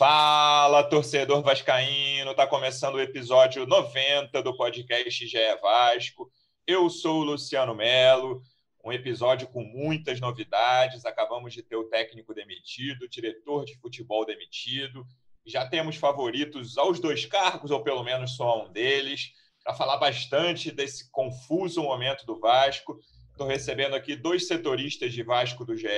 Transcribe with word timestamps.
Fala, 0.00 0.82
torcedor 0.82 1.42
vascaíno! 1.42 2.34
Tá 2.34 2.46
começando 2.46 2.94
o 2.94 3.00
episódio 3.02 3.66
90 3.66 4.42
do 4.42 4.56
podcast 4.56 5.26
GE 5.26 5.36
Vasco. 5.60 6.32
Eu 6.66 6.88
sou 6.88 7.20
o 7.20 7.24
Luciano 7.24 7.74
Melo. 7.74 8.40
Um 8.82 8.90
episódio 8.92 9.46
com 9.48 9.62
muitas 9.62 10.18
novidades. 10.18 11.04
Acabamos 11.04 11.52
de 11.52 11.62
ter 11.62 11.76
o 11.76 11.84
técnico 11.84 12.32
demitido, 12.32 13.02
o 13.02 13.08
diretor 13.10 13.66
de 13.66 13.76
futebol 13.76 14.24
demitido. 14.24 15.06
Já 15.44 15.68
temos 15.68 15.96
favoritos 15.96 16.78
aos 16.78 16.98
dois 16.98 17.26
cargos, 17.26 17.70
ou 17.70 17.82
pelo 17.82 18.02
menos 18.02 18.36
só 18.36 18.48
a 18.48 18.64
um 18.64 18.72
deles, 18.72 19.34
para 19.62 19.74
falar 19.74 19.98
bastante 19.98 20.70
desse 20.70 21.10
confuso 21.10 21.82
momento 21.82 22.24
do 22.24 22.40
Vasco. 22.40 22.98
Estou 23.32 23.46
recebendo 23.46 23.94
aqui 23.94 24.16
dois 24.16 24.46
setoristas 24.46 25.12
de 25.12 25.22
Vasco 25.22 25.62
do 25.62 25.76
GE 25.76 25.88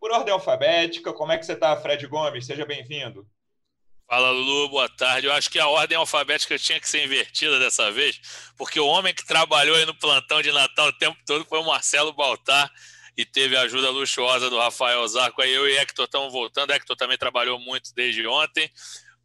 por 0.00 0.10
ordem 0.10 0.32
alfabética. 0.32 1.12
Como 1.12 1.32
é 1.32 1.38
que 1.38 1.44
você 1.44 1.52
está, 1.52 1.76
Fred 1.76 2.06
Gomes? 2.06 2.46
Seja 2.46 2.64
bem-vindo. 2.64 3.26
Fala, 4.06 4.30
Lulu, 4.30 4.70
boa 4.70 4.88
tarde. 4.88 5.26
Eu 5.26 5.32
acho 5.34 5.50
que 5.50 5.58
a 5.58 5.68
ordem 5.68 5.98
alfabética 5.98 6.58
tinha 6.58 6.80
que 6.80 6.88
ser 6.88 7.04
invertida 7.04 7.58
dessa 7.58 7.90
vez, 7.92 8.18
porque 8.56 8.80
o 8.80 8.86
homem 8.86 9.12
que 9.12 9.26
trabalhou 9.26 9.76
aí 9.76 9.84
no 9.84 9.94
plantão 9.94 10.40
de 10.40 10.50
Natal 10.50 10.88
o 10.88 10.98
tempo 10.98 11.18
todo 11.26 11.44
foi 11.44 11.58
o 11.58 11.66
Marcelo 11.66 12.14
Baltar 12.14 12.72
e 13.18 13.26
teve 13.26 13.54
a 13.54 13.62
ajuda 13.62 13.90
luxuosa 13.90 14.48
do 14.48 14.58
Rafael 14.58 15.06
Zarco. 15.06 15.42
Aí 15.42 15.52
eu 15.52 15.68
e 15.68 15.76
Hector 15.76 16.06
estamos 16.06 16.32
voltando. 16.32 16.70
Hector 16.70 16.96
também 16.96 17.18
trabalhou 17.18 17.58
muito 17.58 17.92
desde 17.94 18.26
ontem, 18.26 18.70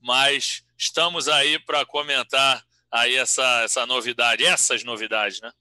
mas 0.02 0.66
estamos 0.78 1.30
aí 1.30 1.58
para 1.60 1.86
comentar 1.86 2.62
aí 2.92 3.16
essa, 3.16 3.62
essa 3.62 3.86
novidade, 3.86 4.44
essas 4.44 4.84
novidades, 4.84 5.40
né? 5.40 5.52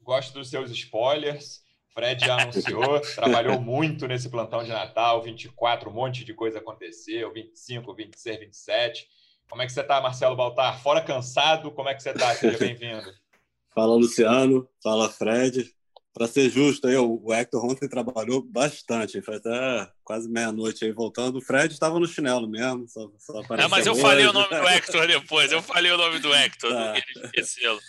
Gosto 0.00 0.32
dos 0.34 0.50
seus 0.50 0.70
spoilers. 0.70 1.62
Fred 1.96 2.26
já 2.26 2.42
anunciou, 2.42 3.00
trabalhou 3.14 3.58
muito 3.58 4.06
nesse 4.06 4.28
plantão 4.28 4.62
de 4.62 4.68
Natal, 4.68 5.22
24, 5.22 5.88
um 5.88 5.94
monte 5.94 6.26
de 6.26 6.34
coisa 6.34 6.58
aconteceu, 6.58 7.32
25, 7.32 7.94
26, 7.94 8.40
27. 8.40 9.08
Como 9.48 9.62
é 9.62 9.66
que 9.66 9.72
você 9.72 9.80
está, 9.80 9.98
Marcelo 9.98 10.36
Baltar? 10.36 10.78
Fora 10.82 11.00
cansado, 11.00 11.70
como 11.70 11.88
é 11.88 11.94
que 11.94 12.02
você 12.02 12.10
está? 12.10 12.34
Seja 12.34 12.58
bem-vindo. 12.58 13.10
Fala, 13.74 13.94
Luciano. 13.94 14.68
Fala, 14.82 15.08
Fred. 15.08 15.74
Para 16.12 16.26
ser 16.26 16.50
justo, 16.50 16.86
aí, 16.86 16.96
o 16.96 17.32
Hector 17.32 17.64
ontem 17.64 17.88
trabalhou 17.88 18.42
bastante, 18.42 19.20
foi 19.20 19.36
até 19.36 19.90
quase 20.02 20.28
meia-noite 20.30 20.84
aí 20.84 20.92
voltando. 20.92 21.36
O 21.36 21.42
Fred 21.42 21.72
estava 21.72 21.98
no 21.98 22.06
chinelo 22.06 22.48
mesmo. 22.48 22.86
Só, 22.88 23.10
só 23.18 23.40
é, 23.54 23.68
mas 23.68 23.86
eu 23.86 23.92
hoje. 23.92 24.02
falei 24.02 24.26
o 24.26 24.32
nome 24.32 24.48
do 24.60 24.68
Hector 24.68 25.06
depois, 25.06 25.52
eu 25.52 25.62
falei 25.62 25.92
o 25.92 25.98
nome 25.98 26.18
do 26.18 26.34
Hector, 26.34 26.70
tá. 26.70 26.78
não 26.78 26.92
queria 26.94 27.24
esquecê-lo. 27.24 27.80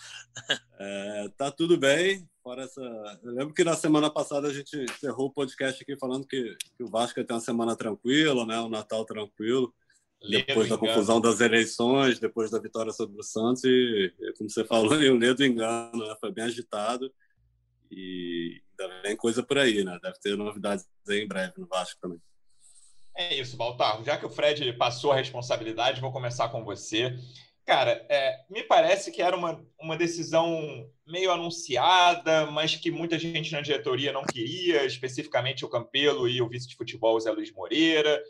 É, 0.80 1.30
tá 1.38 1.52
tudo 1.52 1.78
bem. 1.78 2.28
Fora 2.48 2.64
essa... 2.64 2.82
Eu 3.24 3.34
lembro 3.34 3.54
que 3.54 3.62
na 3.62 3.76
semana 3.76 4.10
passada 4.10 4.48
a 4.48 4.54
gente 4.54 4.74
encerrou 4.78 5.28
o 5.28 5.34
podcast 5.34 5.84
aqui 5.84 5.98
falando 5.98 6.26
que, 6.26 6.56
que 6.78 6.82
o 6.82 6.88
Vasco 6.88 7.22
ter 7.22 7.34
uma 7.34 7.42
semana 7.42 7.76
tranquila, 7.76 8.46
né? 8.46 8.58
um 8.62 8.70
Natal 8.70 9.04
tranquilo. 9.04 9.76
depois 10.22 10.70
da 10.70 10.78
confusão 10.78 11.20
das 11.20 11.42
eleições, 11.42 12.20
depois 12.20 12.50
da 12.50 12.58
vitória 12.58 12.94
sobre 12.94 13.20
o 13.20 13.22
Santos, 13.24 13.66
e, 13.66 14.14
como 14.38 14.50
você 14.50 14.64
falou, 14.64 14.92
o 14.96 15.18
ledo 15.18 15.44
engano, 15.44 16.08
né? 16.08 16.16
foi 16.22 16.32
bem 16.32 16.46
agitado. 16.46 17.14
E 17.92 18.62
ainda 18.80 19.02
vem 19.02 19.18
coisa 19.18 19.44
por 19.44 19.58
aí, 19.58 19.84
né? 19.84 20.00
Deve 20.02 20.18
ter 20.18 20.38
novidades 20.38 20.88
aí 21.10 21.26
em 21.26 21.28
breve 21.28 21.52
no 21.58 21.68
Vasco 21.68 22.00
também. 22.00 22.22
É 23.14 23.38
isso, 23.38 23.58
Baltar. 23.58 24.02
Já 24.06 24.16
que 24.16 24.26
o 24.26 24.30
Fred 24.30 24.72
passou 24.78 25.12
a 25.12 25.18
responsabilidade, 25.18 26.00
vou 26.00 26.14
começar 26.14 26.48
com 26.48 26.64
você. 26.64 27.14
Cara, 27.68 28.06
é, 28.08 28.46
me 28.50 28.64
parece 28.64 29.12
que 29.12 29.22
era 29.22 29.36
uma, 29.36 29.62
uma 29.78 29.98
decisão 29.98 30.90
meio 31.06 31.30
anunciada, 31.30 32.46
mas 32.50 32.78
que 32.78 32.90
muita 32.90 33.20
gente 33.20 33.52
na 33.52 33.60
diretoria 33.60 34.14
não 34.14 34.24
queria, 34.24 34.86
especificamente 34.86 35.66
o 35.66 35.70
Campelo 35.70 36.30
e 36.30 36.42
o 36.42 36.48
vice 36.48 36.66
de 36.66 36.78
futebol, 36.78 37.20
Zé 37.20 37.30
Luiz 37.30 37.52
Moreira. 37.52 38.24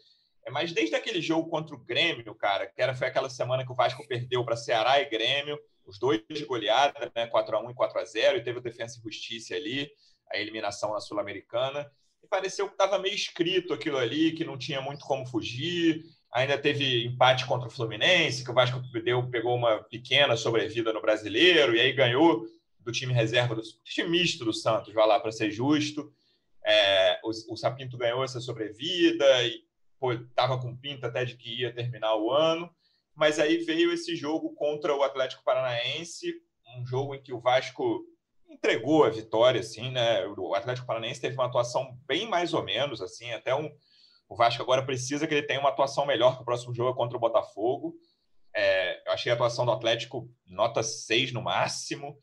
É, 0.44 0.50
mas 0.50 0.72
desde 0.72 0.96
aquele 0.96 1.22
jogo 1.22 1.52
contra 1.52 1.76
o 1.76 1.78
Grêmio, 1.78 2.34
cara, 2.34 2.66
que 2.66 2.82
era, 2.82 2.96
foi 2.96 3.10
aquela 3.10 3.30
semana 3.30 3.64
que 3.64 3.72
o 3.72 3.76
Vasco 3.76 4.08
perdeu 4.08 4.44
para 4.44 4.58
Ceará 4.58 5.00
e 5.00 5.06
Grêmio, 5.08 5.60
os 5.86 6.00
dois 6.00 6.20
de 6.28 6.44
goleada, 6.44 7.12
né, 7.16 7.28
4x1 7.28 7.70
e 7.70 7.76
4x0, 7.76 8.38
e 8.38 8.44
teve 8.44 8.58
o 8.58 8.62
Defensa 8.62 8.98
e 8.98 9.04
Justiça 9.04 9.54
ali, 9.54 9.88
a 10.32 10.40
eliminação 10.40 10.94
na 10.94 11.00
Sul-Americana. 11.00 11.88
E 12.24 12.28
pareceu 12.28 12.66
que 12.66 12.74
estava 12.74 12.98
meio 12.98 13.14
escrito 13.14 13.72
aquilo 13.72 14.00
ali, 14.00 14.32
que 14.32 14.44
não 14.44 14.58
tinha 14.58 14.82
muito 14.82 15.06
como 15.06 15.28
fugir, 15.28 16.04
Ainda 16.34 16.58
teve 16.58 17.06
empate 17.06 17.46
contra 17.46 17.68
o 17.68 17.72
Fluminense, 17.72 18.44
que 18.44 18.52
o 18.52 18.54
Vasco 18.54 18.80
deu, 19.04 19.30
pegou 19.30 19.56
uma 19.56 19.84
pequena 19.84 20.36
sobrevida 20.36 20.92
no 20.92 21.02
brasileiro, 21.02 21.76
e 21.76 21.80
aí 21.80 21.94
ganhou 21.94 22.46
do 22.80 22.92
time 22.92 23.14
reserva, 23.14 23.56
do 23.56 23.62
time 23.84 24.10
misto 24.10 24.46
do 24.46 24.54
Santos, 24.54 24.94
vai 24.94 25.08
lá 25.08 25.20
para 25.20 25.32
ser 25.32 25.52
justo. 25.52 26.12
É, 26.64 27.20
o, 27.24 27.30
o, 27.54 27.58
Sapinto 27.58 27.98
ganhou 27.98 28.24
essa 28.24 28.40
sobrevida 28.40 29.26
e 29.44 29.64
estava 30.30 30.60
com 30.60 30.76
pinta 30.76 31.08
até 31.08 31.24
de 31.26 31.36
que 31.36 31.62
ia 31.62 31.74
terminar 31.74 32.16
o 32.16 32.32
ano. 32.32 32.70
Mas 33.16 33.40
aí 33.40 33.58
veio 33.58 33.92
esse 33.92 34.16
jogo 34.16 34.54
contra 34.54 34.96
o 34.96 35.02
Atlético 35.02 35.44
Paranaense, 35.44 36.34
um 36.78 36.86
jogo 36.86 37.16
em 37.16 37.22
que 37.22 37.34
o 37.34 37.40
Vasco 37.40 38.06
entregou 38.50 39.04
a 39.04 39.10
vitória, 39.10 39.60
assim, 39.60 39.92
né? 39.92 40.26
O 40.28 40.54
Atlético 40.54 40.88
Paranaense 40.88 41.22
teve 41.22 41.36
uma 41.36 41.46
atuação 41.46 41.98
bem 42.06 42.28
mais 42.28 42.54
ou 42.54 42.64
menos, 42.64 43.02
assim, 43.02 43.32
até 43.32 43.56
um, 43.56 43.72
o 44.30 44.36
Vasco 44.36 44.62
agora 44.62 44.86
precisa 44.86 45.26
que 45.26 45.34
ele 45.34 45.48
tenha 45.48 45.60
uma 45.60 45.70
atuação 45.70 46.06
melhor 46.06 46.36
que 46.36 46.42
o 46.42 46.46
próximo 46.46 46.74
jogo 46.74 46.92
é 46.92 46.96
contra 46.96 47.18
o 47.18 47.20
Botafogo. 47.20 47.96
É, 48.54 49.08
eu 49.08 49.14
achei 49.14 49.32
a 49.32 49.36
atuação 49.36 49.66
do 49.66 49.72
Atlético 49.72 50.30
nota 50.46 50.84
6 50.84 51.32
no 51.32 51.42
máximo. 51.42 52.18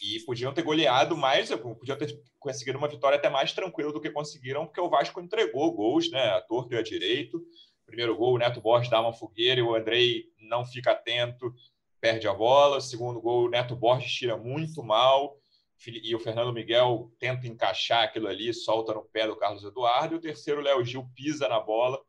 E 0.00 0.20
podiam 0.20 0.54
ter 0.54 0.62
goleado 0.62 1.16
mais, 1.16 1.50
podiam 1.50 1.98
ter 1.98 2.16
conseguido 2.38 2.78
uma 2.78 2.86
vitória 2.86 3.18
até 3.18 3.28
mais 3.28 3.52
tranquila 3.52 3.92
do 3.92 4.00
que 4.00 4.10
conseguiram, 4.10 4.64
porque 4.64 4.80
o 4.80 4.88
Vasco 4.88 5.20
entregou 5.20 5.72
gols, 5.72 6.08
né? 6.12 6.22
A 6.28 6.40
torto 6.40 6.72
e 6.72 6.78
a 6.78 6.82
direito. 6.82 7.42
Primeiro 7.84 8.16
gol, 8.16 8.34
o 8.34 8.38
Neto 8.38 8.60
Borges 8.60 8.88
dá 8.88 9.00
uma 9.00 9.12
fogueira 9.12 9.58
e 9.58 9.62
o 9.62 9.74
Andrei 9.74 10.26
não 10.38 10.64
fica 10.64 10.92
atento, 10.92 11.52
perde 12.00 12.28
a 12.28 12.32
bola. 12.32 12.80
Segundo 12.80 13.20
gol, 13.20 13.46
o 13.46 13.50
Neto 13.50 13.74
Borges 13.74 14.12
tira 14.12 14.36
muito 14.36 14.84
mal 14.84 15.36
e 15.86 16.14
o 16.14 16.18
Fernando 16.18 16.52
Miguel 16.52 17.12
tenta 17.18 17.46
encaixar 17.46 18.02
aquilo 18.02 18.26
ali, 18.26 18.52
solta 18.52 18.92
no 18.92 19.04
pé 19.04 19.26
do 19.26 19.36
Carlos 19.36 19.62
Eduardo, 19.62 20.14
e 20.14 20.18
o 20.18 20.20
terceiro, 20.20 20.60
Léo 20.60 20.84
Gil, 20.84 21.08
pisa 21.14 21.48
na 21.48 21.60
bola, 21.60 22.02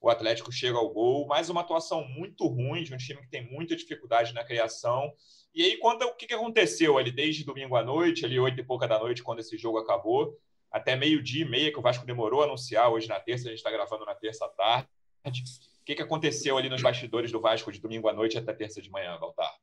o 0.00 0.10
Atlético 0.10 0.52
chega 0.52 0.76
ao 0.76 0.90
gol, 0.90 1.26
mais 1.26 1.48
uma 1.48 1.62
atuação 1.62 2.06
muito 2.06 2.46
ruim 2.46 2.82
de 2.82 2.92
um 2.92 2.96
time 2.96 3.22
que 3.22 3.30
tem 3.30 3.50
muita 3.50 3.74
dificuldade 3.74 4.34
na 4.34 4.44
criação. 4.44 5.10
E 5.54 5.62
aí, 5.62 5.78
conta 5.78 6.04
o 6.04 6.14
que, 6.14 6.32
aconteceu 6.34 6.98
ali 6.98 7.10
desde 7.10 7.44
domingo 7.44 7.74
à 7.76 7.82
noite, 7.82 8.24
ali 8.24 8.38
oito 8.38 8.60
e 8.60 8.64
pouca 8.64 8.86
da 8.86 8.98
noite, 8.98 9.22
quando 9.22 9.40
esse 9.40 9.56
jogo 9.56 9.78
acabou, 9.78 10.38
até 10.70 10.96
meio-dia 10.96 11.44
e 11.44 11.48
meia, 11.48 11.72
que 11.72 11.78
o 11.78 11.82
Vasco 11.82 12.04
demorou 12.04 12.42
a 12.42 12.44
anunciar, 12.44 12.90
hoje 12.90 13.08
na 13.08 13.18
terça, 13.20 13.46
a 13.46 13.50
gente 13.50 13.58
está 13.58 13.70
gravando 13.70 14.04
na 14.04 14.14
terça 14.14 14.46
tarde. 14.48 14.88
O 15.24 15.84
que, 15.84 15.94
que 15.94 16.02
aconteceu 16.02 16.58
ali 16.58 16.68
nos 16.68 16.82
bastidores 16.82 17.32
do 17.32 17.40
Vasco 17.40 17.72
de 17.72 17.80
domingo 17.80 18.08
à 18.08 18.12
noite 18.12 18.36
até 18.36 18.52
terça 18.52 18.82
de 18.82 18.90
manhã, 18.90 19.16
Valtar? 19.18 19.54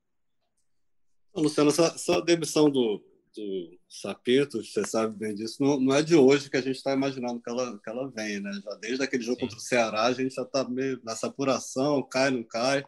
Luciano, 1.35 1.69
essa, 1.69 1.85
essa 1.87 2.21
demissão 2.21 2.69
do, 2.69 3.03
do 3.35 3.79
Sapito, 3.89 4.63
você 4.63 4.85
sabe 4.85 5.15
bem 5.15 5.33
disso, 5.33 5.57
não, 5.61 5.79
não 5.79 5.95
é 5.95 6.01
de 6.01 6.15
hoje 6.15 6.49
que 6.49 6.57
a 6.57 6.61
gente 6.61 6.77
está 6.77 6.93
imaginando 6.93 7.41
que 7.41 7.49
ela, 7.49 7.79
que 7.79 7.89
ela 7.89 8.09
vem, 8.11 8.39
né? 8.39 8.51
Já 8.63 8.75
desde 8.75 9.03
aquele 9.03 9.23
jogo 9.23 9.39
Sim. 9.39 9.45
contra 9.45 9.57
o 9.57 9.61
Ceará, 9.61 10.03
a 10.03 10.13
gente 10.13 10.33
já 10.35 10.43
está 10.43 10.67
meio 10.67 10.99
nessa 11.03 11.27
apuração, 11.27 12.03
cai, 12.03 12.31
não 12.31 12.43
cai. 12.43 12.83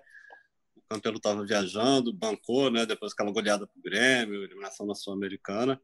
O 0.75 0.81
Campelo 0.89 1.17
estava 1.17 1.45
viajando, 1.45 2.13
bancou, 2.13 2.69
né? 2.69 2.85
Depois 2.85 3.13
aquela 3.13 3.31
goleada 3.31 3.65
para 3.65 3.79
o 3.79 3.81
Grêmio, 3.81 4.43
eliminação 4.43 4.85
na 4.85 4.95
Sul-Americana. 4.95 5.81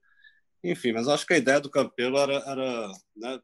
Enfim, 0.63 0.91
mas 0.91 1.07
acho 1.07 1.25
que 1.25 1.33
a 1.33 1.37
ideia 1.37 1.59
do 1.61 1.69
Campelo 1.69 2.17
era, 2.17 2.35
era 2.45 2.91
né? 3.15 3.39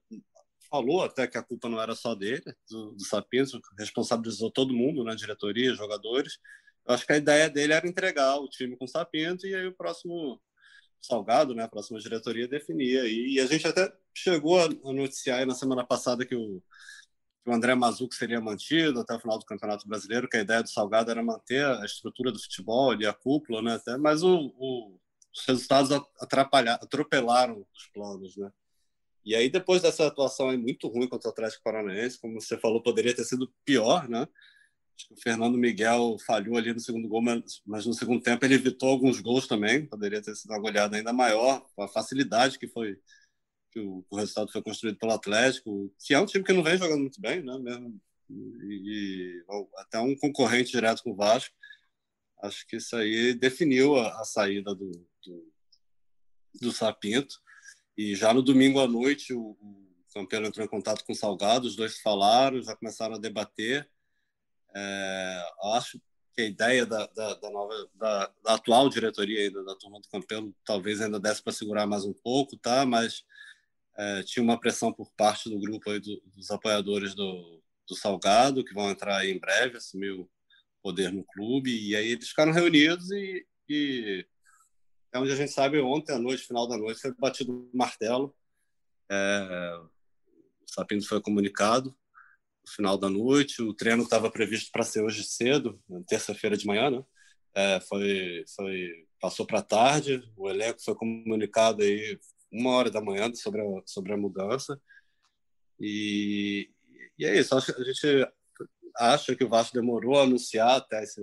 falou 0.70 1.04
até 1.04 1.28
que 1.28 1.38
a 1.38 1.44
culpa 1.44 1.70
não 1.70 1.82
era 1.82 1.96
só 1.96 2.14
dele, 2.14 2.44
do, 2.70 2.92
do 2.92 3.04
Sapito, 3.06 3.62
responsabilizou 3.80 4.52
todo 4.52 4.74
mundo, 4.74 5.04
né? 5.04 5.16
Diretoria, 5.16 5.74
jogadores. 5.74 6.38
Eu 6.88 6.94
acho 6.94 7.06
que 7.06 7.14
a 7.14 7.18
ideia 7.18 7.50
dele 7.50 7.74
era 7.74 7.88
entregar 7.88 8.38
o 8.38 8.50
time 8.50 8.78
com 8.78 8.86
o 8.86 8.88
Sapinto 8.88 9.48
e 9.48 9.56
aí 9.56 9.66
o 9.68 9.76
próximo 9.76 10.40
Salgado, 11.06 11.54
né, 11.54 11.64
a 11.64 11.68
próxima 11.68 12.00
diretoria, 12.00 12.48
definia. 12.48 13.08
E, 13.08 13.36
e 13.36 13.40
a 13.40 13.46
gente 13.46 13.68
até 13.68 13.92
chegou 14.14 14.60
a 14.60 14.70
noticiar 14.94 15.46
na 15.46 15.54
semana 15.54 15.86
passada 15.86 16.26
que 16.26 16.36
o, 16.36 16.62
que 17.44 17.50
o 17.50 17.54
André 17.54 17.76
Mazuco 17.76 18.16
seria 18.16 18.42
mantido 18.42 19.00
até 19.00 19.16
o 19.16 19.20
final 19.20 19.38
do 19.40 19.46
Campeonato 19.46 19.88
Brasileiro, 19.88 20.28
que 20.28 20.38
a 20.38 20.42
ideia 20.42 20.64
do 20.64 20.70
Salgado 20.70 21.12
era 21.12 21.24
manter 21.24 21.66
a 21.66 21.86
estrutura 21.86 22.32
do 22.32 22.40
futebol 22.40 22.96
e 23.00 23.06
a 23.06 23.14
cúpula, 23.14 23.62
né, 23.62 23.76
até, 23.76 23.98
mas 23.98 24.24
o, 24.24 24.54
o, 24.58 24.98
os 25.34 25.46
resultados 25.46 25.92
atrapalharam, 26.20 26.84
atropelaram 26.84 27.66
os 27.74 27.88
planos, 27.94 28.36
né. 28.38 28.52
E 29.26 29.36
aí, 29.36 29.50
depois 29.50 29.82
dessa 29.82 30.06
atuação 30.06 30.50
aí 30.50 30.58
muito 30.58 30.88
ruim 30.88 31.08
contra 31.08 31.30
o 31.30 31.32
Atlético 31.32 31.64
Paranaense, 31.64 32.20
como 32.20 32.40
você 32.40 32.58
falou, 32.60 32.82
poderia 32.84 33.16
ter 33.16 33.24
sido 33.24 33.52
pior, 33.66 34.08
né? 34.08 34.28
Acho 34.96 35.08
que 35.08 35.14
o 35.14 35.22
Fernando 35.22 35.58
Miguel 35.58 36.18
falhou 36.26 36.56
ali 36.56 36.74
no 36.74 36.80
segundo 36.80 37.08
gol, 37.08 37.22
mas, 37.22 37.62
mas, 37.66 37.86
no 37.86 37.94
segundo 37.94 38.22
tempo 38.22 38.46
ele 38.46 38.56
evitou 38.56 38.90
alguns 38.90 39.20
gols 39.20 39.46
também. 39.46 39.86
Poderia 39.86 40.22
ter 40.22 40.36
sido 40.36 40.52
uma 40.52 40.60
goleada 40.60 40.96
ainda 40.96 41.12
maior, 41.12 41.66
com 41.76 41.84
a 41.84 41.88
facilidade 41.88 42.58
que 42.58 42.68
foi 42.68 42.98
que 43.72 43.80
o, 43.82 44.06
o, 44.10 44.16
resultado 44.16 44.50
foi 44.54 44.64
construído 44.64 44.98
pelo 44.98 45.12
Atlético, 45.12 45.94
que 46.00 46.14
é 46.14 46.20
um 46.20 46.26
time 46.26 46.46
que 46.46 46.54
não 46.54 46.64
vem 46.64 46.78
jogando 46.78 47.02
muito 47.02 47.20
bem, 47.20 47.44
né? 47.44 47.58
Mesmo, 47.60 48.00
e, 48.30 49.44
e 49.44 49.46
até 49.78 50.00
um 50.00 50.16
concorrente 50.16 50.72
direto 50.72 51.04
com 51.04 51.12
o 51.12 51.16
Vasco. 51.16 51.54
Acho 52.42 52.66
que 52.68 52.78
isso 52.78 52.96
aí 52.96 53.34
definiu 53.34 53.98
a, 53.98 54.22
a 54.22 54.24
saída 54.24 54.74
do, 54.74 54.92
do, 55.24 55.54
do, 56.62 56.72
Sapinto. 56.72 57.36
E 57.98 58.16
já 58.16 58.34
no 58.34 58.42
domingo 58.42 58.80
à 58.80 58.88
noite, 58.88 59.34
o, 59.34 59.58
o 59.60 59.86
Campelo 60.14 60.48
entrou 60.48 60.66
em 60.66 60.70
contato 60.70 61.04
com 61.04 61.12
o 61.12 61.16
Salgado, 61.16 61.68
os 61.68 61.76
dois 61.76 62.00
falaram, 62.00 62.62
já 62.62 62.76
começaram 62.76 63.16
a 63.16 63.20
debater. 63.20 63.90
É, 64.76 65.44
acho 65.76 66.00
que 66.34 66.42
a 66.42 66.46
ideia 66.46 66.86
da, 66.86 67.08
da, 67.08 67.34
da 67.36 67.50
nova, 67.50 67.90
da, 67.94 68.32
da, 68.44 68.54
atual 68.56 68.90
diretoria 68.90 69.40
ainda 69.40 69.64
da 69.64 69.74
turma 69.76 70.02
do 70.02 70.10
Campelo 70.10 70.54
talvez 70.66 71.00
ainda 71.00 71.18
desse 71.18 71.42
para 71.42 71.54
segurar 71.54 71.88
mais 71.88 72.04
um 72.04 72.14
pouco, 72.14 72.58
tá? 72.58 72.86
Mas 72.86 73.24
é, 73.98 74.24
tinha 74.24 74.44
uma 74.44 74.60
pressão 74.60 74.92
por 74.92 75.10
parte 75.14 75.50
do 75.50 75.58
grupo 75.58 75.90
aí 75.90 76.00
do, 76.00 76.22
dos 76.36 76.52
apoiadores 76.52 77.16
do, 77.16 77.64
do 77.88 77.96
Salgado 77.96 78.66
que 78.66 78.74
vão 78.74 78.90
entrar 78.90 79.26
em 79.26 79.40
breve, 79.40 79.78
assumir 79.78 80.12
o 80.12 80.30
poder 80.84 81.12
no 81.14 81.24
clube 81.24 81.72
e 81.72 81.96
aí 81.96 82.10
eles 82.10 82.28
ficaram 82.28 82.52
reunidos 82.52 83.10
e, 83.12 83.48
e 83.70 84.28
é 85.14 85.20
onde 85.20 85.32
a 85.32 85.36
gente 85.38 85.54
sabe 85.54 85.80
ontem 85.80 86.12
à 86.12 86.20
noite, 86.20 86.46
final 86.46 86.68
da 86.68 86.78
noite, 86.78 87.00
foi 87.00 87.14
batido 87.14 87.54
o 87.74 87.78
martelo. 87.78 88.36
É, 89.10 89.80
o 89.80 90.68
Sapinto 90.68 91.08
foi 91.08 91.22
comunicado 91.22 91.96
final 92.68 92.98
da 92.98 93.10
noite. 93.10 93.62
O 93.62 93.74
treino 93.74 94.04
estava 94.04 94.32
previsto 94.32 94.72
para 94.72 94.84
ser 94.84 95.02
hoje 95.02 95.24
cedo, 95.24 95.82
terça-feira 96.08 96.58
de 96.58 96.66
manhã, 96.66 96.90
né? 96.90 97.04
É, 97.54 97.80
foi, 97.80 98.44
foi, 98.56 99.08
passou 99.20 99.46
para 99.46 99.62
tarde. 99.62 100.22
O 100.36 100.50
elenco 100.50 100.84
foi 100.84 100.96
comunicado 100.96 101.82
aí 101.84 102.20
uma 102.52 102.72
hora 102.72 102.92
da 102.92 103.02
manhã 103.02 103.34
sobre 103.34 103.62
a, 103.62 103.66
sobre 103.86 104.14
a 104.14 104.18
mudança. 104.18 104.80
E, 105.80 106.70
e 107.18 107.26
é 107.26 107.38
isso. 107.40 107.56
A 107.56 107.60
gente 107.60 108.28
acha 108.98 109.36
que 109.36 109.44
o 109.44 109.50
Vasco 109.50 109.74
demorou 109.74 110.20
a 110.20 110.24
anunciar 110.24 110.78
até 110.78 111.04
esse, 111.04 111.22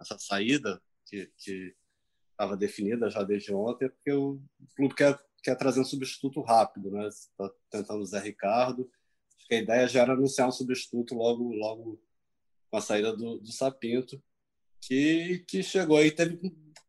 essa 0.00 0.18
saída 0.18 0.80
que 1.06 1.74
estava 2.30 2.56
definida 2.56 3.08
já 3.08 3.22
desde 3.22 3.54
ontem, 3.54 3.88
porque 3.88 4.12
o 4.12 4.40
clube 4.76 4.94
quer, 4.94 5.18
quer 5.42 5.54
trazer 5.56 5.80
um 5.80 5.84
substituto 5.84 6.40
rápido, 6.42 6.90
né? 6.90 7.06
Está 7.06 7.50
tentando 7.70 8.00
o 8.00 8.06
Zé 8.06 8.18
Ricardo 8.18 8.90
Acho 9.44 9.48
que 9.48 9.54
a 9.56 9.58
ideia 9.58 9.86
já 9.86 10.00
era 10.00 10.14
anunciar 10.14 10.48
um 10.48 10.52
substituto 10.52 11.14
logo, 11.14 11.52
logo 11.52 12.00
com 12.70 12.76
a 12.78 12.80
saída 12.80 13.14
do, 13.14 13.38
do 13.38 13.52
Sapinto, 13.52 14.22
que, 14.80 15.44
que 15.46 15.62
chegou 15.62 15.98
aí, 15.98 16.10
teve 16.10 16.40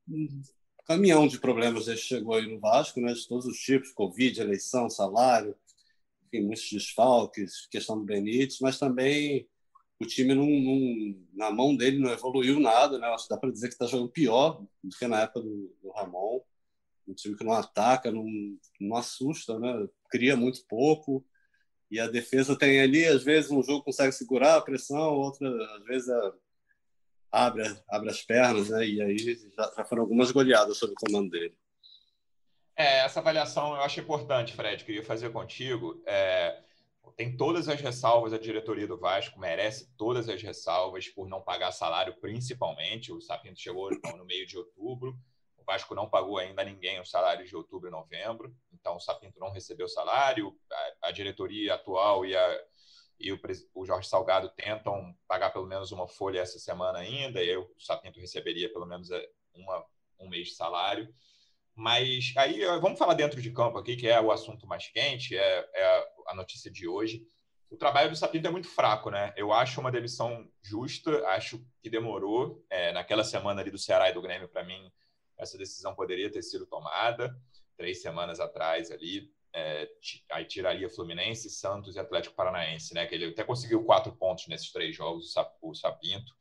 um 0.07 0.41
caminhão 0.87 1.27
de 1.27 1.37
problemas 1.37 1.85
desde 1.85 2.05
chegou 2.05 2.35
aí 2.35 2.47
no 2.47 2.59
Vasco, 2.59 3.01
né, 3.01 3.13
de 3.13 3.27
todos 3.27 3.45
os 3.45 3.57
tipos, 3.57 3.91
Covid, 3.91 4.39
eleição, 4.39 4.89
salário, 4.89 5.55
enfim, 6.27 6.45
muitos 6.45 6.69
desfalques, 6.71 7.67
questão 7.67 7.97
do 7.97 8.05
Benítez, 8.05 8.59
mas 8.61 8.79
também 8.79 9.47
o 9.99 10.05
time 10.05 10.33
não, 10.33 10.45
não, 10.45 11.15
na 11.33 11.51
mão 11.51 11.75
dele 11.75 11.99
não 11.99 12.11
evoluiu 12.11 12.59
nada, 12.59 12.97
né? 12.99 13.07
Acho 13.07 13.25
que 13.25 13.33
dá 13.33 13.37
para 13.37 13.51
dizer 13.51 13.67
que 13.67 13.73
está 13.73 13.85
jogando 13.85 14.09
pior 14.09 14.61
do 14.83 14.95
que 14.97 15.07
na 15.07 15.21
época 15.21 15.41
do, 15.41 15.73
do, 15.81 15.91
Ramon. 15.91 16.41
Um 17.07 17.13
time 17.13 17.35
que 17.35 17.43
não 17.43 17.53
ataca, 17.53 18.11
não, 18.11 18.25
não 18.79 18.97
assusta, 18.97 19.57
né? 19.59 19.87
Cria 20.09 20.35
muito 20.35 20.65
pouco. 20.67 21.25
E 21.95 21.99
a 22.01 22.07
defesa 22.07 22.57
tem 22.57 22.81
ali, 22.81 23.05
às 23.05 23.23
vezes, 23.23 23.49
um 23.49 23.63
jogo 23.63 23.81
consegue 23.81 24.11
segurar 24.11 24.57
a 24.57 24.61
pressão, 24.61 25.13
outra, 25.13 25.47
às 25.77 25.83
vezes, 25.85 26.09
é, 26.09 26.31
abre, 27.31 27.63
abre 27.89 28.09
as 28.09 28.21
pernas, 28.21 28.67
né? 28.67 28.85
E 28.85 29.01
aí 29.01 29.17
já, 29.17 29.73
já 29.77 29.85
foram 29.85 30.01
algumas 30.01 30.29
goleadas 30.29 30.77
sob 30.77 30.91
o 30.91 30.95
comando 30.95 31.29
dele. 31.29 31.55
É, 32.75 33.05
essa 33.05 33.21
avaliação 33.21 33.75
eu 33.75 33.81
acho 33.81 34.01
importante, 34.01 34.53
Fred, 34.53 34.83
queria 34.83 35.05
fazer 35.05 35.31
contigo. 35.31 36.03
É, 36.05 36.61
tem 37.15 37.37
todas 37.37 37.69
as 37.69 37.79
ressalvas 37.79 38.33
a 38.33 38.37
diretoria 38.37 38.85
do 38.85 38.97
Vasco, 38.97 39.39
merece 39.39 39.89
todas 39.95 40.27
as 40.27 40.41
ressalvas 40.41 41.07
por 41.07 41.29
não 41.29 41.39
pagar 41.41 41.71
salário, 41.71 42.13
principalmente. 42.19 43.13
O 43.13 43.21
Sapinto 43.21 43.57
chegou 43.57 43.89
no 44.17 44.25
meio 44.25 44.45
de 44.45 44.57
outubro, 44.57 45.17
o 45.57 45.63
Vasco 45.63 45.95
não 45.95 46.09
pagou 46.09 46.39
ainda 46.39 46.61
a 46.61 46.65
ninguém 46.65 46.99
o 46.99 47.05
salário 47.05 47.47
de 47.47 47.55
outubro 47.55 47.87
e 47.87 47.91
novembro. 47.91 48.53
Então, 48.85 48.97
o 48.97 48.99
Sapinto 48.99 49.39
não 49.39 49.49
recebeu 49.49 49.87
salário, 49.87 50.55
a, 51.01 51.07
a 51.07 51.11
diretoria 51.11 51.73
atual 51.73 52.23
e, 52.23 52.37
a, 52.37 52.63
e 53.19 53.33
o, 53.33 53.39
o, 53.73 53.83
Jorge 53.83 54.07
Salgado 54.07 54.47
tentam 54.49 55.11
pagar 55.27 55.49
pelo 55.49 55.65
menos 55.65 55.91
uma 55.91 56.07
folha 56.07 56.39
essa 56.39 56.59
semana 56.59 56.99
ainda, 56.99 57.43
e 57.43 57.49
eu, 57.49 57.63
o 57.63 57.81
Sapinto 57.81 58.19
receberia 58.19 58.71
pelo 58.71 58.85
menos 58.85 59.09
é, 59.09 59.27
uma, 59.55 59.83
um 60.19 60.29
mês 60.29 60.49
de 60.49 60.53
salário. 60.53 61.11
Mas 61.73 62.31
aí 62.37 62.63
vamos 62.79 62.99
falar 62.99 63.15
dentro 63.15 63.41
de 63.41 63.51
campo 63.51 63.79
aqui, 63.79 63.95
que 63.95 64.07
é 64.07 64.21
o 64.21 64.31
assunto 64.31 64.67
mais 64.67 64.87
quente, 64.89 65.35
é, 65.35 65.69
é 65.73 66.07
a 66.27 66.35
notícia 66.35 66.69
de 66.69 66.87
hoje. 66.87 67.25
O 67.71 67.77
trabalho 67.77 68.11
do 68.11 68.15
Sapinto 68.15 68.47
é 68.47 68.51
muito 68.51 68.67
fraco, 68.67 69.09
né? 69.09 69.33
Eu 69.35 69.51
acho 69.51 69.81
uma 69.81 69.91
demissão 69.91 70.47
justa, 70.61 71.25
acho 71.29 71.59
que 71.81 71.89
demorou. 71.89 72.63
É, 72.69 72.93
naquela 72.93 73.23
semana 73.23 73.61
ali 73.61 73.71
do 73.71 73.79
Ceará 73.79 74.11
e 74.11 74.13
do 74.13 74.21
Grêmio, 74.21 74.47
para 74.47 74.63
mim, 74.63 74.91
essa 75.39 75.57
decisão 75.57 75.95
poderia 75.95 76.31
ter 76.31 76.43
sido 76.43 76.67
tomada 76.67 77.35
três 77.77 78.01
semanas 78.01 78.39
atrás 78.39 78.91
ali, 78.91 79.29
é, 79.53 79.89
aí 80.31 80.45
tiraria 80.45 80.89
Fluminense, 80.89 81.49
Santos 81.49 81.95
e 81.95 81.99
Atlético 81.99 82.35
Paranaense, 82.35 82.93
né? 82.93 83.05
Que 83.05 83.15
ele 83.15 83.25
até 83.27 83.43
conseguiu 83.43 83.83
quatro 83.83 84.13
pontos 84.13 84.47
nesses 84.47 84.71
três 84.71 84.95
jogos, 84.95 85.33
o 85.61 85.73
Sapinto, 85.73 86.33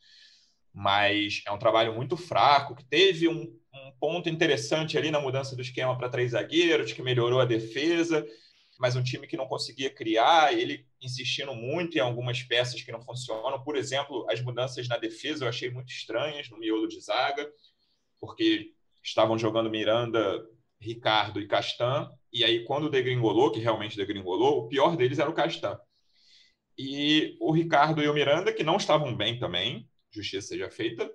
mas 0.73 1.43
é 1.47 1.53
um 1.53 1.59
trabalho 1.59 1.95
muito 1.95 2.17
fraco, 2.17 2.75
que 2.75 2.85
teve 2.85 3.29
um, 3.29 3.57
um 3.73 3.93
ponto 4.01 4.29
interessante 4.29 4.99
ali 4.99 5.11
na 5.11 5.21
mudança 5.21 5.55
do 5.55 5.63
esquema 5.63 5.97
para 5.97 6.09
três 6.09 6.33
zagueiros, 6.33 6.93
que 6.93 7.03
melhorou 7.03 7.41
a 7.41 7.45
defesa, 7.45 8.27
mas 8.81 8.97
um 8.97 9.03
time 9.03 9.29
que 9.29 9.37
não 9.37 9.47
conseguia 9.47 9.89
criar, 9.89 10.53
ele 10.53 10.85
insistindo 11.01 11.55
muito 11.55 11.97
em 11.97 12.01
algumas 12.01 12.43
peças 12.43 12.83
que 12.83 12.91
não 12.91 13.01
funcionam. 13.01 13.63
Por 13.63 13.77
exemplo, 13.77 14.27
as 14.29 14.41
mudanças 14.41 14.89
na 14.89 14.99
defesa 14.99 15.45
eu 15.45 15.49
achei 15.49 15.71
muito 15.71 15.93
estranhas 15.93 16.51
no 16.51 16.59
miolo 16.59 16.89
de 16.89 17.01
zaga, 17.01 17.49
porque 18.19 18.73
estavam 19.01 19.39
jogando 19.39 19.71
Miranda 19.71 20.45
Ricardo 20.85 21.41
e 21.41 21.47
Castan. 21.47 22.11
E 22.33 22.45
aí, 22.45 22.65
quando 22.65 22.91
degringolou, 22.91 23.51
que 23.51 23.61
realmente 23.61 23.97
degringolou, 23.97 24.59
o 24.59 24.69
pior 24.69 24.97
deles 24.97 25.19
era 25.19 25.31
o 25.31 25.35
Castan. 25.35 25.79
E 26.79 27.37
o 27.41 27.53
Ricardo 27.53 28.03
e 28.03 28.09
o 28.09 28.15
Miranda, 28.15 28.53
que 28.53 28.63
não 28.63 28.77
estavam 28.77 29.17
bem 29.17 29.39
também, 29.39 29.89
justiça 30.11 30.49
seja 30.49 30.71
feita, 30.71 31.11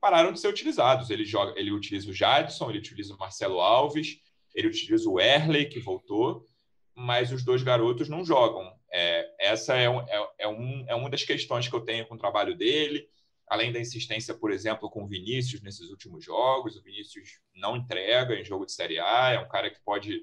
pararam 0.00 0.32
de 0.32 0.40
ser 0.40 0.48
utilizados. 0.48 1.10
Ele, 1.10 1.24
joga, 1.24 1.58
ele 1.58 1.70
utiliza 1.70 2.10
o 2.10 2.12
Jadson, 2.12 2.68
ele 2.68 2.78
utiliza 2.78 3.14
o 3.14 3.18
Marcelo 3.18 3.60
Alves, 3.60 4.18
ele 4.54 4.68
utiliza 4.68 5.08
o 5.08 5.20
Erley, 5.20 5.68
que 5.68 5.80
voltou, 5.80 6.46
mas 6.94 7.32
os 7.32 7.44
dois 7.44 7.62
garotos 7.62 8.08
não 8.08 8.24
jogam. 8.24 8.72
É, 8.92 9.26
essa 9.40 9.76
é, 9.76 9.88
um, 9.88 10.00
é, 10.00 10.28
é, 10.40 10.48
um, 10.48 10.84
é 10.88 10.94
uma 10.94 11.08
das 11.08 11.22
questões 11.22 11.68
que 11.68 11.74
eu 11.74 11.80
tenho 11.80 12.06
com 12.06 12.14
o 12.14 12.18
trabalho 12.18 12.56
dele 12.56 13.08
além 13.50 13.72
da 13.72 13.80
insistência, 13.80 14.34
por 14.34 14.50
exemplo, 14.50 14.90
com 14.90 15.04
o 15.04 15.08
Vinícius 15.08 15.62
nesses 15.62 15.88
últimos 15.90 16.24
jogos. 16.24 16.76
O 16.76 16.82
Vinícius 16.82 17.40
não 17.54 17.76
entrega 17.76 18.34
em 18.34 18.44
jogo 18.44 18.66
de 18.66 18.72
Série 18.72 18.98
A, 18.98 19.30
é 19.30 19.38
um 19.38 19.48
cara 19.48 19.70
que 19.70 19.80
pode 19.80 20.22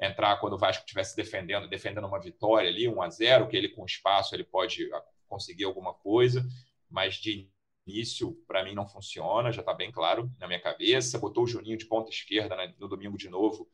entrar 0.00 0.36
quando 0.38 0.54
o 0.54 0.58
Vasco 0.58 0.82
estivesse 0.82 1.16
defendendo, 1.16 1.68
defendendo 1.68 2.06
uma 2.06 2.20
vitória 2.20 2.68
ali, 2.68 2.88
1 2.88 3.02
a 3.02 3.08
0 3.08 3.48
que 3.48 3.56
ele 3.56 3.68
com 3.68 3.84
espaço 3.84 4.34
ele 4.34 4.44
pode 4.44 4.88
conseguir 5.26 5.64
alguma 5.64 5.94
coisa, 5.94 6.46
mas 6.90 7.16
de 7.16 7.50
início 7.86 8.34
para 8.46 8.64
mim 8.64 8.74
não 8.74 8.86
funciona, 8.86 9.52
já 9.52 9.60
está 9.60 9.72
bem 9.72 9.90
claro 9.90 10.30
na 10.38 10.46
minha 10.46 10.60
cabeça. 10.60 11.18
Botou 11.18 11.44
o 11.44 11.46
Juninho 11.46 11.78
de 11.78 11.86
ponta 11.86 12.10
esquerda 12.10 12.56
né, 12.56 12.74
no 12.78 12.88
domingo 12.88 13.16
de 13.16 13.28
novo, 13.28 13.68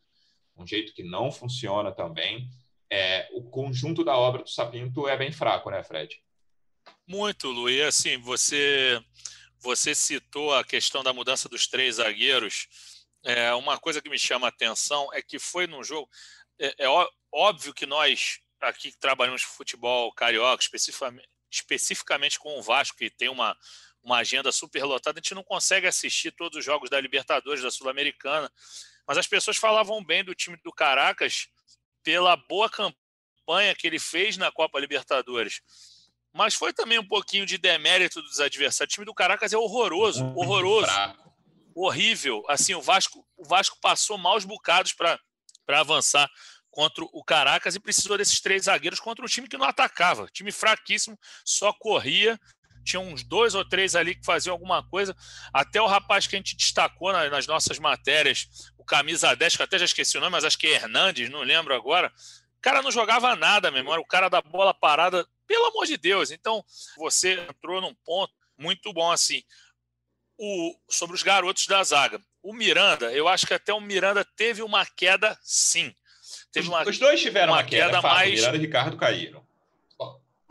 um 0.56 0.66
jeito 0.66 0.92
que 0.94 1.02
não 1.02 1.32
funciona 1.32 1.90
também. 1.90 2.48
É, 2.90 3.28
o 3.32 3.42
conjunto 3.42 4.04
da 4.04 4.16
obra 4.16 4.42
do 4.42 4.50
Sapinto 4.50 5.08
é 5.08 5.16
bem 5.16 5.32
fraco, 5.32 5.70
né, 5.70 5.82
Fred? 5.82 6.22
Muito, 7.06 7.50
Lu. 7.50 7.68
E 7.68 7.82
assim, 7.82 8.16
você, 8.18 9.02
você 9.58 9.94
citou 9.94 10.54
a 10.54 10.64
questão 10.64 11.02
da 11.02 11.12
mudança 11.12 11.48
dos 11.48 11.66
três 11.66 11.96
zagueiros. 11.96 12.68
É, 13.24 13.52
uma 13.54 13.78
coisa 13.78 14.00
que 14.00 14.08
me 14.08 14.18
chama 14.18 14.46
a 14.46 14.50
atenção 14.50 15.12
é 15.12 15.20
que 15.20 15.38
foi 15.38 15.66
num 15.66 15.84
jogo. 15.84 16.08
É, 16.58 16.84
é 16.84 16.88
óbvio 17.30 17.74
que 17.74 17.86
nós, 17.86 18.40
aqui 18.60 18.90
que 18.90 18.98
trabalhamos 18.98 19.42
futebol 19.42 20.12
carioca, 20.12 20.62
especificamente, 20.62 21.28
especificamente 21.50 22.38
com 22.38 22.58
o 22.58 22.62
Vasco, 22.62 22.96
que 22.96 23.10
tem 23.10 23.28
uma, 23.28 23.56
uma 24.02 24.18
agenda 24.18 24.50
super 24.50 24.84
lotada, 24.84 25.18
a 25.18 25.22
gente 25.22 25.34
não 25.34 25.44
consegue 25.44 25.86
assistir 25.86 26.32
todos 26.32 26.58
os 26.58 26.64
jogos 26.64 26.88
da 26.88 27.00
Libertadores, 27.00 27.62
da 27.62 27.70
Sul-Americana. 27.70 28.50
Mas 29.06 29.18
as 29.18 29.26
pessoas 29.26 29.56
falavam 29.56 30.02
bem 30.02 30.24
do 30.24 30.34
time 30.34 30.56
do 30.64 30.72
Caracas 30.72 31.48
pela 32.02 32.36
boa 32.36 32.70
campanha 32.70 33.74
que 33.74 33.86
ele 33.86 33.98
fez 33.98 34.36
na 34.36 34.50
Copa 34.50 34.80
Libertadores 34.80 35.60
mas 36.32 36.54
foi 36.54 36.72
também 36.72 36.98
um 36.98 37.06
pouquinho 37.06 37.46
de 37.46 37.58
demérito 37.58 38.22
dos 38.22 38.40
adversários. 38.40 38.92
O 38.92 38.94
time 38.94 39.06
do 39.06 39.14
Caracas 39.14 39.52
é 39.52 39.58
horroroso, 39.58 40.24
horroroso, 40.34 40.90
horrível. 41.74 42.42
Assim, 42.48 42.74
o 42.74 42.82
Vasco, 42.82 43.26
o 43.36 43.44
Vasco 43.44 43.78
passou 43.80 44.16
maus 44.16 44.44
bocados 44.44 44.92
para 44.92 45.18
avançar 45.68 46.30
contra 46.70 47.04
o 47.04 47.22
Caracas 47.22 47.74
e 47.74 47.80
precisou 47.80 48.16
desses 48.16 48.40
três 48.40 48.64
zagueiros 48.64 48.98
contra 48.98 49.24
um 49.24 49.28
time 49.28 49.46
que 49.46 49.58
não 49.58 49.66
atacava, 49.66 50.26
time 50.32 50.50
fraquíssimo, 50.50 51.18
só 51.44 51.72
corria 51.72 52.38
tinha 52.84 53.00
uns 53.00 53.22
dois 53.22 53.54
ou 53.54 53.64
três 53.64 53.94
ali 53.94 54.14
que 54.14 54.24
faziam 54.24 54.52
alguma 54.52 54.82
coisa. 54.82 55.16
Até 55.52 55.80
o 55.80 55.86
rapaz 55.86 56.26
que 56.26 56.36
a 56.36 56.38
gente 56.38 56.56
destacou 56.56 57.12
nas 57.12 57.46
nossas 57.46 57.78
matérias, 57.78 58.48
o 58.76 58.84
camisa 58.84 59.34
10, 59.34 59.56
que 59.56 59.62
até 59.62 59.78
já 59.78 59.84
esqueci 59.84 60.16
o 60.16 60.20
nome, 60.20 60.32
mas 60.32 60.44
acho 60.44 60.58
que 60.58 60.66
é 60.66 60.74
Hernandes, 60.74 61.30
não 61.30 61.42
lembro 61.42 61.74
agora. 61.74 62.12
O 62.58 62.60
cara 62.60 62.82
não 62.82 62.90
jogava 62.90 63.34
nada 63.34 63.70
mesmo, 63.70 63.90
era 63.92 64.00
o 64.00 64.06
cara 64.06 64.28
da 64.28 64.40
bola 64.40 64.74
parada, 64.74 65.26
pelo 65.46 65.66
amor 65.66 65.86
de 65.86 65.96
Deus. 65.96 66.30
Então, 66.30 66.64
você 66.96 67.40
entrou 67.40 67.80
num 67.80 67.94
ponto 68.04 68.32
muito 68.58 68.92
bom 68.92 69.10
assim. 69.10 69.42
O, 70.38 70.76
sobre 70.88 71.14
os 71.14 71.22
garotos 71.22 71.66
da 71.66 71.82
zaga. 71.84 72.20
O 72.42 72.52
Miranda, 72.52 73.12
eu 73.12 73.28
acho 73.28 73.46
que 73.46 73.54
até 73.54 73.72
o 73.72 73.80
Miranda 73.80 74.24
teve 74.24 74.62
uma 74.62 74.84
queda, 74.84 75.38
sim. 75.42 75.94
Teve 76.50 76.68
uma, 76.68 76.82
os 76.88 76.98
dois 76.98 77.20
tiveram 77.20 77.52
uma, 77.52 77.60
uma 77.60 77.64
queda, 77.64 77.86
queda 77.86 78.02
mais. 78.02 78.40
Miranda 78.40 78.56
e 78.56 78.60
Ricardo 78.60 78.96
caíram 78.96 79.46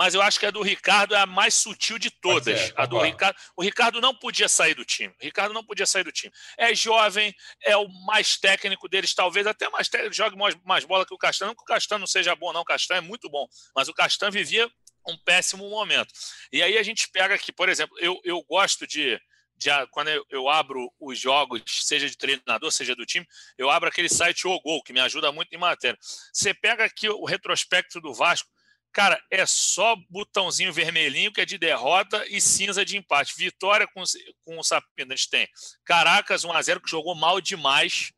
mas 0.01 0.15
eu 0.15 0.21
acho 0.23 0.39
que 0.39 0.47
a 0.47 0.49
do 0.49 0.63
Ricardo 0.63 1.13
é 1.13 1.19
a 1.19 1.27
mais 1.27 1.53
sutil 1.53 1.99
de 1.99 2.09
todas. 2.09 2.59
Ser, 2.59 2.73
a 2.75 2.87
do 2.87 2.99
Ricardo, 2.99 3.37
o 3.55 3.61
Ricardo 3.61 4.01
não 4.01 4.15
podia 4.15 4.49
sair 4.49 4.73
do 4.73 4.83
time. 4.83 5.13
O 5.21 5.23
Ricardo 5.23 5.53
não 5.53 5.63
podia 5.63 5.85
sair 5.85 6.03
do 6.03 6.11
time. 6.11 6.33
É 6.57 6.73
jovem, 6.73 7.31
é 7.61 7.77
o 7.77 7.87
mais 8.07 8.35
técnico 8.35 8.89
deles, 8.89 9.13
talvez 9.13 9.45
até 9.45 9.69
mais 9.69 9.87
técnico, 9.87 10.15
joga 10.15 10.35
mais, 10.35 10.55
mais 10.65 10.85
bola 10.85 11.05
que 11.05 11.13
o 11.13 11.19
Castan. 11.19 11.45
Não 11.45 11.53
que 11.53 11.61
o 11.61 11.65
Castan 11.65 11.99
não 11.99 12.07
seja 12.07 12.35
bom, 12.35 12.51
não. 12.51 12.61
O 12.61 12.65
Castan 12.65 12.95
é 12.95 13.01
muito 13.01 13.29
bom, 13.29 13.47
mas 13.75 13.89
o 13.89 13.93
Castan 13.93 14.31
vivia 14.31 14.67
um 15.07 15.17
péssimo 15.17 15.69
momento. 15.69 16.13
E 16.51 16.61
aí 16.61 16.77
a 16.77 16.83
gente 16.83 17.09
pega 17.11 17.35
aqui, 17.35 17.51
por 17.51 17.69
exemplo, 17.69 17.97
eu, 17.99 18.19
eu 18.23 18.41
gosto 18.43 18.85
de, 18.87 19.19
de 19.55 19.69
quando 19.91 20.09
eu, 20.09 20.25
eu, 20.29 20.49
abro 20.49 20.91
os 20.99 21.19
jogos, 21.19 21.61
seja 21.67 22.09
de 22.09 22.17
treinador, 22.17 22.71
seja 22.71 22.95
do 22.95 23.05
time, 23.05 23.25
eu 23.57 23.69
abro 23.69 23.89
aquele 23.89 24.09
site 24.09 24.47
O 24.47 24.59
Gol, 24.61 24.83
que 24.83 24.93
me 24.93 24.99
ajuda 24.99 25.31
muito 25.31 25.53
em 25.53 25.57
matéria. 25.57 25.97
Você 26.33 26.53
pega 26.53 26.85
aqui 26.85 27.09
o 27.09 27.25
retrospecto 27.25 27.99
do 27.99 28.13
Vasco, 28.13 28.49
Cara, 28.93 29.21
é 29.31 29.45
só 29.45 29.95
botãozinho 30.09 30.73
vermelhinho 30.73 31.31
que 31.31 31.39
é 31.39 31.45
de 31.45 31.57
derrota 31.57 32.25
e 32.27 32.41
cinza 32.41 32.83
de 32.83 32.97
empate. 32.97 33.33
Vitória 33.37 33.87
com, 33.87 34.03
com 34.43 34.59
o 34.59 34.63
Sapina. 34.63 35.13
A 35.13 35.15
gente 35.15 35.29
tem 35.29 35.47
Caracas 35.85 36.43
1x0, 36.43 36.81
que 36.81 36.89
jogou 36.89 37.15
mal 37.15 37.39
demais. 37.39 38.11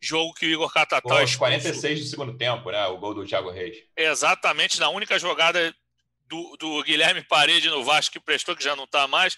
Jogo 0.00 0.34
que 0.34 0.46
o 0.46 0.50
Igor 0.50 0.72
Catatal. 0.72 1.18
Aos 1.18 1.36
46 1.36 2.00
do 2.00 2.06
segundo 2.06 2.36
tempo, 2.36 2.70
né? 2.70 2.86
O 2.86 2.98
gol 2.98 3.14
do 3.14 3.26
Thiago 3.26 3.50
Reis. 3.50 3.78
Exatamente, 3.96 4.78
na 4.78 4.88
única 4.88 5.18
jogada 5.18 5.74
do, 6.28 6.56
do 6.56 6.82
Guilherme 6.82 7.22
Parede 7.22 7.70
no 7.70 7.82
Vasco 7.82 8.12
que 8.12 8.20
prestou, 8.20 8.54
que 8.54 8.64
já 8.64 8.76
não 8.76 8.84
está 8.84 9.06
mais. 9.06 9.36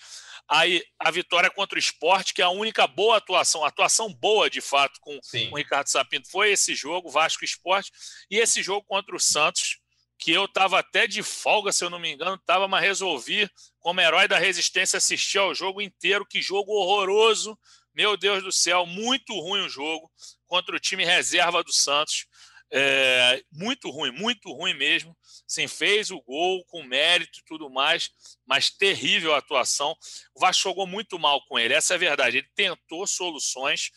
Aí 0.48 0.82
a 0.98 1.10
vitória 1.10 1.48
contra 1.48 1.76
o 1.76 1.78
esporte, 1.78 2.34
que 2.34 2.42
é 2.42 2.44
a 2.44 2.50
única 2.50 2.86
boa 2.86 3.18
atuação, 3.18 3.64
atuação 3.64 4.12
boa 4.12 4.50
de 4.50 4.60
fato 4.60 4.98
com, 5.00 5.16
com 5.20 5.54
o 5.54 5.56
Ricardo 5.56 5.86
Sapinto, 5.86 6.28
foi 6.28 6.50
esse 6.50 6.74
jogo, 6.74 7.08
Vasco 7.08 7.44
Esporte, 7.44 7.92
e 8.28 8.36
esse 8.36 8.60
jogo 8.60 8.84
contra 8.84 9.14
o 9.14 9.20
Santos, 9.20 9.78
que 10.18 10.32
eu 10.32 10.46
estava 10.46 10.78
até 10.78 11.06
de 11.06 11.22
folga, 11.22 11.72
se 11.72 11.84
eu 11.84 11.88
não 11.88 12.00
me 12.00 12.12
engano, 12.12 12.34
estava, 12.34 12.66
mas 12.66 12.82
resolvi, 12.82 13.48
como 13.78 14.00
herói 14.00 14.28
da 14.28 14.38
resistência, 14.38 14.98
assistir 14.98 15.38
ao 15.38 15.54
jogo 15.54 15.80
inteiro. 15.80 16.26
Que 16.26 16.42
jogo 16.42 16.72
horroroso! 16.72 17.58
Meu 17.94 18.16
Deus 18.16 18.42
do 18.42 18.52
céu, 18.52 18.84
muito 18.86 19.32
ruim 19.40 19.64
o 19.64 19.68
jogo 19.68 20.10
contra 20.46 20.76
o 20.76 20.80
time 20.80 21.04
reserva 21.04 21.62
do 21.62 21.72
Santos. 21.72 22.26
É, 22.72 23.42
muito 23.50 23.90
ruim, 23.90 24.12
muito 24.12 24.52
ruim 24.52 24.74
mesmo. 24.74 25.16
Sim, 25.50 25.66
fez 25.66 26.12
o 26.12 26.20
gol 26.20 26.64
com 26.66 26.80
mérito 26.84 27.40
e 27.40 27.44
tudo 27.44 27.68
mais, 27.68 28.08
mas 28.46 28.70
terrível 28.70 29.34
a 29.34 29.38
atuação. 29.38 29.96
O 30.32 30.38
Vasco 30.38 30.62
jogou 30.62 30.86
muito 30.86 31.18
mal 31.18 31.44
com 31.48 31.58
ele, 31.58 31.74
essa 31.74 31.94
é 31.94 31.96
a 31.96 31.98
verdade. 31.98 32.38
Ele 32.38 32.48
tentou 32.54 33.04
soluções. 33.04 33.90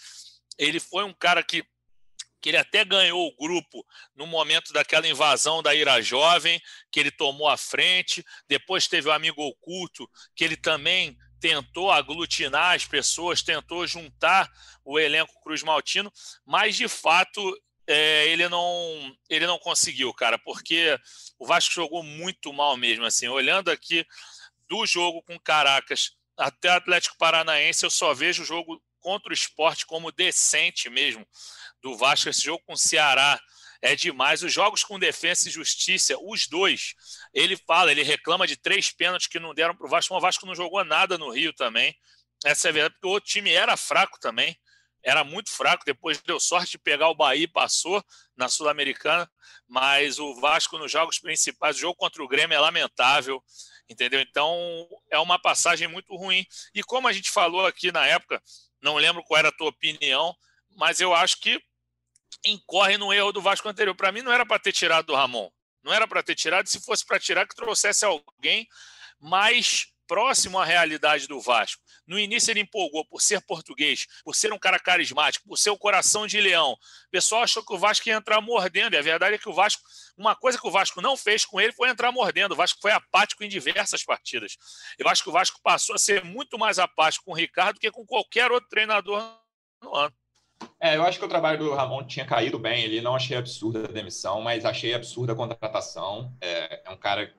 Ele 0.57 0.79
foi 0.79 1.03
um 1.03 1.13
cara 1.13 1.43
que 1.43 1.63
que 2.41 2.49
ele 2.49 2.57
até 2.57 2.83
ganhou 2.83 3.25
o 3.25 3.35
grupo 3.37 3.85
no 4.13 4.27
momento 4.27 4.73
daquela 4.73 5.07
invasão 5.07 5.63
da 5.63 5.73
Ira 5.73 6.01
Jovem, 6.01 6.61
que 6.91 6.99
ele 6.99 7.09
tomou 7.09 7.47
a 7.47 7.55
frente. 7.55 8.21
Depois 8.49 8.85
teve 8.85 9.07
o 9.07 9.13
amigo 9.13 9.41
oculto, 9.41 10.09
que 10.35 10.43
ele 10.43 10.57
também 10.57 11.15
tentou 11.39 11.89
aglutinar 11.89 12.75
as 12.75 12.85
pessoas, 12.85 13.41
tentou 13.41 13.87
juntar 13.87 14.51
o 14.83 14.99
elenco 14.99 15.39
Cruz 15.41 15.63
Maltino, 15.63 16.11
mas 16.45 16.75
de 16.75 16.89
fato 16.89 17.39
é, 17.87 18.27
ele 18.27 18.47
não 18.47 19.15
ele 19.29 19.45
não 19.45 19.59
conseguiu, 19.59 20.13
cara, 20.13 20.37
porque 20.37 20.97
o 21.37 21.45
Vasco 21.45 21.73
jogou 21.73 22.03
muito 22.03 22.53
mal 22.53 22.77
mesmo. 22.77 23.05
Assim, 23.05 23.27
olhando 23.27 23.69
aqui 23.69 24.05
do 24.67 24.85
jogo 24.85 25.21
com 25.23 25.39
Caracas 25.39 26.11
até 26.37 26.69
Atlético 26.69 27.17
Paranaense, 27.17 27.85
eu 27.85 27.89
só 27.89 28.13
vejo 28.13 28.43
o 28.43 28.45
jogo 28.45 28.81
contra 28.99 29.29
o 29.29 29.33
esporte 29.33 29.85
como 29.85 30.11
decente 30.11 30.89
mesmo 30.89 31.27
do 31.81 31.95
Vasco. 31.97 32.29
Esse 32.29 32.41
jogo 32.41 32.63
com 32.65 32.73
o 32.73 32.77
Ceará 32.77 33.39
é 33.81 33.95
demais. 33.95 34.41
Os 34.41 34.51
jogos 34.53 34.83
com 34.83 34.97
defesa 34.97 35.47
e 35.47 35.51
justiça, 35.51 36.15
os 36.21 36.47
dois, 36.47 36.95
ele 37.33 37.57
fala, 37.67 37.91
ele 37.91 38.01
reclama 38.01 38.47
de 38.47 38.55
três 38.55 38.91
pênaltis 38.91 39.27
que 39.27 39.39
não 39.39 39.53
deram 39.53 39.75
para 39.75 39.85
o 39.85 39.89
Vasco. 39.89 40.15
O 40.15 40.21
Vasco 40.21 40.45
não 40.45 40.55
jogou 40.55 40.83
nada 40.85 41.17
no 41.17 41.29
Rio 41.29 41.53
também. 41.53 41.93
Essa 42.45 42.67
é 42.67 42.69
a 42.69 42.73
verdade, 42.73 42.93
porque 42.95 43.07
o 43.07 43.11
outro 43.11 43.29
time 43.29 43.51
era 43.51 43.77
fraco 43.77 44.17
também. 44.19 44.57
Era 45.03 45.23
muito 45.23 45.51
fraco. 45.51 45.83
Depois 45.85 46.21
deu 46.21 46.39
sorte 46.39 46.71
de 46.71 46.77
pegar 46.77 47.09
o 47.09 47.15
Bahia 47.15 47.43
e 47.43 47.47
passou 47.47 48.03
na 48.35 48.47
Sul-Americana. 48.47 49.29
Mas 49.67 50.19
o 50.19 50.35
Vasco, 50.39 50.77
nos 50.77 50.91
jogos 50.91 51.19
principais, 51.19 51.75
o 51.75 51.79
jogo 51.79 51.95
contra 51.95 52.23
o 52.23 52.27
Grêmio 52.27 52.55
é 52.55 52.59
lamentável. 52.59 53.43
Entendeu? 53.89 54.21
Então 54.21 54.87
é 55.11 55.19
uma 55.19 55.37
passagem 55.37 55.87
muito 55.87 56.15
ruim. 56.15 56.45
E 56.73 56.81
como 56.83 57.07
a 57.07 57.13
gente 57.13 57.29
falou 57.29 57.65
aqui 57.65 57.91
na 57.91 58.05
época, 58.05 58.41
não 58.81 58.95
lembro 58.95 59.23
qual 59.23 59.39
era 59.39 59.49
a 59.49 59.51
tua 59.51 59.69
opinião, 59.69 60.35
mas 60.75 60.99
eu 60.99 61.13
acho 61.13 61.39
que 61.39 61.61
incorre 62.45 62.97
no 62.97 63.13
erro 63.13 63.31
do 63.31 63.41
Vasco 63.41 63.67
anterior. 63.67 63.95
Para 63.95 64.11
mim, 64.11 64.21
não 64.21 64.31
era 64.31 64.45
para 64.45 64.59
ter 64.59 64.71
tirado 64.71 65.07
do 65.07 65.15
Ramon. 65.15 65.49
Não 65.83 65.93
era 65.93 66.07
para 66.07 66.23
ter 66.23 66.35
tirado. 66.35 66.67
Se 66.67 66.79
fosse 66.79 67.05
para 67.05 67.19
tirar, 67.19 67.47
que 67.47 67.55
trouxesse 67.55 68.05
alguém 68.05 68.67
mais 69.19 69.92
próximo 70.07 70.59
à 70.59 70.65
realidade 70.65 71.27
do 71.27 71.39
Vasco. 71.39 71.81
No 72.05 72.19
início 72.19 72.51
ele 72.51 72.61
empolgou 72.61 73.05
por 73.05 73.21
ser 73.21 73.41
português, 73.41 74.07
por 74.23 74.35
ser 74.35 74.51
um 74.53 74.59
cara 74.59 74.79
carismático, 74.79 75.47
por 75.47 75.57
ser 75.57 75.69
o 75.69 75.77
coração 75.77 76.27
de 76.27 76.39
leão. 76.39 76.73
O 76.73 76.77
pessoal 77.11 77.43
achou 77.43 77.63
que 77.63 77.73
o 77.73 77.77
Vasco 77.77 78.07
ia 78.07 78.15
entrar 78.15 78.41
mordendo, 78.41 78.93
e 78.93 78.97
a 78.97 79.01
verdade 79.01 79.35
é 79.35 79.37
que 79.37 79.49
o 79.49 79.53
Vasco, 79.53 79.81
uma 80.17 80.35
coisa 80.35 80.59
que 80.59 80.67
o 80.67 80.71
Vasco 80.71 81.01
não 81.01 81.15
fez 81.15 81.45
com 81.45 81.59
ele 81.59 81.73
foi 81.73 81.89
entrar 81.89 82.11
mordendo. 82.11 82.51
O 82.53 82.55
Vasco 82.55 82.79
foi 82.81 82.91
apático 82.91 83.43
em 83.43 83.49
diversas 83.49 84.03
partidas. 84.03 84.57
Eu 84.97 85.07
acho 85.07 85.23
que 85.23 85.29
o 85.29 85.33
Vasco 85.33 85.59
passou 85.63 85.95
a 85.95 85.99
ser 85.99 86.23
muito 86.23 86.57
mais 86.57 86.79
apático 86.79 87.25
com 87.25 87.31
o 87.31 87.35
Ricardo 87.35 87.75
do 87.75 87.79
que 87.79 87.91
com 87.91 88.05
qualquer 88.05 88.51
outro 88.51 88.69
treinador 88.69 89.21
no 89.81 89.95
ano. 89.95 90.13
É, 90.79 90.95
eu 90.95 91.03
acho 91.03 91.19
que 91.19 91.25
o 91.25 91.29
trabalho 91.29 91.59
do 91.59 91.73
Ramon 91.73 92.05
tinha 92.05 92.25
caído 92.25 92.59
bem. 92.59 92.83
Ele 92.83 93.01
não 93.01 93.15
achei 93.15 93.37
absurda 93.37 93.85
a 93.85 93.91
demissão, 93.91 94.41
mas 94.41 94.65
achei 94.65 94.93
absurda 94.93 95.33
a 95.33 95.35
contratação. 95.35 96.33
É, 96.41 96.81
é, 96.85 96.89
um 96.89 96.97
cara 96.97 97.33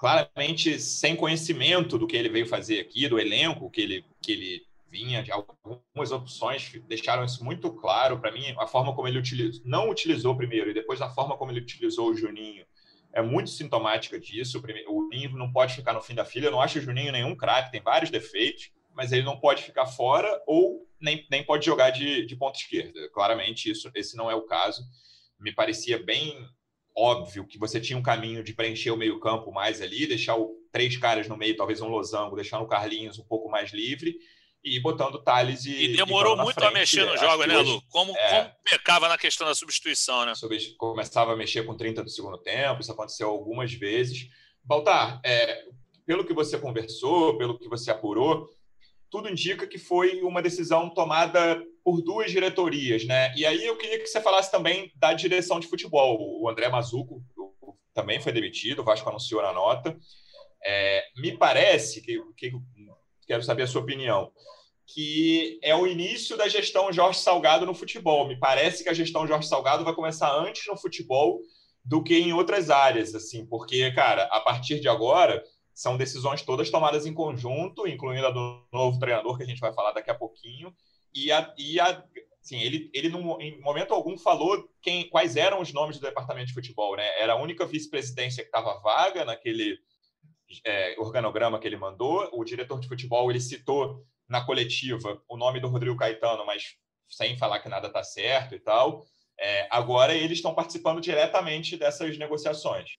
claramente 0.00 0.80
sem 0.80 1.14
conhecimento 1.14 1.98
do 1.98 2.06
que 2.06 2.16
ele 2.16 2.30
veio 2.30 2.46
fazer 2.46 2.80
aqui, 2.80 3.06
do 3.06 3.18
elenco 3.18 3.70
que 3.70 3.82
ele, 3.82 4.04
que 4.22 4.32
ele 4.32 4.62
vinha, 4.90 5.22
de 5.22 5.30
algumas 5.30 6.10
opções 6.10 6.72
deixaram 6.88 7.22
isso 7.22 7.44
muito 7.44 7.70
claro 7.70 8.18
para 8.18 8.32
mim. 8.32 8.54
A 8.58 8.66
forma 8.66 8.94
como 8.94 9.06
ele 9.06 9.18
utilizou, 9.18 9.62
não 9.62 9.90
utilizou 9.90 10.34
primeiro 10.34 10.70
e 10.70 10.74
depois 10.74 11.02
a 11.02 11.10
forma 11.10 11.36
como 11.36 11.52
ele 11.52 11.60
utilizou 11.60 12.08
o 12.08 12.16
Juninho 12.16 12.64
é 13.12 13.20
muito 13.20 13.50
sintomática 13.50 14.18
disso. 14.18 14.58
O 14.88 15.02
Juninho 15.02 15.36
não 15.36 15.52
pode 15.52 15.74
ficar 15.74 15.92
no 15.92 16.00
fim 16.00 16.14
da 16.14 16.24
fila. 16.24 16.46
Eu 16.46 16.52
não 16.52 16.62
acho 16.62 16.78
o 16.78 16.82
Juninho 16.82 17.12
nenhum 17.12 17.36
craque, 17.36 17.70
tem 17.70 17.82
vários 17.82 18.10
defeitos, 18.10 18.70
mas 18.94 19.12
ele 19.12 19.22
não 19.22 19.38
pode 19.38 19.62
ficar 19.62 19.84
fora 19.84 20.42
ou 20.46 20.88
nem, 20.98 21.26
nem 21.30 21.44
pode 21.44 21.66
jogar 21.66 21.90
de, 21.90 22.24
de 22.24 22.36
ponta 22.36 22.58
esquerda. 22.58 23.06
Claramente, 23.12 23.70
isso, 23.70 23.90
esse 23.94 24.16
não 24.16 24.30
é 24.30 24.34
o 24.34 24.46
caso. 24.46 24.82
Me 25.38 25.52
parecia 25.52 26.02
bem 26.02 26.48
óbvio 27.00 27.46
que 27.46 27.58
você 27.58 27.80
tinha 27.80 27.98
um 27.98 28.02
caminho 28.02 28.44
de 28.44 28.52
preencher 28.52 28.90
o 28.90 28.96
meio-campo 28.96 29.50
mais 29.50 29.80
ali, 29.80 30.06
deixar 30.06 30.36
o, 30.36 30.54
três 30.70 30.96
caras 30.96 31.26
no 31.28 31.36
meio, 31.36 31.56
talvez 31.56 31.80
um 31.80 31.88
losango, 31.88 32.36
deixando 32.36 32.62
o 32.62 32.68
Carlinhos 32.68 33.18
um 33.18 33.24
pouco 33.24 33.48
mais 33.48 33.72
livre 33.72 34.16
e 34.62 34.78
botando 34.80 35.22
Thales 35.22 35.64
e. 35.64 35.92
E 35.92 35.96
demorou 35.96 36.36
e 36.36 36.42
muito 36.42 36.54
frente. 36.54 36.68
a 36.68 36.72
mexer 36.72 37.04
no 37.06 37.16
jogo, 37.16 37.46
né, 37.46 37.56
Lu? 37.56 37.82
Como, 37.88 38.14
é, 38.16 38.42
como 38.42 38.54
pecava 38.62 39.08
na 39.08 39.16
questão 39.16 39.46
da 39.46 39.54
substituição, 39.54 40.26
né? 40.26 40.34
Começava 40.76 41.32
a 41.32 41.36
mexer 41.36 41.64
com 41.64 41.76
30 41.76 42.02
do 42.04 42.10
segundo 42.10 42.38
tempo, 42.38 42.80
isso 42.80 42.92
aconteceu 42.92 43.28
algumas 43.28 43.72
vezes. 43.72 44.28
Baltar, 44.62 45.20
é, 45.24 45.64
pelo 46.06 46.24
que 46.24 46.34
você 46.34 46.58
conversou, 46.58 47.38
pelo 47.38 47.58
que 47.58 47.68
você 47.68 47.90
apurou, 47.90 48.50
tudo 49.10 49.28
indica 49.28 49.66
que 49.66 49.78
foi 49.78 50.20
uma 50.22 50.42
decisão 50.42 50.90
tomada 50.90 51.60
por 51.90 52.02
duas 52.02 52.30
diretorias, 52.30 53.04
né? 53.04 53.34
E 53.36 53.44
aí 53.44 53.66
eu 53.66 53.76
queria 53.76 53.98
que 53.98 54.06
você 54.06 54.20
falasse 54.20 54.48
também 54.48 54.92
da 54.94 55.12
direção 55.12 55.58
de 55.58 55.66
futebol. 55.66 56.40
O 56.40 56.48
André 56.48 56.68
Mazuco 56.68 57.20
também 57.92 58.20
foi 58.20 58.30
demitido, 58.30 58.80
o 58.80 58.84
Vasco 58.84 59.08
anunciou 59.08 59.42
na 59.42 59.52
nota. 59.52 59.98
É, 60.64 61.04
me 61.16 61.36
parece 61.36 62.00
que, 62.00 62.22
que 62.36 62.52
quero 63.26 63.42
saber 63.42 63.64
a 63.64 63.66
sua 63.66 63.82
opinião 63.82 64.30
que 64.92 65.60
é 65.62 65.72
o 65.72 65.86
início 65.86 66.36
da 66.36 66.48
gestão 66.48 66.92
Jorge 66.92 67.20
Salgado 67.20 67.64
no 67.64 67.74
futebol. 67.74 68.26
Me 68.26 68.36
parece 68.36 68.82
que 68.82 68.88
a 68.88 68.92
gestão 68.92 69.24
Jorge 69.24 69.46
Salgado 69.46 69.84
vai 69.84 69.94
começar 69.94 70.36
antes 70.36 70.66
no 70.66 70.76
futebol 70.76 71.40
do 71.84 72.02
que 72.02 72.18
em 72.18 72.32
outras 72.32 72.70
áreas, 72.70 73.14
assim, 73.14 73.46
porque, 73.46 73.92
cara, 73.92 74.24
a 74.32 74.40
partir 74.40 74.80
de 74.80 74.88
agora 74.88 75.40
são 75.72 75.96
decisões 75.96 76.42
todas 76.42 76.70
tomadas 76.70 77.06
em 77.06 77.14
conjunto, 77.14 77.86
incluindo 77.86 78.26
a 78.26 78.30
do 78.32 78.66
novo 78.72 78.98
treinador, 78.98 79.36
que 79.36 79.44
a 79.44 79.46
gente 79.46 79.60
vai 79.60 79.72
falar 79.72 79.92
daqui 79.92 80.10
a 80.10 80.14
pouquinho. 80.14 80.74
E, 81.14 81.32
a, 81.32 81.54
e 81.58 81.80
a, 81.80 82.04
ele, 82.52 82.90
ele 82.92 83.08
não, 83.08 83.40
em 83.40 83.60
momento 83.60 83.92
algum 83.92 84.16
falou 84.16 84.68
quem, 84.80 85.08
quais 85.08 85.36
eram 85.36 85.60
os 85.60 85.72
nomes 85.72 85.98
do 85.98 86.06
departamento 86.06 86.46
de 86.46 86.54
futebol. 86.54 86.96
Né? 86.96 87.06
Era 87.20 87.34
a 87.34 87.40
única 87.40 87.66
vice-presidência 87.66 88.42
que 88.42 88.48
estava 88.48 88.80
vaga 88.80 89.24
naquele, 89.24 89.78
é, 90.64 90.96
organograma 90.98 91.58
que 91.58 91.66
ele 91.66 91.76
mandou. 91.76 92.28
O 92.32 92.44
diretor 92.44 92.80
de 92.80 92.88
futebol 92.88 93.30
ele 93.30 93.40
citou 93.40 94.04
na 94.28 94.44
coletiva 94.44 95.22
o 95.28 95.36
nome 95.36 95.60
do 95.60 95.68
Rodrigo 95.68 95.96
Caetano, 95.96 96.44
mas 96.44 96.76
sem 97.08 97.36
falar 97.36 97.60
que 97.60 97.68
nada 97.68 97.88
está 97.88 98.02
certo 98.02 98.54
e 98.54 98.60
tal. 98.60 99.04
É, 99.38 99.66
agora 99.70 100.14
eles 100.14 100.38
estão 100.38 100.54
participando 100.54 101.00
diretamente 101.00 101.76
dessas 101.76 102.16
negociações. 102.18 102.90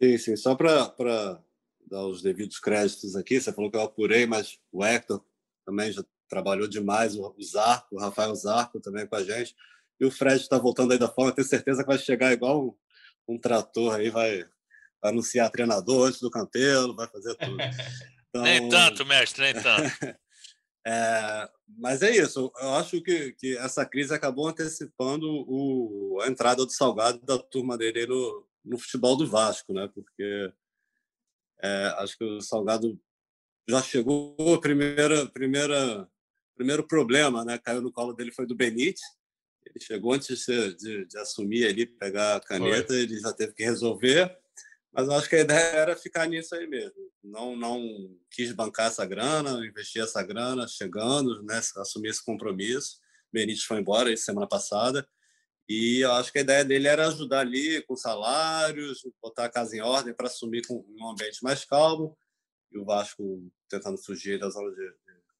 Sim, 0.00 0.18
sim. 0.18 0.36
Só 0.36 0.54
para 0.54 1.42
dar 1.86 2.06
os 2.06 2.22
devidos 2.22 2.58
créditos 2.58 3.16
aqui, 3.16 3.40
você 3.40 3.52
falou 3.52 3.70
que 3.70 3.76
eu 3.76 3.82
apurei, 3.82 4.26
mas 4.26 4.58
o 4.70 4.84
Hector 4.84 5.24
também 5.64 5.90
já 5.90 6.02
trabalhou 6.32 6.66
demais, 6.66 7.14
o 7.14 7.34
Zarco, 7.42 7.96
o 7.96 7.98
Rafael 7.98 8.34
Zarco 8.34 8.80
também 8.80 9.06
com 9.06 9.16
a 9.16 9.22
gente. 9.22 9.54
E 10.00 10.06
o 10.06 10.10
Fred 10.10 10.40
está 10.40 10.56
voltando 10.56 10.92
aí 10.92 10.98
da 10.98 11.06
forma, 11.06 11.30
tenho 11.30 11.46
certeza 11.46 11.82
que 11.82 11.88
vai 11.88 11.98
chegar 11.98 12.32
igual 12.32 12.68
um, 13.28 13.34
um 13.34 13.38
trator 13.38 13.96
aí, 13.96 14.08
vai 14.08 14.42
anunciar 15.02 15.50
treinador 15.50 16.08
antes 16.08 16.20
do 16.20 16.30
Campelo, 16.30 16.96
vai 16.96 17.06
fazer 17.08 17.34
tudo. 17.36 17.56
Então, 18.34 18.44
nem 18.44 18.66
tanto, 18.66 19.04
mestre, 19.04 19.42
nem 19.42 19.62
tanto. 19.62 19.82
é, 20.86 21.50
mas 21.76 22.00
é 22.00 22.16
isso, 22.16 22.50
eu 22.58 22.74
acho 22.76 23.02
que, 23.02 23.32
que 23.32 23.58
essa 23.58 23.84
crise 23.84 24.14
acabou 24.14 24.48
antecipando 24.48 25.26
o, 25.46 26.18
a 26.22 26.28
entrada 26.28 26.64
do 26.64 26.72
Salgado 26.72 27.20
da 27.26 27.38
turma 27.38 27.76
dele 27.76 28.06
no, 28.06 28.48
no 28.64 28.78
futebol 28.78 29.18
do 29.18 29.26
Vasco, 29.26 29.74
né? 29.74 29.86
Porque 29.94 30.50
é, 31.62 31.94
acho 31.98 32.16
que 32.16 32.24
o 32.24 32.40
Salgado 32.40 32.98
já 33.68 33.82
chegou 33.82 34.34
a 34.54 34.58
primeira, 34.58 35.26
primeira, 35.26 36.08
primeiro 36.54 36.86
problema, 36.86 37.44
né? 37.44 37.58
Caiu 37.58 37.80
no 37.80 37.92
colo 37.92 38.12
dele 38.12 38.32
foi 38.32 38.46
do 38.46 38.54
Benítez. 38.54 39.00
Ele 39.64 39.84
chegou 39.84 40.12
antes 40.12 40.44
de, 40.44 40.74
de, 40.76 41.06
de 41.06 41.18
assumir 41.18 41.66
ali, 41.66 41.86
pegar 41.86 42.36
a 42.36 42.40
caneta, 42.40 42.88
foi. 42.88 43.02
ele 43.02 43.18
já 43.18 43.32
teve 43.32 43.52
que 43.52 43.62
resolver. 43.62 44.36
Mas 44.92 45.06
eu 45.06 45.14
acho 45.14 45.28
que 45.28 45.36
a 45.36 45.40
ideia 45.40 45.76
era 45.76 45.96
ficar 45.96 46.26
nisso 46.26 46.54
aí 46.54 46.66
mesmo. 46.66 47.10
Não, 47.24 47.56
não 47.56 47.82
quis 48.30 48.52
bancar 48.52 48.88
essa 48.88 49.06
grana, 49.06 49.64
investir 49.66 50.02
essa 50.02 50.22
grana, 50.22 50.68
chegando, 50.68 51.42
né, 51.44 51.60
assumir 51.76 52.10
esse 52.10 52.24
compromisso. 52.24 52.98
Benítez 53.32 53.64
foi 53.64 53.78
embora 53.78 54.14
semana 54.16 54.46
passada. 54.46 55.08
E 55.68 56.00
eu 56.00 56.12
acho 56.12 56.30
que 56.30 56.38
a 56.38 56.42
ideia 56.42 56.64
dele 56.64 56.88
era 56.88 57.06
ajudar 57.06 57.40
ali 57.40 57.80
com 57.82 57.96
salários, 57.96 59.00
botar 59.22 59.46
a 59.46 59.50
casa 59.50 59.74
em 59.74 59.80
ordem 59.80 60.12
para 60.12 60.26
assumir 60.26 60.66
com 60.66 60.84
um 60.98 61.08
ambiente 61.08 61.42
mais 61.42 61.64
calmo. 61.64 62.16
E 62.70 62.78
o 62.78 62.84
Vasco 62.84 63.50
tentando 63.70 63.96
fugir 63.96 64.38
da 64.38 64.50
zona 64.50 64.70
de 64.72 64.94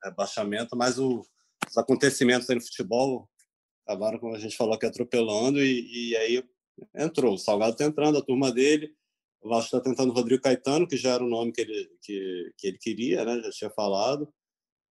rebaixamento. 0.04 0.76
Mas 0.76 0.98
o, 0.98 1.24
os 1.68 1.78
acontecimentos 1.78 2.48
no 2.48 2.60
futebol 2.60 3.28
acabaram, 3.86 4.18
como 4.18 4.34
a 4.34 4.38
gente 4.38 4.56
falou, 4.56 4.78
que 4.78 4.86
atropelando. 4.86 5.62
E, 5.62 6.10
e 6.10 6.16
aí 6.16 6.44
entrou. 6.94 7.34
O 7.34 7.38
Salgado 7.38 7.72
está 7.72 7.84
entrando, 7.84 8.18
a 8.18 8.22
turma 8.22 8.52
dele 8.52 8.94
o 9.42 9.48
Vasco 9.48 9.76
está 9.76 9.80
tentando 9.80 10.10
o 10.10 10.14
Rodrigo 10.14 10.42
Caetano, 10.42 10.86
que 10.86 10.96
já 10.96 11.14
era 11.14 11.24
o 11.24 11.28
nome 11.28 11.52
que 11.52 11.60
ele, 11.60 11.90
que, 12.00 12.52
que 12.56 12.66
ele 12.68 12.78
queria, 12.78 13.24
né? 13.24 13.40
já 13.42 13.50
tinha 13.50 13.70
falado. 13.70 14.32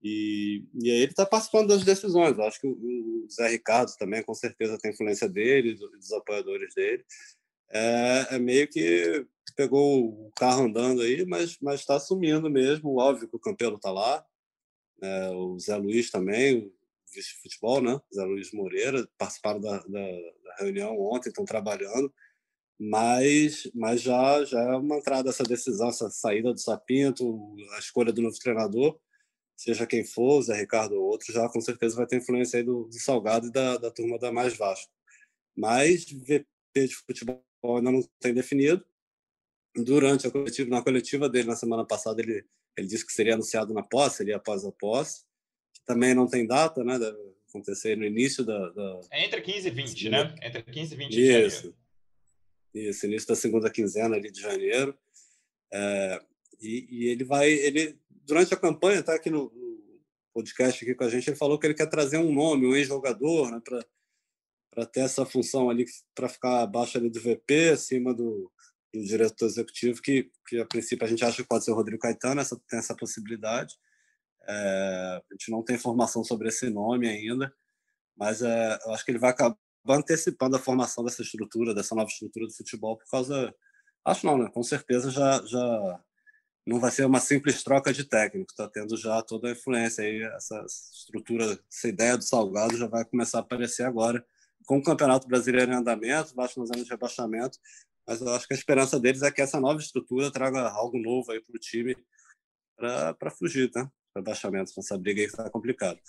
E, 0.03 0.65
e 0.82 0.91
aí 0.91 0.98
ele 0.98 1.12
está 1.12 1.25
participando 1.25 1.70
das 1.70 1.86
decisões. 1.86 2.38
Eu 2.38 2.44
acho 2.44 2.60
que 2.60 2.68
o, 2.68 2.72
o, 2.72 3.27
Zé 3.32 3.48
Ricardo 3.48 3.96
também, 3.98 4.22
com 4.24 4.34
certeza, 4.34 4.77
tem 4.77 4.91
influência 4.91 5.30
dele, 5.30 5.75
dos, 5.75 5.89
dos 5.91 6.12
apoiadores 6.12 6.74
dele. 6.75 7.03
É, 7.70 8.27
é, 8.32 8.39
meio 8.39 8.68
que 8.68 9.25
pegou 9.56 10.27
o 10.27 10.32
carro 10.36 10.65
andando 10.65 11.01
aí, 11.01 11.25
mas 11.25 11.58
está 11.74 11.96
assumindo 11.96 12.50
mesmo. 12.50 13.00
Óbvio 13.00 13.30
que 13.30 13.36
o 13.38 13.39
Campelo 13.39 13.77
está 13.77 13.91
lá, 13.91 14.25
é, 15.01 15.29
o 15.31 15.58
Zé 15.60 15.75
Luiz 15.75 16.12
também, 16.12 16.58
o 16.60 16.74
vice-futebol, 17.13 17.81
né? 17.81 18.00
Zé 18.13 18.24
Luiz 18.24 18.51
Moreira, 18.51 19.08
participaram 19.17 19.60
da, 19.60 19.79
da, 19.79 20.12
da 20.43 20.55
reunião 20.60 21.00
ontem, 21.00 21.29
estão 21.29 21.46
trabalhando 21.46 22.13
mas, 22.84 23.70
mas 23.75 24.01
já, 24.01 24.43
já 24.43 24.60
é 24.60 24.75
uma 24.75 24.98
entrada 24.98 25.29
essa 25.29 25.43
decisão, 25.43 25.89
essa 25.89 26.10
saída 26.10 26.51
do 26.51 26.60
Sapinto, 26.60 27.55
a 27.75 27.77
escolha 27.77 28.12
do 28.12 28.24
novo 28.24 28.36
treinador, 28.39 29.00
seja 29.55 29.86
quem 29.86 30.03
for, 30.03 30.41
Zé 30.41 30.55
Ricardo 30.60 30.96
ou 30.96 31.03
outro, 31.03 31.31
já 31.31 31.48
com 31.48 31.62
certeza 31.62 31.96
vai 31.96 32.08
ter 32.08 32.17
influência 32.17 32.58
aí 32.58 32.63
do, 32.63 32.86
do 32.86 33.00
Salgado 33.00 33.46
e 33.46 33.51
da, 33.51 33.77
da 33.77 33.91
turma 33.91 34.17
da 34.17 34.31
Mais 34.31 34.58
Vasco. 34.58 34.91
Mas 35.55 36.05
VP 36.05 36.48
de 36.74 36.96
futebol 36.96 37.44
ainda 37.64 37.92
não 37.92 38.01
tem 38.20 38.33
definido. 38.33 38.83
Durante 39.75 40.25
a 40.25 40.31
coletiva, 40.31 40.70
na 40.72 40.81
coletiva 40.81 41.29
dele 41.29 41.50
na 41.50 41.55
semana 41.55 41.85
passada, 41.85 42.20
ele, 42.20 42.44
ele 42.77 42.88
disse 42.88 43.05
que 43.05 43.14
seria 43.14 43.34
anunciado 43.34 43.74
na 43.74 43.84
posse, 43.84 44.18
seria 44.18 44.38
após 44.38 44.66
a 44.66 44.72
posse, 44.72 45.24
que 45.74 45.84
também 45.86 46.14
não 46.14 46.27
tem 46.27 46.48
data, 46.48 46.84
né? 46.84 46.98
Deve 46.98 47.18
acontecer 47.50 47.98
no 47.98 48.05
início 48.05 48.44
da. 48.44 48.70
da... 48.70 49.01
É 49.12 49.25
entre 49.25 49.42
15 49.42 49.68
e 49.68 49.72
20, 49.72 50.10
né? 50.10 50.36
Entre 50.42 50.64
15 50.64 50.94
e 50.94 50.98
20 50.98 51.20
Isso. 51.20 51.70
de 51.70 51.81
isso, 52.74 53.05
início 53.05 53.27
da 53.27 53.36
segunda 53.36 53.70
quinzena 53.70 54.16
ali 54.16 54.31
de 54.31 54.42
janeiro. 54.42 54.98
É, 55.74 56.22
e, 56.62 56.88
e, 56.90 57.07
ele 57.07 57.24
vai, 57.24 57.50
ele 57.50 58.00
durante 58.10 58.53
a 58.53 58.57
campanha, 58.57 59.00
está 59.00 59.16
aqui 59.16 59.29
no, 59.29 59.51
no, 59.51 60.01
podcast 60.34 60.84
aqui 60.84 60.96
com 60.96 61.03
a 61.03 61.10
gente, 61.10 61.29
ele 61.29 61.38
falou 61.38 61.60
que 61.60 61.68
ele 61.68 61.74
quer 61.74 61.88
trazer 61.88 62.18
um 62.18 62.34
nome, 62.34 62.66
um 62.66 62.75
ex-jogador, 62.75 63.51
né, 63.51 63.62
para 64.70 64.86
ter 64.86 65.01
essa 65.01 65.25
função 65.25 65.70
ali, 65.70 65.86
para 66.16 66.29
ficar 66.29 66.62
abaixo 66.62 66.98
ali 66.98 67.10
do 67.10 67.20
VP, 67.20 67.72
acima 67.72 68.14
do, 68.14 68.50
do 68.94 69.04
diretor 69.04 69.46
executivo, 69.46 70.01
que, 70.01 70.30
que 70.48 70.60
a 70.60 70.66
princípio 70.66 71.06
a 71.06 71.10
gente 71.10 71.24
acha 71.24 71.42
que 71.42 71.48
pode 71.48 71.64
ser 71.64 71.72
o 71.72 71.75
Rodrigo 71.75 72.01
Caetano, 72.01 72.42
essa, 72.42 72.60
tem 72.68 72.80
essa 72.80 72.96
possibilidade. 72.96 73.75
É, 74.48 75.22
a 75.30 75.34
gente 75.34 75.51
não 75.51 75.64
tem 75.64 75.75
informação 75.75 76.24
sobre 76.24 76.50
esse 76.50 76.70
nome 76.70 77.08
ainda, 77.08 77.54
mas 78.18 78.42
é, 78.42 78.80
eu 78.86 78.94
acho 78.94 79.06
que 79.06 79.12
ele 79.12 79.20
vai 79.20 79.32
acabar 79.32 79.58
antecipando 79.88 80.56
a 80.56 80.60
formação 80.60 81.04
dessa 81.04 81.22
estrutura, 81.22 81.74
dessa 81.74 81.96
nova 81.96 82.10
estrutura 82.10 82.46
do 82.48 82.54
futebol, 82.54 82.98
por 82.98 83.10
causa. 83.10 83.54
Acho 84.06 84.25
não, 84.25 84.38
né? 84.38 84.50
Com 84.54 84.64
certeza 84.64 85.10
já, 85.12 85.42
já 85.46 86.00
não 86.66 86.80
vai 86.80 86.92
ser 86.92 87.06
uma 87.06 87.20
simples 87.20 87.64
troca 87.64 87.94
de 87.94 88.04
técnico, 88.04 88.51
está 88.51 88.68
tendo 88.68 88.96
já 88.98 89.22
toda 89.22 89.50
a 89.50 89.51
influência 89.51 90.04
aí, 90.04 90.22
essa 90.24 90.64
estrutura, 90.66 91.60
essa 91.72 91.88
ideia 91.88 92.18
do 92.18 92.24
Salgado 92.24 92.77
já 92.77 92.88
vai 92.88 93.06
começar 93.06 93.40
a 93.40 93.42
aparecer 93.42 93.84
agora, 93.84 94.24
com 94.66 94.77
o 94.77 94.84
Campeonato 94.84 95.27
Brasileiro 95.27 95.72
em 95.72 95.75
andamento, 95.75 96.36
baixo 96.36 96.60
nos 96.60 96.70
anos 96.72 96.84
de 96.84 96.90
rebaixamento, 96.90 97.58
mas 98.07 98.22
eu 98.22 98.33
acho 98.33 98.48
que 98.48 98.53
a 98.53 98.57
esperança 98.57 99.00
deles 99.00 99.22
é 99.22 99.31
que 99.31 99.42
essa 99.42 99.59
nova 99.59 99.79
estrutura 99.79 100.31
traga 100.31 100.70
algo 100.70 100.98
novo 100.98 101.31
aí 101.31 101.42
para 101.42 101.55
o 101.55 101.59
time 101.59 101.96
para 102.77 103.31
fugir, 103.31 103.70
tá? 103.70 103.90
Rebaixamento, 104.16 104.72
essa 104.77 104.98
briga 104.98 105.22
aí 105.22 105.27
que 105.27 105.33
está 105.33 105.50
complicado. 105.50 106.00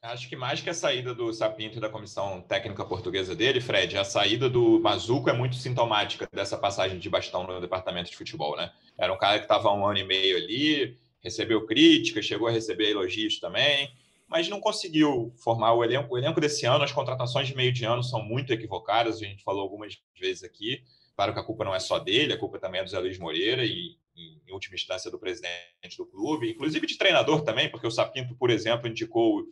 Acho 0.00 0.28
que 0.28 0.36
mais 0.36 0.60
que 0.60 0.70
a 0.70 0.74
saída 0.74 1.12
do 1.12 1.32
Sapinto 1.32 1.78
e 1.78 1.80
da 1.80 1.88
comissão 1.88 2.40
técnica 2.42 2.84
portuguesa 2.84 3.34
dele, 3.34 3.60
Fred, 3.60 3.98
a 3.98 4.04
saída 4.04 4.48
do 4.48 4.78
Mazuco 4.78 5.28
é 5.28 5.32
muito 5.32 5.56
sintomática 5.56 6.28
dessa 6.32 6.56
passagem 6.56 7.00
de 7.00 7.10
bastão 7.10 7.44
no 7.44 7.60
departamento 7.60 8.08
de 8.08 8.16
futebol, 8.16 8.56
né? 8.56 8.70
Era 8.96 9.12
um 9.12 9.18
cara 9.18 9.38
que 9.38 9.46
estava 9.46 9.72
um 9.72 9.84
ano 9.84 9.98
e 9.98 10.04
meio 10.04 10.36
ali, 10.36 10.96
recebeu 11.20 11.66
críticas, 11.66 12.24
chegou 12.24 12.46
a 12.46 12.52
receber 12.52 12.90
elogios 12.90 13.40
também, 13.40 13.92
mas 14.28 14.48
não 14.48 14.60
conseguiu 14.60 15.34
formar 15.36 15.72
o 15.72 15.82
elenco. 15.82 16.14
O 16.14 16.18
elenco 16.18 16.40
desse 16.40 16.64
ano, 16.64 16.84
as 16.84 16.92
contratações 16.92 17.48
de 17.48 17.56
meio 17.56 17.72
de 17.72 17.84
ano 17.84 18.04
são 18.04 18.22
muito 18.22 18.52
equivocadas, 18.52 19.16
a 19.16 19.24
gente 19.24 19.42
falou 19.42 19.62
algumas 19.62 19.98
vezes 20.20 20.44
aqui. 20.44 20.84
Claro 21.18 21.34
que 21.34 21.40
a 21.40 21.42
culpa 21.42 21.64
não 21.64 21.74
é 21.74 21.80
só 21.80 21.98
dele, 21.98 22.32
a 22.32 22.38
culpa 22.38 22.60
também 22.60 22.80
é 22.80 22.84
do 22.84 22.90
Zé 22.90 23.00
Luiz 23.00 23.18
Moreira 23.18 23.64
e, 23.64 23.96
em 24.16 24.52
última 24.52 24.76
instância, 24.76 25.10
do 25.10 25.18
presidente 25.18 25.96
do 25.96 26.06
clube, 26.06 26.48
inclusive 26.48 26.86
de 26.86 26.96
treinador 26.96 27.42
também, 27.42 27.68
porque 27.68 27.88
o 27.88 27.90
Sapinto, 27.90 28.36
por 28.36 28.50
exemplo, 28.50 28.86
indicou 28.86 29.42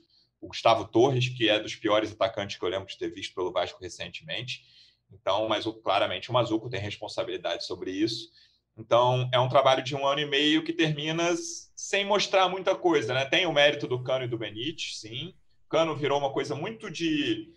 o 0.41 0.47
Gustavo 0.47 0.87
Torres, 0.87 1.29
que 1.29 1.49
é 1.49 1.59
dos 1.59 1.75
piores 1.75 2.13
atacantes 2.13 2.57
que 2.57 2.65
eu 2.65 2.69
lembro 2.69 2.87
de 2.87 2.97
ter 2.97 3.13
visto 3.13 3.35
pelo 3.35 3.51
Vasco 3.51 3.83
recentemente. 3.83 4.63
Então, 5.11 5.49
mas 5.49 5.65
claramente 5.83 6.31
o 6.31 6.33
Mazuco 6.33 6.71
tem 6.71 6.79
responsabilidade 6.79 7.67
sobre 7.67 7.91
isso. 7.91 8.31
Então, 8.79 9.29
é 9.35 9.41
um 9.41 9.49
trabalho 9.49 9.83
de 9.83 9.97
um 9.97 10.07
ano 10.07 10.21
e 10.21 10.27
meio 10.27 10.63
que 10.63 10.73
termina 10.73 11.35
sem 11.75 12.05
mostrar 12.05 12.49
muita 12.49 12.77
coisa, 12.77 13.13
né? 13.13 13.25
Tem 13.25 13.45
o 13.45 13.53
mérito 13.53 13.89
do 13.89 14.05
Cano 14.05 14.25
e 14.25 14.29
do 14.29 14.39
Benítez, 14.39 15.01
sim. 15.01 15.35
Cano 15.69 15.97
virou 15.97 16.17
uma 16.17 16.33
coisa 16.33 16.55
muito 16.55 16.89
de. 16.89 17.53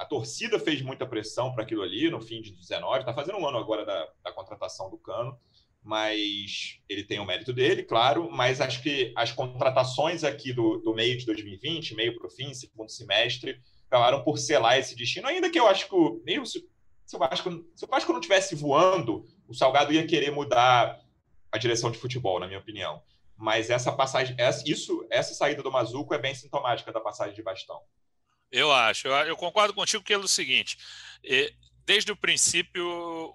A 0.00 0.04
torcida 0.06 0.58
fez 0.58 0.80
muita 0.80 1.06
pressão 1.06 1.52
para 1.52 1.62
aquilo 1.62 1.82
ali 1.82 2.10
no 2.10 2.20
fim 2.20 2.40
de 2.40 2.52
19, 2.52 3.00
está 3.00 3.12
fazendo 3.12 3.38
um 3.38 3.46
ano 3.46 3.58
agora 3.58 3.84
da, 3.84 4.08
da 4.24 4.32
contratação 4.32 4.90
do 4.90 4.96
Cano 4.96 5.38
mas 5.82 6.78
ele 6.88 7.04
tem 7.04 7.18
o 7.18 7.24
mérito 7.24 7.52
dele, 7.52 7.82
claro, 7.82 8.30
mas 8.30 8.60
acho 8.60 8.82
que 8.82 9.12
as 9.16 9.32
contratações 9.32 10.24
aqui 10.24 10.52
do, 10.52 10.78
do 10.78 10.94
meio 10.94 11.16
de 11.16 11.24
2020, 11.24 11.94
meio 11.94 12.16
para 12.16 12.26
o 12.26 12.30
fim, 12.30 12.52
segundo 12.52 12.90
semestre, 12.90 13.60
acabaram 13.86 14.22
por 14.22 14.38
selar 14.38 14.78
esse 14.78 14.94
destino, 14.94 15.26
ainda 15.26 15.50
que 15.50 15.58
eu 15.58 15.66
acho 15.66 15.88
que, 15.88 15.96
mesmo 16.24 16.46
se, 16.46 16.68
se, 17.06 17.16
o 17.16 17.18
Vasco, 17.18 17.50
se 17.74 17.84
o 17.84 17.88
Vasco 17.88 18.12
não 18.12 18.20
estivesse 18.20 18.54
voando, 18.54 19.24
o 19.48 19.54
Salgado 19.54 19.92
ia 19.92 20.06
querer 20.06 20.30
mudar 20.30 21.00
a 21.50 21.58
direção 21.58 21.90
de 21.90 21.98
futebol, 21.98 22.38
na 22.38 22.46
minha 22.46 22.60
opinião. 22.60 23.02
Mas 23.36 23.70
essa 23.70 23.90
passagem, 23.90 24.36
essa, 24.38 24.62
isso, 24.70 25.06
essa 25.10 25.32
saída 25.32 25.62
do 25.62 25.72
Mazuco 25.72 26.12
é 26.12 26.18
bem 26.18 26.34
sintomática 26.34 26.92
da 26.92 27.00
passagem 27.00 27.34
de 27.34 27.42
bastão. 27.42 27.80
Eu 28.50 28.72
acho, 28.72 29.06
eu, 29.06 29.12
eu 29.12 29.36
concordo 29.36 29.74
contigo 29.74 30.02
pelo 30.02 30.26
seguinte: 30.26 30.76
desde 31.84 32.12
o 32.12 32.16
princípio, 32.16 32.84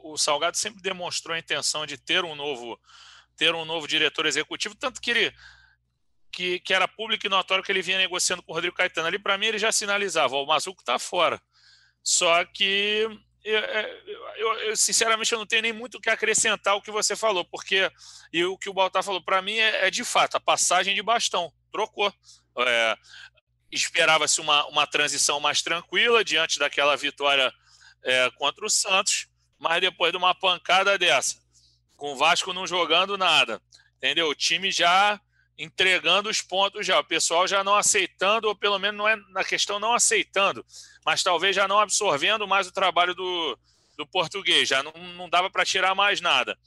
o 0.04 0.18
Salgado 0.18 0.58
sempre 0.58 0.82
demonstrou 0.82 1.36
a 1.36 1.40
intenção 1.40 1.86
de 1.86 1.98
ter 1.98 2.24
um 2.24 2.36
novo, 2.36 2.80
ter 3.36 3.54
um 3.54 3.66
novo 3.66 3.88
diretor 3.88 4.26
executivo, 4.26 4.76
tanto 4.76 5.02
que 5.02 5.12
ele 5.12 5.34
que, 6.32 6.60
que 6.60 6.74
era 6.74 6.88
público 6.88 7.26
e 7.26 7.30
notório 7.30 7.64
que 7.64 7.72
ele 7.72 7.82
vinha 7.82 7.98
negociando 7.98 8.44
com 8.44 8.52
o 8.52 8.56
Rodrigo 8.56 8.76
Caetano. 8.76 9.08
Ali, 9.08 9.18
para 9.18 9.38
mim, 9.38 9.46
ele 9.46 9.58
já 9.58 9.72
sinalizava: 9.72 10.36
o 10.36 10.46
Mazuco 10.46 10.82
está 10.82 11.00
fora. 11.00 11.42
Só 12.04 12.44
que 12.46 13.08
eu, 13.46 14.54
eu, 14.60 14.76
sinceramente 14.76 15.32
eu 15.32 15.40
não 15.40 15.46
tenho 15.46 15.62
nem 15.62 15.74
muito 15.74 15.96
o 15.96 16.02
que 16.02 16.10
acrescentar 16.10 16.74
ao 16.74 16.82
que 16.82 16.92
você 16.92 17.16
falou, 17.16 17.46
porque 17.46 17.90
e 18.34 18.44
o 18.44 18.58
que 18.58 18.70
o 18.70 18.74
Baltar 18.74 19.04
falou 19.04 19.24
para 19.24 19.42
mim 19.42 19.58
é, 19.58 19.88
é, 19.88 19.92
de 19.92 20.04
fato 20.04 20.36
a 20.36 20.40
passagem 20.40 20.96
de 20.96 21.02
bastão, 21.02 21.54
trocou. 21.72 22.12
É, 22.58 22.98
Esperava-se 23.76 24.40
uma, 24.42 24.66
uma 24.68 24.88
transição 24.88 25.40
mais 25.40 25.62
tranquila 25.62 26.24
diante 26.24 26.58
daquela 26.58 26.96
vitória 26.96 27.54
é, 28.04 28.30
contra 28.32 28.66
o 28.66 28.70
Santos, 28.70 29.28
mas 29.60 29.82
depois 29.82 30.12
de 30.12 30.18
uma 30.18 30.34
pancada 30.34 30.98
dessa, 30.98 31.36
com 31.96 32.14
o 32.14 32.16
Vasco 32.16 32.54
não 32.54 32.68
jogando 32.68 33.18
nada, 33.18 33.62
entendeu? 33.98 34.30
O 34.30 34.36
time 34.36 34.72
já 34.72 35.20
entregando 35.58 36.30
os 36.30 36.42
pontos 36.42 36.86
já, 36.86 37.00
o 37.00 37.04
pessoal 37.04 37.48
já 37.48 37.64
não 37.64 37.76
aceitando, 37.76 38.48
ou 38.48 38.56
pelo 38.56 38.78
menos 38.78 38.98
não 38.98 39.08
é 39.08 39.16
na 39.30 39.44
questão 39.44 39.80
não 39.80 39.94
aceitando, 39.94 40.66
mas 41.06 41.24
talvez 41.24 41.56
já 41.56 41.68
não 41.68 41.80
absorvendo 41.80 42.48
mais 42.48 42.68
o 42.68 42.74
trabalho 42.74 43.16
do, 43.16 43.58
do 43.98 44.06
português, 44.06 44.68
já 44.68 44.84
não, 44.84 44.92
não 45.16 45.30
dava 45.30 45.50
para 45.50 45.66
tirar 45.66 45.96
mais 45.96 46.20
nada. 46.20 46.58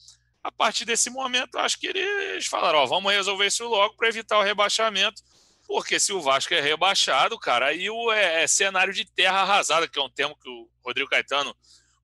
A 0.42 0.50
partir 0.50 0.84
desse 0.84 1.10
momento, 1.10 1.58
acho 1.58 1.78
que 1.78 1.88
eles 1.88 2.46
falaram: 2.46 2.78
ó, 2.78 2.86
vamos 2.86 3.12
resolver 3.12 3.46
isso 3.46 3.66
logo 3.68 3.94
para 3.96 4.08
evitar 4.08 4.38
o 4.38 4.42
rebaixamento, 4.42 5.22
porque 5.68 6.00
se 6.00 6.14
o 6.14 6.20
Vasco 6.22 6.54
é 6.54 6.60
rebaixado, 6.62 7.38
cara, 7.38 7.66
aí 7.66 7.90
o, 7.90 8.10
é, 8.10 8.42
é 8.42 8.46
cenário 8.46 8.92
de 8.92 9.04
terra 9.04 9.42
arrasada, 9.42 9.86
que 9.86 9.98
é 9.98 10.02
um 10.02 10.08
termo 10.08 10.34
que 10.34 10.48
o 10.48 10.66
Rodrigo 10.82 11.10
Caetano 11.10 11.54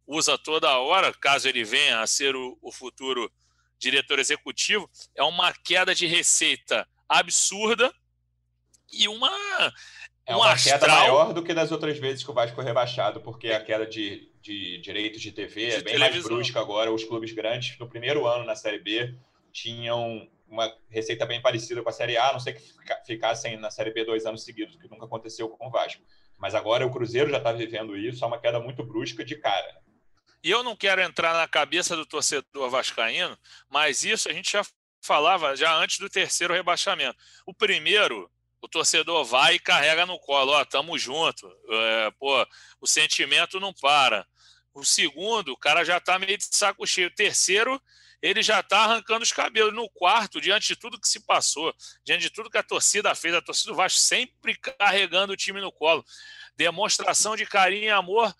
usa 0.06 0.36
toda 0.36 0.78
hora, 0.78 1.14
caso 1.14 1.48
ele 1.48 1.64
venha 1.64 2.02
a 2.02 2.06
ser 2.06 2.36
o, 2.36 2.58
o 2.60 2.70
futuro 2.70 3.32
diretor 3.78 4.18
executivo, 4.18 4.88
é 5.14 5.22
uma 5.22 5.50
queda 5.50 5.94
de 5.94 6.06
receita 6.06 6.86
absurda 7.08 7.90
e 8.92 9.08
uma. 9.08 9.30
É 10.26 10.36
uma 10.36 10.52
um 10.52 10.56
queda 10.56 10.86
maior 10.86 11.32
do 11.32 11.42
que 11.42 11.54
das 11.54 11.72
outras 11.72 11.98
vezes 11.98 12.22
que 12.22 12.30
o 12.30 12.34
Vasco 12.34 12.54
foi 12.54 12.64
rebaixado, 12.64 13.22
porque 13.22 13.48
a 13.48 13.64
queda 13.64 13.86
de, 13.86 14.30
de 14.42 14.76
direitos 14.78 15.22
de 15.22 15.32
TV 15.32 15.68
de 15.68 15.72
é 15.72 15.82
bem 15.82 15.94
televisão. 15.94 16.10
mais 16.10 16.24
brusca 16.24 16.60
agora. 16.60 16.92
Os 16.92 17.04
clubes 17.04 17.32
grandes, 17.32 17.78
no 17.78 17.88
primeiro 17.88 18.26
ano 18.26 18.44
na 18.44 18.54
Série 18.54 18.78
B, 18.78 19.14
tinham 19.50 20.28
uma 20.54 20.72
receita 20.88 21.26
bem 21.26 21.42
parecida 21.42 21.82
com 21.82 21.88
a 21.88 21.92
Série 21.92 22.16
A, 22.16 22.30
a 22.30 22.32
não 22.32 22.40
sei 22.40 22.54
que 22.54 22.62
ficassem 23.04 23.56
na 23.58 23.70
Série 23.70 23.92
B 23.92 24.04
dois 24.04 24.24
anos 24.24 24.44
seguidos, 24.44 24.76
o 24.76 24.78
que 24.78 24.88
nunca 24.88 25.04
aconteceu 25.04 25.48
com 25.48 25.66
o 25.66 25.70
Vasco. 25.70 26.02
Mas 26.38 26.54
agora 26.54 26.86
o 26.86 26.90
Cruzeiro 26.90 27.30
já 27.30 27.38
está 27.38 27.52
vivendo 27.52 27.96
isso, 27.96 28.24
é 28.24 28.26
uma 28.26 28.40
queda 28.40 28.60
muito 28.60 28.82
brusca 28.84 29.24
de 29.24 29.36
cara. 29.36 29.82
E 30.42 30.50
eu 30.50 30.62
não 30.62 30.76
quero 30.76 31.00
entrar 31.00 31.34
na 31.34 31.48
cabeça 31.48 31.96
do 31.96 32.06
torcedor 32.06 32.70
vascaíno, 32.70 33.36
mas 33.68 34.04
isso 34.04 34.28
a 34.28 34.32
gente 34.32 34.52
já 34.52 34.64
falava 35.00 35.56
já 35.56 35.74
antes 35.74 35.98
do 35.98 36.08
terceiro 36.08 36.54
rebaixamento. 36.54 37.16
O 37.46 37.52
primeiro, 37.52 38.30
o 38.60 38.68
torcedor 38.68 39.24
vai 39.24 39.56
e 39.56 39.58
carrega 39.58 40.06
no 40.06 40.18
colo, 40.18 40.52
ó, 40.52 40.64
tamo 40.64 40.98
junto, 40.98 41.46
é, 41.68 42.10
pô, 42.18 42.46
o 42.80 42.86
sentimento 42.86 43.58
não 43.58 43.72
para. 43.72 44.26
O 44.72 44.84
segundo, 44.84 45.52
o 45.52 45.56
cara 45.56 45.84
já 45.84 46.00
tá 46.00 46.18
meio 46.18 46.36
de 46.36 46.44
saco 46.44 46.86
cheio. 46.86 47.08
O 47.08 47.14
terceiro, 47.14 47.80
ele 48.24 48.42
já 48.42 48.62
tá 48.62 48.84
arrancando 48.84 49.22
os 49.22 49.32
cabelos. 49.32 49.74
No 49.74 49.86
quarto, 49.90 50.40
diante 50.40 50.68
de 50.68 50.76
tudo 50.76 50.98
que 50.98 51.06
se 51.06 51.20
passou, 51.20 51.74
diante 52.02 52.22
de 52.22 52.30
tudo 52.30 52.48
que 52.48 52.56
a 52.56 52.62
torcida 52.62 53.14
fez, 53.14 53.34
a 53.34 53.42
torcida 53.42 53.70
do 53.70 53.76
Vasco 53.76 54.00
sempre 54.00 54.56
carregando 54.56 55.34
o 55.34 55.36
time 55.36 55.60
no 55.60 55.70
colo. 55.70 56.02
Demonstração 56.56 57.36
de 57.36 57.44
carinho 57.44 57.84
e 57.84 57.90
amor 57.90 58.34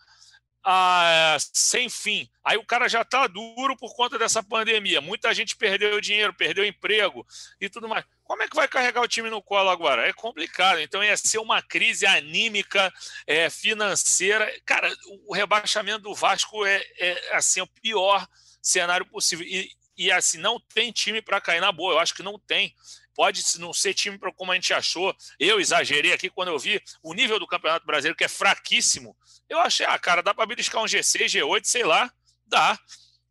ah, 0.64 1.36
sem 1.52 1.90
fim. 1.90 2.26
Aí 2.42 2.56
o 2.56 2.64
cara 2.64 2.88
já 2.88 3.02
está 3.02 3.26
duro 3.26 3.76
por 3.76 3.94
conta 3.94 4.18
dessa 4.18 4.42
pandemia. 4.42 5.02
Muita 5.02 5.34
gente 5.34 5.54
perdeu 5.54 6.00
dinheiro, 6.00 6.32
perdeu 6.32 6.64
emprego 6.64 7.26
e 7.60 7.68
tudo 7.68 7.86
mais. 7.86 8.06
Como 8.22 8.42
é 8.42 8.48
que 8.48 8.56
vai 8.56 8.66
carregar 8.66 9.02
o 9.02 9.08
time 9.08 9.28
no 9.28 9.42
colo 9.42 9.68
agora? 9.68 10.08
É 10.08 10.14
complicado. 10.14 10.80
Então 10.80 11.04
ia 11.04 11.14
ser 11.18 11.36
uma 11.36 11.60
crise 11.60 12.06
anímica, 12.06 12.90
é, 13.26 13.50
financeira. 13.50 14.50
Cara, 14.64 14.90
o 15.26 15.34
rebaixamento 15.34 16.04
do 16.04 16.14
Vasco 16.14 16.64
é, 16.64 16.82
é 16.98 17.36
assim 17.36 17.60
o 17.60 17.66
pior 17.66 18.26
cenário 18.68 19.06
possível. 19.06 19.46
E, 19.46 19.70
e 19.96 20.10
assim 20.10 20.38
não 20.38 20.58
tem 20.58 20.90
time 20.90 21.22
para 21.22 21.40
cair 21.40 21.60
na 21.60 21.70
boa. 21.70 21.94
Eu 21.94 21.98
acho 21.98 22.14
que 22.14 22.22
não 22.22 22.38
tem 22.38 22.74
pode 23.14 23.42
não 23.58 23.72
ser 23.72 23.94
time 23.94 24.18
como 24.36 24.52
a 24.52 24.54
gente 24.54 24.74
achou. 24.74 25.16
Eu 25.38 25.60
exagerei 25.60 26.12
aqui 26.12 26.28
quando 26.28 26.48
eu 26.48 26.58
vi 26.58 26.82
o 27.02 27.14
nível 27.14 27.38
do 27.38 27.46
Campeonato 27.46 27.86
Brasileiro, 27.86 28.16
que 28.16 28.24
é 28.24 28.28
fraquíssimo. 28.28 29.16
Eu 29.48 29.58
achei, 29.60 29.86
ah, 29.86 29.98
cara, 29.98 30.22
dá 30.22 30.34
para 30.34 30.46
beliscar 30.46 30.82
um 30.82 30.86
G6, 30.86 31.26
G8, 31.26 31.64
sei 31.64 31.84
lá, 31.84 32.12
dá. 32.46 32.78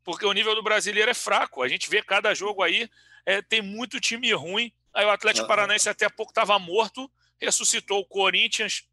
Porque 0.04 0.26
o 0.26 0.34
nível 0.34 0.56
do 0.56 0.64
brasileiro 0.64 1.12
é 1.12 1.14
fraco. 1.14 1.62
A 1.62 1.68
gente 1.68 1.90
vê 1.90 2.02
cada 2.02 2.34
jogo 2.34 2.64
aí, 2.64 2.90
é, 3.26 3.42
tem 3.42 3.62
muito 3.62 4.00
time 4.00 4.32
ruim. 4.34 4.72
Aí 4.94 5.06
o 5.06 5.10
Atlético 5.10 5.48
Paranaense 5.48 5.90
até 5.90 6.08
pouco 6.10 6.32
estava 6.32 6.58
morto, 6.60 7.12
ressuscitou 7.40 8.00
o 8.00 8.06
Corinthians. 8.06 8.84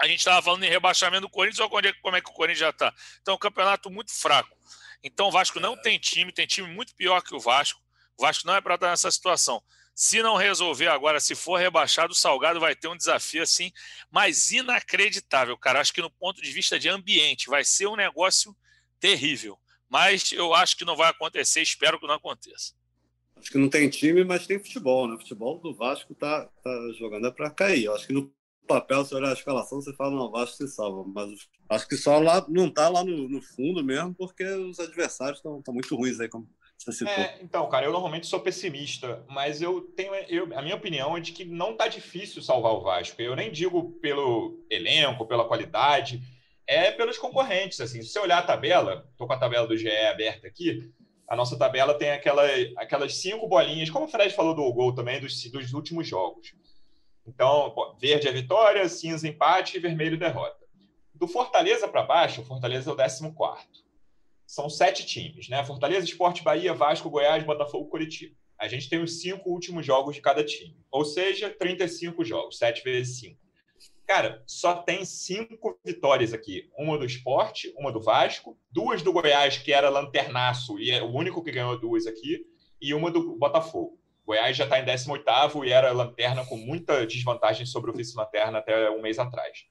A 0.00 0.06
gente 0.06 0.18
estava 0.18 0.42
falando 0.42 0.64
em 0.64 0.68
rebaixamento 0.68 1.22
do 1.22 1.30
Corinthians, 1.30 1.68
olha 1.70 1.88
é, 1.88 1.92
como 1.94 2.16
é 2.16 2.20
que 2.20 2.30
o 2.30 2.32
Corinthians 2.32 2.60
já 2.60 2.70
está. 2.70 2.92
Então, 3.20 3.34
é 3.34 3.36
um 3.36 3.38
campeonato 3.38 3.90
muito 3.90 4.12
fraco. 4.12 4.56
Então, 5.04 5.28
o 5.28 5.30
Vasco 5.30 5.60
não 5.60 5.76
tem 5.76 5.98
time, 5.98 6.32
tem 6.32 6.46
time 6.46 6.66
muito 6.66 6.94
pior 6.96 7.22
que 7.22 7.34
o 7.34 7.38
Vasco. 7.38 7.80
O 8.16 8.22
Vasco 8.22 8.46
não 8.46 8.54
é 8.54 8.60
para 8.60 8.76
estar 8.76 8.88
nessa 8.88 9.10
situação. 9.10 9.62
Se 9.94 10.22
não 10.22 10.36
resolver 10.36 10.88
agora, 10.88 11.20
se 11.20 11.34
for 11.34 11.56
rebaixado, 11.56 12.12
o 12.12 12.16
Salgado 12.16 12.58
vai 12.58 12.74
ter 12.74 12.88
um 12.88 12.96
desafio 12.96 13.42
assim, 13.42 13.70
mas 14.10 14.50
inacreditável, 14.50 15.56
cara. 15.58 15.80
Acho 15.80 15.92
que 15.92 16.00
no 16.00 16.10
ponto 16.10 16.40
de 16.40 16.50
vista 16.50 16.78
de 16.78 16.88
ambiente 16.88 17.48
vai 17.48 17.64
ser 17.64 17.86
um 17.86 17.94
negócio 17.94 18.56
terrível. 18.98 19.58
Mas 19.88 20.32
eu 20.32 20.54
acho 20.54 20.76
que 20.76 20.84
não 20.84 20.96
vai 20.96 21.10
acontecer, 21.10 21.60
espero 21.60 22.00
que 22.00 22.06
não 22.06 22.14
aconteça. 22.14 22.72
Acho 23.36 23.50
que 23.50 23.58
não 23.58 23.68
tem 23.68 23.88
time, 23.90 24.24
mas 24.24 24.46
tem 24.46 24.58
futebol, 24.58 25.06
né? 25.06 25.14
O 25.14 25.18
futebol 25.18 25.60
do 25.60 25.74
Vasco 25.74 26.14
tá, 26.14 26.46
tá 26.46 26.92
jogando 26.98 27.26
é 27.26 27.30
para 27.30 27.50
cair. 27.50 27.84
Eu 27.84 27.94
acho 27.94 28.06
que 28.06 28.12
no 28.12 28.32
papel, 28.66 29.04
se 29.04 29.14
olhar 29.14 29.30
a 29.30 29.34
escalação, 29.34 29.80
você 29.80 29.94
fala, 29.94 30.12
não, 30.12 30.26
o 30.26 30.30
Vasco 30.30 30.56
se 30.56 30.68
salva. 30.68 31.04
Mas 31.14 31.30
acho 31.68 31.88
que 31.88 31.96
só 31.96 32.18
lá 32.18 32.44
não 32.48 32.70
tá 32.70 32.88
lá 32.88 33.04
no, 33.04 33.28
no 33.28 33.42
fundo 33.42 33.84
mesmo, 33.84 34.14
porque 34.14 34.44
os 34.44 34.78
adversários 34.78 35.38
estão 35.38 35.62
muito 35.68 35.94
ruins 35.96 36.20
aí, 36.20 36.28
como 36.28 36.48
é, 37.06 37.42
então, 37.42 37.66
cara, 37.68 37.86
eu 37.86 37.92
normalmente 37.92 38.26
sou 38.26 38.40
pessimista, 38.40 39.24
mas 39.28 39.62
eu 39.62 39.80
tenho 39.96 40.12
eu, 40.28 40.44
a 40.56 40.60
minha 40.60 40.74
opinião 40.74 41.16
é 41.16 41.20
de 41.20 41.32
que 41.32 41.44
não 41.44 41.74
tá 41.74 41.88
difícil 41.88 42.42
salvar 42.42 42.72
o 42.72 42.82
Vasco. 42.82 43.22
Eu 43.22 43.34
nem 43.34 43.50
digo 43.50 43.92
pelo 44.02 44.62
elenco, 44.68 45.26
pela 45.26 45.46
qualidade, 45.46 46.20
é 46.66 46.90
pelos 46.90 47.16
concorrentes. 47.16 47.80
Assim, 47.80 48.02
se 48.02 48.08
você 48.08 48.18
olhar 48.18 48.38
a 48.38 48.42
tabela, 48.42 49.08
tô 49.16 49.26
com 49.26 49.32
a 49.32 49.38
tabela 49.38 49.66
do 49.66 49.76
GE 49.78 49.88
aberta 49.88 50.46
aqui. 50.46 50.92
A 51.26 51.34
nossa 51.34 51.58
tabela 51.58 51.94
tem 51.94 52.10
aquela, 52.10 52.42
aquelas 52.76 53.16
cinco 53.16 53.48
bolinhas, 53.48 53.88
como 53.88 54.04
o 54.04 54.08
Fred 54.08 54.34
falou 54.34 54.54
do 54.54 54.70
gol 54.74 54.94
também, 54.94 55.20
dos, 55.20 55.50
dos 55.50 55.72
últimos 55.72 56.06
jogos. 56.06 56.52
Então, 57.26 57.74
verde 57.98 58.28
é 58.28 58.32
vitória, 58.32 58.88
cinza 58.88 59.26
empate 59.26 59.76
e 59.76 59.80
vermelho 59.80 60.18
derrota. 60.18 60.64
Do 61.14 61.26
Fortaleza 61.26 61.88
para 61.88 62.02
baixo, 62.02 62.42
o 62.42 62.44
Fortaleza 62.44 62.90
é 62.90 62.92
o 62.92 62.96
14 62.96 63.84
são 64.46 64.68
sete 64.68 65.04
times, 65.04 65.48
né? 65.48 65.64
Fortaleza, 65.64 66.04
Esporte, 66.04 66.42
Bahia, 66.42 66.74
Vasco, 66.74 67.10
Goiás, 67.10 67.42
Botafogo, 67.44 67.88
Curitiba. 67.88 68.36
A 68.58 68.68
gente 68.68 68.88
tem 68.88 69.02
os 69.02 69.20
cinco 69.20 69.50
últimos 69.50 69.84
jogos 69.84 70.14
de 70.14 70.20
cada 70.20 70.44
time. 70.44 70.76
Ou 70.90 71.04
seja, 71.04 71.50
35 71.50 72.24
jogos, 72.24 72.58
sete 72.58 72.82
vezes 72.84 73.18
cinco. 73.18 73.40
Cara, 74.06 74.42
só 74.46 74.74
tem 74.74 75.04
cinco 75.04 75.78
vitórias 75.84 76.32
aqui. 76.32 76.70
Uma 76.78 76.98
do 76.98 77.06
esporte, 77.06 77.72
uma 77.76 77.90
do 77.90 78.00
Vasco, 78.00 78.56
duas 78.70 79.02
do 79.02 79.12
Goiás, 79.12 79.58
que 79.58 79.72
era 79.72 79.88
lanternaço, 79.88 80.78
e 80.78 80.90
é 80.90 81.02
o 81.02 81.10
único 81.10 81.42
que 81.42 81.50
ganhou 81.50 81.78
duas 81.80 82.06
aqui, 82.06 82.44
e 82.80 82.92
uma 82.92 83.10
do 83.10 83.36
Botafogo. 83.36 83.98
Goiás 84.24 84.56
já 84.56 84.64
está 84.64 84.80
em 84.80 84.84
18 84.84 85.64
e 85.64 85.70
era 85.70 85.92
lanterna 85.92 86.44
com 86.46 86.56
muita 86.56 87.06
desvantagem 87.06 87.66
sobre 87.66 87.90
o 87.90 87.94
vice-lanterna 87.94 88.58
até 88.58 88.90
um 88.90 89.02
mês 89.02 89.18
atrás. 89.18 89.64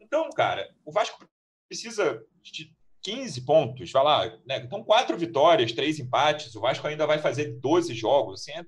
Então, 0.00 0.30
cara, 0.30 0.68
o 0.84 0.92
Vasco 0.92 1.28
precisa 1.68 2.24
de 2.42 2.74
15 3.02 3.44
pontos, 3.44 3.92
vai 3.92 4.02
lá, 4.02 4.26
né? 4.46 4.58
Então, 4.58 4.82
quatro 4.82 5.16
vitórias, 5.16 5.72
três 5.72 5.98
empates, 5.98 6.54
o 6.54 6.60
Vasco 6.60 6.86
ainda 6.86 7.06
vai 7.06 7.18
fazer 7.18 7.58
12 7.60 7.94
jogos, 7.94 8.40
assim, 8.40 8.52
é, 8.52 8.64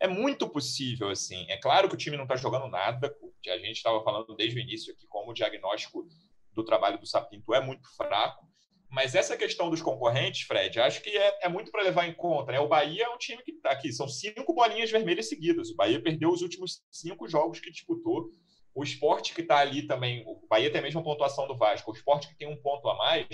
é 0.00 0.08
muito 0.08 0.48
possível, 0.48 1.08
assim. 1.08 1.46
É 1.48 1.56
claro 1.56 1.88
que 1.88 1.94
o 1.94 1.98
time 1.98 2.16
não 2.16 2.24
está 2.24 2.36
jogando 2.36 2.68
nada, 2.68 3.14
a 3.48 3.58
gente 3.58 3.76
estava 3.76 4.02
falando 4.02 4.34
desde 4.36 4.58
o 4.58 4.62
início 4.62 4.92
aqui 4.92 5.06
como 5.08 5.30
o 5.30 5.34
diagnóstico 5.34 6.06
do 6.52 6.64
trabalho 6.64 6.98
do 6.98 7.06
Sapinto 7.06 7.52
é 7.52 7.60
muito 7.60 7.88
fraco, 7.96 8.46
mas 8.94 9.16
essa 9.16 9.36
questão 9.36 9.68
dos 9.68 9.82
concorrentes, 9.82 10.46
Fred, 10.46 10.78
acho 10.78 11.02
que 11.02 11.10
é, 11.10 11.40
é 11.42 11.48
muito 11.48 11.72
para 11.72 11.82
levar 11.82 12.06
em 12.06 12.14
conta. 12.14 12.52
Né? 12.52 12.60
O 12.60 12.68
Bahia 12.68 13.06
é 13.06 13.08
um 13.08 13.18
time 13.18 13.42
que 13.42 13.50
está 13.50 13.72
aqui, 13.72 13.92
são 13.92 14.06
cinco 14.06 14.54
bolinhas 14.54 14.88
vermelhas 14.88 15.28
seguidas. 15.28 15.68
O 15.70 15.74
Bahia 15.74 16.00
perdeu 16.00 16.30
os 16.30 16.42
últimos 16.42 16.80
cinco 16.92 17.28
jogos 17.28 17.58
que 17.58 17.72
disputou. 17.72 18.30
O 18.72 18.84
esporte 18.84 19.34
que 19.34 19.40
está 19.40 19.58
ali 19.58 19.88
também, 19.88 20.22
o 20.24 20.46
Bahia 20.48 20.70
tem 20.70 20.78
a 20.78 20.82
mesma 20.82 21.02
pontuação 21.02 21.48
do 21.48 21.56
Vasco, 21.56 21.90
o 21.90 21.94
esporte 21.94 22.28
que 22.28 22.36
tem 22.36 22.48
um 22.48 22.56
ponto 22.56 22.88
a 22.88 22.96
mais, 22.96 23.26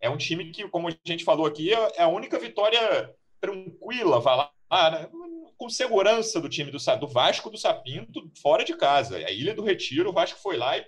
é 0.00 0.08
um 0.08 0.16
time 0.16 0.50
que, 0.50 0.66
como 0.68 0.88
a 0.88 0.96
gente 1.04 1.24
falou 1.24 1.44
aqui, 1.44 1.72
é, 1.72 1.92
é 1.96 2.02
a 2.02 2.08
única 2.08 2.38
vitória 2.38 3.14
tranquila, 3.42 4.20
vai 4.20 4.36
lá, 4.38 4.50
né? 4.90 5.10
com 5.58 5.68
segurança 5.68 6.40
do 6.40 6.48
time 6.48 6.70
do, 6.70 6.78
do 6.98 7.08
Vasco 7.08 7.50
do 7.50 7.58
Sapinto 7.58 8.30
fora 8.40 8.64
de 8.64 8.74
casa. 8.74 9.18
A 9.18 9.30
Ilha 9.30 9.54
do 9.54 9.64
Retiro, 9.64 10.08
o 10.08 10.12
Vasco 10.14 10.38
foi 10.38 10.56
lá 10.56 10.78
e 10.78 10.86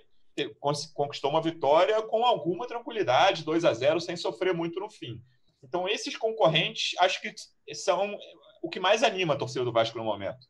conquistou 0.93 1.31
uma 1.31 1.41
vitória 1.41 2.01
com 2.01 2.25
alguma 2.25 2.67
tranquilidade, 2.67 3.43
2 3.43 3.65
a 3.65 3.73
0 3.73 3.99
sem 3.99 4.15
sofrer 4.15 4.53
muito 4.53 4.79
no 4.79 4.89
fim. 4.89 5.21
Então, 5.63 5.87
esses 5.87 6.15
concorrentes, 6.17 6.97
acho 6.99 7.21
que 7.21 7.33
são 7.75 8.17
o 8.61 8.69
que 8.69 8.79
mais 8.79 9.03
anima 9.03 9.33
a 9.33 9.37
torcida 9.37 9.63
do 9.63 9.71
Vasco 9.71 9.97
no 9.97 10.03
momento. 10.03 10.47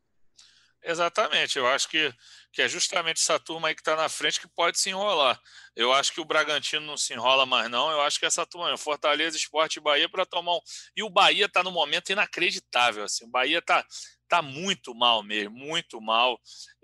Exatamente, 0.84 1.60
eu 1.60 1.68
acho 1.68 1.88
que, 1.88 2.12
que 2.52 2.62
é 2.62 2.68
justamente 2.68 3.22
essa 3.22 3.40
turma 3.40 3.68
aí 3.68 3.76
que 3.76 3.82
está 3.82 3.96
na 3.96 4.10
frente 4.10 4.42
que 4.42 4.48
pode 4.48 4.80
se 4.80 4.90
enrolar. 4.90 5.40
Eu 5.76 5.94
acho 5.94 6.12
que 6.12 6.20
o 6.20 6.26
Bragantino 6.26 6.86
não 6.86 6.98
se 6.98 7.14
enrola 7.14 7.46
mais, 7.46 7.70
não. 7.70 7.92
Eu 7.92 8.02
acho 8.02 8.20
que 8.20 8.26
essa 8.26 8.48
turma, 8.48 8.76
Fortaleza, 8.78 9.38
Esporte 9.38 9.78
e 9.78 9.82
Bahia 9.82 10.10
para 10.10 10.26
tomar 10.26 10.56
um. 10.56 10.60
E 10.96 11.04
o 11.04 11.10
Bahia 11.10 11.46
está 11.46 11.62
no 11.62 11.72
momento 11.72 12.12
inacreditável. 12.12 13.04
Assim. 13.04 13.26
O 13.26 13.30
Bahia 13.30 13.60
está 13.60 13.86
tá 14.28 14.42
muito 14.42 14.96
mal 14.96 15.22
mesmo, 15.22 15.56
muito 15.56 16.02
mal. 16.02 16.40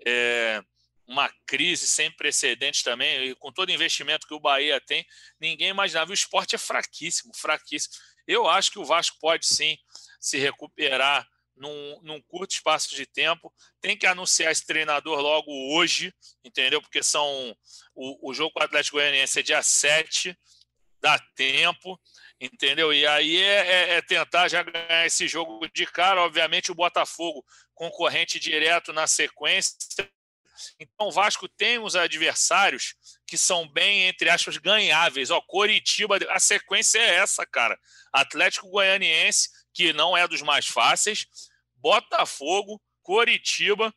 É 0.06 0.62
uma 1.08 1.32
crise 1.46 1.88
sem 1.88 2.10
precedentes 2.12 2.82
também, 2.82 3.30
e 3.30 3.34
com 3.34 3.50
todo 3.50 3.72
investimento 3.72 4.26
que 4.26 4.34
o 4.34 4.40
Bahia 4.40 4.78
tem, 4.80 5.06
ninguém 5.40 5.68
imaginava. 5.68 6.10
O 6.10 6.14
esporte 6.14 6.54
é 6.54 6.58
fraquíssimo, 6.58 7.34
fraquíssimo. 7.34 7.94
Eu 8.26 8.46
acho 8.46 8.70
que 8.70 8.78
o 8.78 8.84
Vasco 8.84 9.16
pode 9.18 9.46
sim 9.46 9.78
se 10.20 10.36
recuperar 10.36 11.26
num, 11.56 12.00
num, 12.02 12.20
curto 12.20 12.52
espaço 12.52 12.94
de 12.94 13.06
tempo. 13.06 13.52
Tem 13.80 13.96
que 13.96 14.06
anunciar 14.06 14.52
esse 14.52 14.66
treinador 14.66 15.18
logo 15.20 15.50
hoje, 15.74 16.14
entendeu? 16.44 16.80
Porque 16.82 17.02
são 17.02 17.56
o, 17.94 18.30
o 18.30 18.34
jogo 18.34 18.52
com 18.52 18.60
o 18.60 18.62
Atlético 18.62 18.98
Goianiense 18.98 19.40
é 19.40 19.42
dia 19.42 19.62
7, 19.62 20.38
dá 21.00 21.18
tempo, 21.34 21.98
entendeu? 22.38 22.92
E 22.92 23.06
aí 23.06 23.40
é, 23.40 23.66
é, 23.66 23.94
é, 23.94 24.02
tentar 24.02 24.48
já 24.48 24.62
ganhar 24.62 25.06
esse 25.06 25.26
jogo 25.26 25.66
de 25.74 25.86
cara. 25.86 26.22
Obviamente, 26.22 26.70
o 26.70 26.74
Botafogo, 26.74 27.44
concorrente 27.74 28.38
direto 28.38 28.92
na 28.92 29.06
sequência. 29.06 29.74
Então, 30.78 31.08
o 31.08 31.12
Vasco 31.12 31.48
tem 31.48 31.78
os 31.78 31.96
adversários 31.96 32.94
que 33.26 33.36
são 33.36 33.68
bem, 33.68 34.04
entre 34.08 34.28
aspas, 34.30 34.56
ganháveis. 34.56 35.30
Ó, 35.30 35.40
Coritiba, 35.40 36.18
a 36.30 36.38
sequência 36.38 36.98
é 36.98 37.16
essa, 37.16 37.44
cara. 37.46 37.78
Atlético 38.12 38.70
Goianiense, 38.70 39.48
que 39.72 39.92
não 39.92 40.16
é 40.16 40.26
dos 40.26 40.42
mais 40.42 40.66
fáceis, 40.66 41.26
Botafogo, 41.76 42.80
Coritiba, 43.02 43.94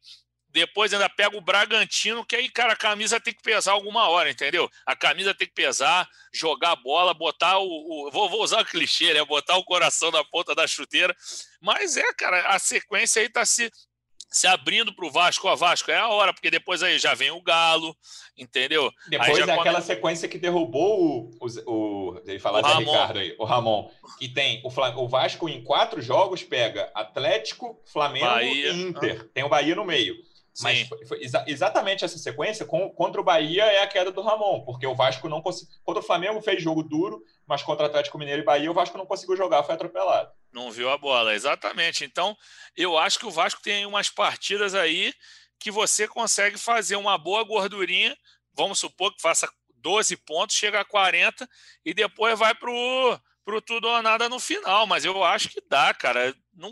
depois 0.52 0.94
ainda 0.94 1.10
pega 1.10 1.38
o 1.38 1.42
Bragantino, 1.42 2.26
que 2.26 2.36
aí, 2.36 2.50
cara, 2.50 2.74
a 2.74 2.78
camisa 2.78 3.20
tem 3.20 3.34
que 3.34 3.42
pesar 3.42 3.72
alguma 3.72 4.10
hora, 4.10 4.30
entendeu? 4.30 4.70
A 4.86 4.96
camisa 4.96 5.34
tem 5.34 5.48
que 5.48 5.54
pesar, 5.54 6.08
jogar 6.34 6.72
a 6.72 6.76
bola, 6.76 7.14
botar 7.14 7.58
o. 7.58 7.66
o 7.66 8.12
vou, 8.12 8.30
vou, 8.30 8.44
usar 8.44 8.62
o 8.62 8.66
clichê, 8.66 9.14
né? 9.14 9.24
Botar 9.24 9.58
o 9.58 9.64
coração 9.64 10.12
na 10.12 10.24
ponta 10.26 10.54
da 10.54 10.68
chuteira. 10.68 11.16
Mas 11.62 11.96
é, 11.96 12.14
cara, 12.14 12.48
a 12.48 12.60
sequência 12.60 13.22
aí 13.22 13.30
tá 13.30 13.46
se 13.46 13.72
se 14.32 14.48
abrindo 14.48 14.94
para 14.96 15.06
o 15.06 15.12
Vasco, 15.12 15.48
a 15.50 15.56
Vasco 15.56 15.92
é 15.92 15.98
a 15.98 16.08
hora, 16.08 16.34
porque 16.34 16.50
depois 16.50 16.82
aí 16.82 16.98
já 16.98 17.14
vem 17.14 17.32
o 17.32 17.42
Galo, 17.42 17.94
entendeu? 18.38 18.90
Depois 19.10 19.38
é 19.38 19.44
aquela 19.44 19.74
come... 19.74 19.82
sequência 19.82 20.30
que 20.30 20.38
derrubou 20.38 21.30
o, 21.40 21.46
o, 21.66 21.72
o 21.72 22.22
ele 22.26 22.40
falar 22.40 22.62
Zé 22.62 22.78
Ricardo 22.78 23.20
aí, 23.20 23.36
o 23.38 23.44
Ramon, 23.44 23.92
que 24.18 24.30
tem 24.30 24.64
o, 24.64 24.70
o 25.02 25.08
Vasco 25.08 25.50
em 25.50 25.62
quatro 25.62 26.02
jogos 26.02 26.44
pega 26.44 26.90
Atlético, 26.96 27.82
Flamengo 27.86 28.26
Bahia. 28.26 28.72
e 28.72 28.82
Inter. 28.82 29.22
Ah. 29.22 29.30
Tem 29.34 29.44
o 29.44 29.50
Bahia 29.50 29.76
no 29.76 29.84
meio. 29.84 30.16
Mas 30.62 30.88
foi, 30.88 31.06
foi 31.06 31.24
exa 31.24 31.44
exatamente 31.48 32.04
essa 32.04 32.18
sequência 32.18 32.66
com, 32.66 32.90
contra 32.90 33.22
o 33.22 33.24
Bahia 33.24 33.64
é 33.64 33.84
a 33.84 33.88
queda 33.88 34.12
do 34.12 34.22
Ramon, 34.22 34.62
porque 34.62 34.88
o 34.88 34.96
Vasco 34.96 35.28
não 35.28 35.42
conseguiu. 35.42 35.76
Contra 35.84 36.02
o 36.02 36.06
Flamengo 36.06 36.42
fez 36.42 36.62
jogo 36.62 36.84
duro, 36.84 37.22
mas 37.46 37.64
contra 37.64 37.86
o 37.86 37.90
Atlético 37.90 38.18
Mineiro 38.18 38.42
e 38.42 38.46
Bahia 38.46 38.72
o 38.72 38.74
Vasco 38.74 38.98
não 38.98 39.06
conseguiu 39.06 39.36
jogar, 39.36 39.64
foi 39.64 39.76
atropelado. 39.76 40.32
Não 40.52 40.72
viu 40.72 40.90
a 40.90 40.98
bola, 40.98 41.34
exatamente. 41.34 42.04
Então, 42.04 42.36
eu 42.76 42.98
acho 42.98 43.18
que 43.18 43.26
o 43.26 43.32
Vasco 43.32 43.62
tem 43.62 43.86
umas 43.86 44.10
partidas 44.10 44.76
aí 44.76 45.14
que 45.60 45.72
você 45.72 46.08
consegue 46.08 46.58
fazer 46.58 46.96
uma 46.96 47.18
boa 47.18 47.44
gordurinha. 47.44 48.18
Vamos 48.54 48.80
supor 48.80 49.16
que 49.16 49.22
faça 49.22 49.50
12 49.76 50.18
pontos, 50.18 50.56
chega 50.56 50.82
a 50.82 50.86
40 50.86 51.48
e 51.86 51.94
depois 51.94 52.38
vai 52.38 52.54
para 52.54 52.70
o 52.70 53.62
tudo 53.66 53.88
ou 53.88 54.02
nada 54.02 54.28
no 54.28 54.40
final. 54.40 54.86
Mas 54.86 55.06
eu 55.06 55.24
acho 55.24 55.50
que 55.50 55.62
dá, 55.70 55.94
cara. 55.94 56.36
Não 56.54 56.72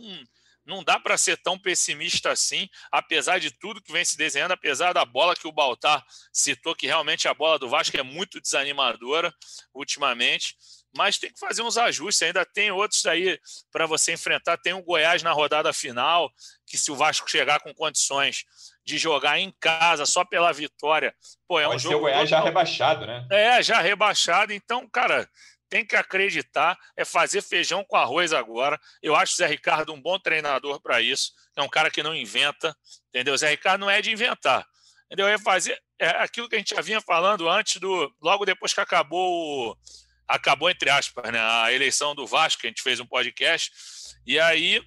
não 0.69 0.83
dá 0.83 0.99
para 0.99 1.17
ser 1.17 1.35
tão 1.37 1.57
pessimista 1.57 2.31
assim, 2.31 2.69
apesar 2.91 3.39
de 3.39 3.49
tudo 3.49 3.81
que 3.81 3.91
vem 3.91 4.05
se 4.05 4.15
desenhando, 4.15 4.51
apesar 4.51 4.93
da 4.93 5.03
bola 5.03 5.35
que 5.35 5.47
o 5.47 5.51
Baltar 5.51 6.05
citou, 6.31 6.75
que 6.75 6.85
realmente 6.85 7.27
a 7.27 7.33
bola 7.33 7.57
do 7.57 7.67
Vasco 7.67 7.97
é 7.97 8.03
muito 8.03 8.39
desanimadora 8.39 9.33
ultimamente. 9.73 10.55
Mas 10.95 11.17
tem 11.17 11.31
que 11.31 11.39
fazer 11.39 11.61
uns 11.61 11.77
ajustes, 11.77 12.21
ainda 12.21 12.45
tem 12.45 12.71
outros 12.71 13.05
aí 13.05 13.39
para 13.71 13.85
você 13.85 14.13
enfrentar. 14.13 14.57
Tem 14.57 14.73
o 14.73 14.83
Goiás 14.83 15.21
na 15.21 15.31
rodada 15.31 15.71
final, 15.71 16.31
que 16.65 16.77
se 16.77 16.91
o 16.91 16.95
Vasco 16.95 17.29
chegar 17.29 17.59
com 17.59 17.73
condições 17.73 18.43
de 18.83 18.97
jogar 18.97 19.37
em 19.39 19.53
casa 19.59 20.05
só 20.05 20.25
pela 20.25 20.51
vitória, 20.51 21.13
pô, 21.47 21.59
é 21.59 21.65
Pode 21.65 21.75
um 21.75 21.79
jogo. 21.79 21.95
o 21.97 21.99
Goiás 22.01 22.29
já 22.29 22.41
rebaixado, 22.41 23.05
né? 23.05 23.27
É, 23.31 23.61
já 23.61 23.79
rebaixado. 23.79 24.51
Então, 24.51 24.89
cara, 24.89 25.29
tem 25.69 25.85
que 25.85 25.95
acreditar, 25.95 26.77
é 26.97 27.05
fazer 27.05 27.41
feijão 27.41 27.83
com 27.83 27.95
arroz 27.95 28.33
agora. 28.33 28.79
Eu 29.01 29.15
acho 29.15 29.33
o 29.33 29.37
Zé 29.37 29.45
Ricardo 29.45 29.93
um 29.93 30.01
bom 30.01 30.17
treinador 30.17 30.81
para 30.81 30.99
isso. 30.99 31.31
É 31.55 31.61
um 31.61 31.69
cara 31.69 31.91
que 31.91 32.01
não 32.01 32.15
inventa, 32.15 32.75
entendeu? 33.09 33.35
O 33.35 33.37
Zé 33.37 33.49
Ricardo 33.49 33.81
não 33.81 33.89
é 33.89 34.01
de 34.01 34.11
inventar. 34.11 34.65
Entendeu? 35.05 35.27
É 35.27 35.37
fazer 35.37 35.79
é 35.99 36.09
aquilo 36.23 36.47
que 36.47 36.55
a 36.55 36.57
gente 36.57 36.73
já 36.73 36.81
vinha 36.81 37.01
falando 37.01 37.49
antes 37.49 37.79
do. 37.79 38.11
Logo 38.21 38.45
depois 38.45 38.73
que 38.73 38.79
acabou. 38.79 39.77
Acabou, 40.29 40.69
entre 40.69 40.91
aspas, 40.91 41.31
né, 41.33 41.39
a 41.39 41.73
eleição 41.73 42.13
do 42.13 42.27
Vasco, 42.27 42.61
a 42.63 42.67
gente 42.67 42.83
fez 42.83 42.99
um 42.99 43.05
podcast. 43.05 43.71
E 44.27 44.39
aí 44.39 44.79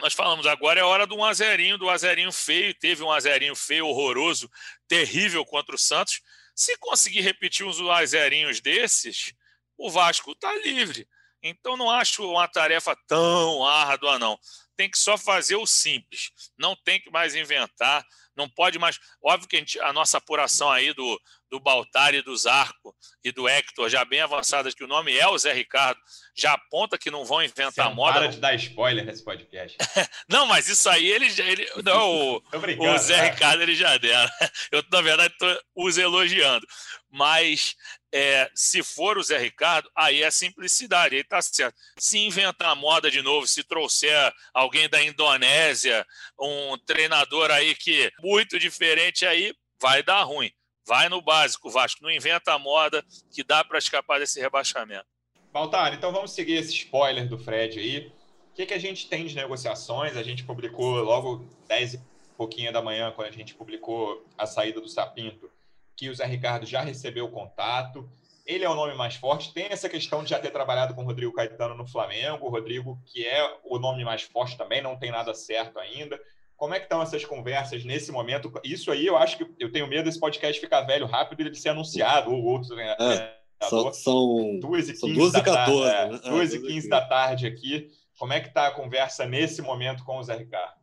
nós 0.00 0.14
falamos, 0.14 0.46
agora 0.46 0.80
é 0.80 0.82
hora 0.82 1.06
do 1.06 1.16
um 1.16 1.24
azerinho, 1.24 1.76
do 1.76 1.90
azerinho 1.90 2.32
feio. 2.32 2.72
Teve 2.72 3.02
um 3.02 3.12
azerinho 3.12 3.54
feio, 3.54 3.86
horroroso, 3.86 4.50
terrível 4.88 5.44
contra 5.44 5.74
o 5.74 5.78
Santos. 5.78 6.22
Se 6.54 6.76
conseguir 6.78 7.20
repetir 7.20 7.66
uns 7.66 7.78
azerinhos 7.80 8.60
desses, 8.60 9.34
o 9.76 9.90
Vasco 9.90 10.32
está 10.32 10.54
livre. 10.56 11.06
Então 11.42 11.76
não 11.76 11.90
acho 11.90 12.28
uma 12.28 12.48
tarefa 12.48 12.96
tão 13.06 13.64
árdua, 13.64 14.18
não. 14.18 14.38
Tem 14.76 14.90
que 14.90 14.98
só 14.98 15.18
fazer 15.18 15.56
o 15.56 15.66
simples. 15.66 16.30
Não 16.56 16.74
tem 16.74 17.00
que 17.00 17.10
mais 17.10 17.34
inventar. 17.34 18.04
Não 18.38 18.48
pode 18.48 18.78
mais. 18.78 19.00
Óbvio 19.22 19.48
que 19.48 19.56
a, 19.56 19.58
gente, 19.58 19.80
a 19.80 19.92
nossa 19.92 20.18
apuração 20.18 20.70
aí 20.70 20.92
do, 20.94 21.20
do 21.50 21.58
Baltari, 21.58 22.22
do 22.22 22.36
Zarco 22.36 22.94
e 23.24 23.32
do 23.32 23.48
Hector, 23.48 23.88
já 23.88 24.04
bem 24.04 24.20
avançada, 24.20 24.70
que 24.72 24.84
o 24.84 24.88
nome 24.88 25.16
é 25.16 25.26
o 25.26 25.36
Zé 25.36 25.52
Ricardo, 25.52 26.00
já 26.36 26.52
aponta 26.52 26.96
que 26.96 27.10
não 27.10 27.24
vão 27.24 27.42
inventar 27.42 27.88
Você 27.88 27.94
moda. 27.94 28.20
Para 28.20 28.28
de 28.28 28.38
dar 28.38 28.54
spoiler 28.54 29.04
nesse 29.04 29.24
podcast. 29.24 29.76
não, 30.28 30.46
mas 30.46 30.68
isso 30.68 30.88
aí 30.88 31.06
ele 31.06 31.28
já. 31.30 31.44
Ele, 31.44 31.68
não, 31.84 32.36
o, 32.38 32.94
o 32.94 32.98
Zé 32.98 33.16
cara. 33.16 33.30
Ricardo 33.30 33.62
ele 33.62 33.74
já 33.74 33.96
deram. 33.98 34.30
Eu, 34.70 34.84
na 34.92 35.00
verdade, 35.00 35.32
estou 35.32 35.60
os 35.74 35.98
elogiando. 35.98 36.66
Mas 37.10 37.74
é, 38.12 38.50
se 38.54 38.82
for 38.82 39.16
o 39.16 39.22
Zé 39.22 39.38
Ricardo, 39.38 39.90
aí 39.94 40.22
é 40.22 40.30
simplicidade, 40.30 41.16
aí 41.16 41.24
tá 41.24 41.40
certo. 41.40 41.76
Se 41.98 42.18
inventar 42.18 42.76
moda 42.76 43.10
de 43.10 43.22
novo, 43.22 43.46
se 43.46 43.62
trouxer 43.62 44.32
alguém 44.52 44.88
da 44.88 45.02
Indonésia, 45.02 46.06
um 46.38 46.76
treinador 46.78 47.50
aí 47.50 47.74
que 47.74 48.10
muito 48.20 48.58
diferente 48.58 49.26
aí, 49.26 49.54
vai 49.80 50.02
dar 50.02 50.22
ruim. 50.22 50.50
Vai 50.86 51.08
no 51.08 51.20
básico, 51.20 51.70
Vasco, 51.70 52.02
não 52.02 52.10
inventa 52.10 52.52
a 52.52 52.58
moda 52.58 53.04
que 53.30 53.44
dá 53.44 53.62
para 53.62 53.78
escapar 53.78 54.18
desse 54.18 54.40
rebaixamento. 54.40 55.06
Baltar, 55.52 55.92
então 55.94 56.12
vamos 56.12 56.32
seguir 56.32 56.54
esse 56.54 56.74
spoiler 56.74 57.28
do 57.28 57.38
Fred 57.38 57.78
aí. 57.78 58.12
O 58.50 58.54
que, 58.54 58.66
que 58.66 58.74
a 58.74 58.78
gente 58.78 59.08
tem 59.08 59.26
de 59.26 59.34
negociações? 59.34 60.16
A 60.16 60.22
gente 60.22 60.44
publicou 60.44 60.96
logo 61.02 61.46
10 61.68 61.94
e 61.94 62.00
pouquinho 62.36 62.72
da 62.72 62.80
manhã, 62.80 63.12
quando 63.14 63.28
a 63.28 63.32
gente 63.32 63.54
publicou 63.54 64.24
a 64.36 64.46
saída 64.46 64.80
do 64.80 64.88
Sapinto, 64.88 65.50
que 65.98 66.08
o 66.08 66.14
Zé 66.14 66.24
Ricardo 66.26 66.64
já 66.64 66.80
recebeu 66.80 67.24
o 67.24 67.30
contato. 67.30 68.08
Ele 68.46 68.64
é 68.64 68.70
o 68.70 68.74
nome 68.74 68.94
mais 68.94 69.16
forte. 69.16 69.52
Tem 69.52 69.66
essa 69.68 69.88
questão 69.88 70.22
de 70.22 70.30
já 70.30 70.38
ter 70.38 70.52
trabalhado 70.52 70.94
com 70.94 71.02
o 71.02 71.04
Rodrigo 71.04 71.32
Caetano 71.32 71.74
no 71.74 71.88
Flamengo. 71.88 72.46
O 72.46 72.50
Rodrigo, 72.50 73.02
que 73.04 73.26
é 73.26 73.58
o 73.64 73.80
nome 73.80 74.04
mais 74.04 74.22
forte 74.22 74.56
também, 74.56 74.80
não 74.80 74.96
tem 74.96 75.10
nada 75.10 75.34
certo 75.34 75.76
ainda. 75.80 76.18
Como 76.56 76.72
é 76.72 76.78
que 76.78 76.84
estão 76.84 77.02
essas 77.02 77.24
conversas 77.24 77.84
nesse 77.84 78.12
momento? 78.12 78.52
Isso 78.62 78.92
aí 78.92 79.06
eu 79.06 79.16
acho 79.16 79.38
que 79.38 79.46
eu 79.58 79.72
tenho 79.72 79.88
medo 79.88 80.04
desse 80.04 80.20
podcast 80.20 80.60
ficar 80.60 80.82
velho 80.82 81.04
rápido 81.06 81.40
e 81.40 81.46
ele 81.46 81.54
ser 81.56 81.70
anunciado, 81.70 82.30
ou 82.30 82.44
outro. 82.44 82.76
Né? 82.76 82.96
É, 83.00 83.66
são, 83.68 83.92
são 83.92 84.60
2 84.60 84.88
e 84.90 84.92
15 84.94 85.32
da, 85.32 85.42
14, 85.42 85.82
tarde, 85.82 86.12
né? 86.12 86.30
2 86.30 86.54
é, 86.54 86.56
e 86.56 86.62
15 86.62 86.88
da 86.88 87.00
tarde 87.04 87.46
aqui. 87.48 87.90
Como 88.16 88.32
é 88.32 88.40
que 88.40 88.48
está 88.48 88.68
a 88.68 88.72
conversa 88.72 89.26
nesse 89.26 89.60
momento 89.60 90.04
com 90.04 90.16
o 90.16 90.22
Zé 90.22 90.36
Ricardo? 90.36 90.78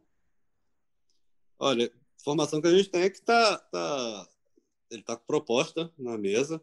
Olha, 1.57 1.85
a 1.85 2.21
informação 2.21 2.61
que 2.61 2.67
a 2.67 2.71
gente 2.71 2.89
tem 2.89 3.03
é 3.03 3.09
que 3.09 3.17
está 3.17 3.57
tá 3.57 4.27
ele 4.89 5.01
está 5.01 5.15
com 5.15 5.25
proposta 5.25 5.91
na 5.97 6.17
mesa. 6.17 6.61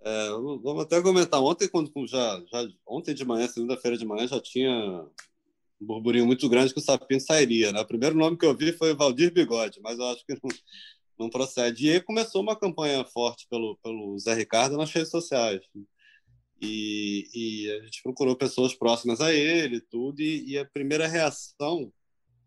É, 0.00 0.30
vamos 0.30 0.82
até 0.82 1.00
comentar 1.00 1.40
ontem, 1.40 1.68
quando 1.68 1.92
já, 2.06 2.42
já 2.52 2.68
ontem 2.86 3.14
de 3.14 3.24
manhã, 3.24 3.46
segunda-feira 3.46 3.96
de 3.96 4.04
manhã, 4.04 4.26
já 4.26 4.40
tinha 4.40 5.06
um 5.80 5.86
burburinho 5.86 6.26
muito 6.26 6.48
grande 6.48 6.72
que 6.72 6.80
o 6.80 6.82
Sapinho 6.82 7.20
sairia. 7.20 7.72
Né? 7.72 7.80
O 7.80 7.86
primeiro 7.86 8.16
nome 8.16 8.36
que 8.36 8.46
eu 8.46 8.56
vi 8.56 8.72
foi 8.72 8.94
Valdir 8.94 9.32
Bigode, 9.32 9.80
mas 9.80 9.98
eu 9.98 10.06
acho 10.06 10.24
que 10.26 10.34
não, 10.34 10.50
não 11.18 11.30
procede. 11.30 11.86
E 11.86 11.92
aí 11.92 12.00
começou 12.00 12.42
uma 12.42 12.56
campanha 12.56 13.04
forte 13.04 13.46
pelo, 13.48 13.76
pelo 13.82 14.18
Zé 14.18 14.34
Ricardo 14.34 14.76
nas 14.76 14.90
redes 14.90 15.10
sociais. 15.10 15.62
E, 16.60 17.28
e 17.34 17.70
a 17.72 17.84
gente 17.84 18.02
procurou 18.02 18.36
pessoas 18.36 18.72
próximas 18.72 19.20
a 19.20 19.32
ele, 19.32 19.80
tudo, 19.80 20.20
e, 20.20 20.52
e 20.52 20.58
a 20.58 20.64
primeira 20.64 21.08
reação, 21.08 21.92